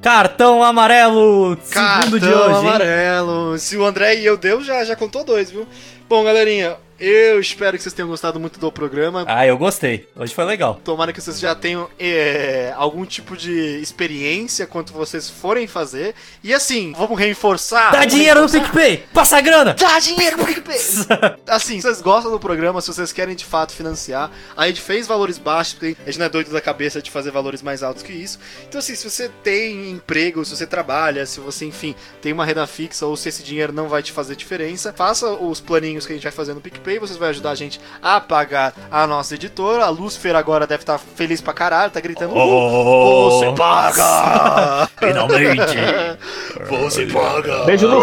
[0.00, 1.58] Cartão amarelo!
[1.62, 2.68] Segundo de Cartão hoje, hein?
[2.68, 3.58] amarelo.
[3.58, 5.66] Se o André e eu deu, já, já contou dois, viu?
[6.08, 9.24] Bom, galerinha, eu espero que vocês tenham gostado muito do programa.
[9.28, 10.08] Ah, eu gostei.
[10.16, 10.80] Hoje foi legal.
[10.82, 16.12] Tomara que vocês já tenham é, algum tipo de experiência quanto vocês forem fazer.
[16.42, 17.92] E assim, vamos reforçar.
[17.92, 18.50] Dá vamos dinheiro no.
[18.50, 19.04] PicPay!
[19.14, 19.74] Passa a grana!
[19.74, 20.78] Dá dinheiro no PicPay!
[21.46, 25.06] assim, se vocês gostam do programa, se vocês querem de fato financiar, a gente fez
[25.06, 28.02] valores baixos, porque a gente não é doido da cabeça de fazer valores mais altos
[28.02, 28.40] que isso.
[28.68, 32.66] Então, assim, se você tem emprego, se você trabalha, se você, enfim, tem uma renda
[32.66, 36.16] fixa ou se esse dinheiro não vai te fazer diferença, faça os planinhos que a
[36.16, 39.84] gente vai fazer no PicPay vocês vão ajudar a gente a pagar a nossa editora.
[39.84, 42.34] A Lucifer agora deve estar feliz pra caralho, tá gritando.
[42.36, 44.88] Oh, Você paga!
[44.98, 45.76] Finalmente!
[46.68, 47.64] Você paga!
[47.64, 47.98] Beijo no.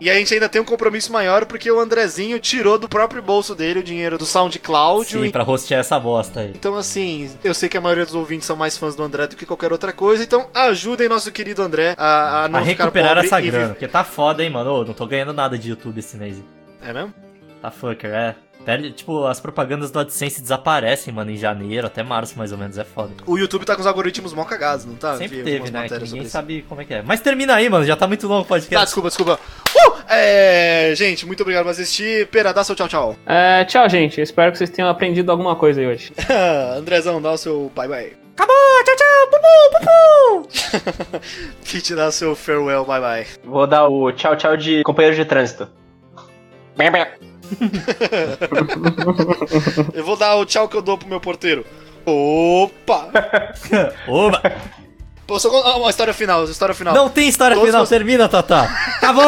[0.00, 3.54] E a gente ainda tem um compromisso maior porque o Andrezinho tirou do próprio bolso
[3.54, 5.06] dele o dinheiro do SoundCloud.
[5.10, 6.52] Sim, pra rostear essa bosta aí.
[6.54, 9.36] Então, assim, eu sei que a maioria dos ouvintes são mais fãs do André do
[9.36, 13.14] que qualquer outra coisa, então ajudem nosso querido André a, a não a ficar recuperar
[13.14, 13.76] pobre essa e grana.
[13.88, 14.70] Porque tá foda, hein, mano.
[14.72, 16.42] Ô, não tô ganhando nada de YouTube esse mês.
[16.82, 17.12] É mesmo?
[17.60, 18.34] Tá fucker, é.
[18.64, 22.76] Perde- tipo, as propagandas do AdSense desaparecem, mano, em janeiro, até março mais ou menos,
[22.76, 23.12] é foda.
[23.24, 25.16] O YouTube tá com os algoritmos mó cagados, não tá?
[25.16, 25.86] Sempre Vi teve, né?
[26.02, 27.02] Ninguém sabe como é que é.
[27.02, 28.84] Mas termina aí, mano, já tá muito longo o Tá, podcast.
[28.86, 29.40] desculpa, desculpa.
[29.74, 29.94] Uh!
[30.10, 32.26] É, gente, muito obrigado por assistir.
[32.28, 33.16] Pera, dá seu tchau, tchau.
[33.26, 34.18] É, tchau, gente.
[34.18, 36.12] Eu espero que vocês tenham aprendido alguma coisa aí hoje.
[36.76, 38.16] Andrezão, dá o seu bye bye.
[38.34, 39.46] Acabou, tchau, tchau, pupu,
[39.78, 40.48] pupu!
[41.70, 43.26] Pete, dá o seu farewell, bye bye.
[43.44, 45.68] Vou dar o tchau tchau de companheiro de trânsito.
[49.94, 51.64] Eu vou dar o tchau que eu dou pro meu porteiro.
[52.06, 53.08] Opa!
[54.06, 54.40] Oba!
[55.26, 56.94] Pô, só contar uma história final, história final.
[56.94, 58.62] Não tem história Todos final, termina, Tatá.
[58.96, 59.24] Acabou!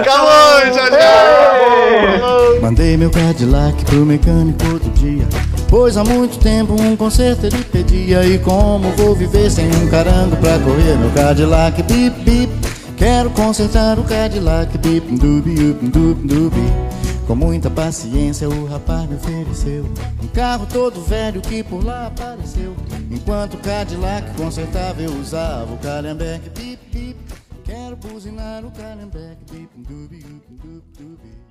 [0.00, 2.60] Acabou, tchau, tchau!
[2.60, 5.24] Mandei meu Cadillac pro mecânico outro dia
[5.68, 10.36] Pois há muito tempo um conserto ele pedia E como vou viver sem um carango
[10.38, 12.52] pra correr Meu Cadillac bip bip.
[12.96, 16.72] Quero consertar o Cadillac bip dubi dubi dubi
[17.26, 19.84] Com muita paciência o rapaz me ofereceu.
[20.22, 22.74] Um carro todo velho que por lá apareceu.
[23.10, 27.18] Enquanto o Cadillac consertava eu usava o Calhambeque bip bip.
[27.64, 31.47] Quero buzinar o Calhambeque bip dubi dubi dubi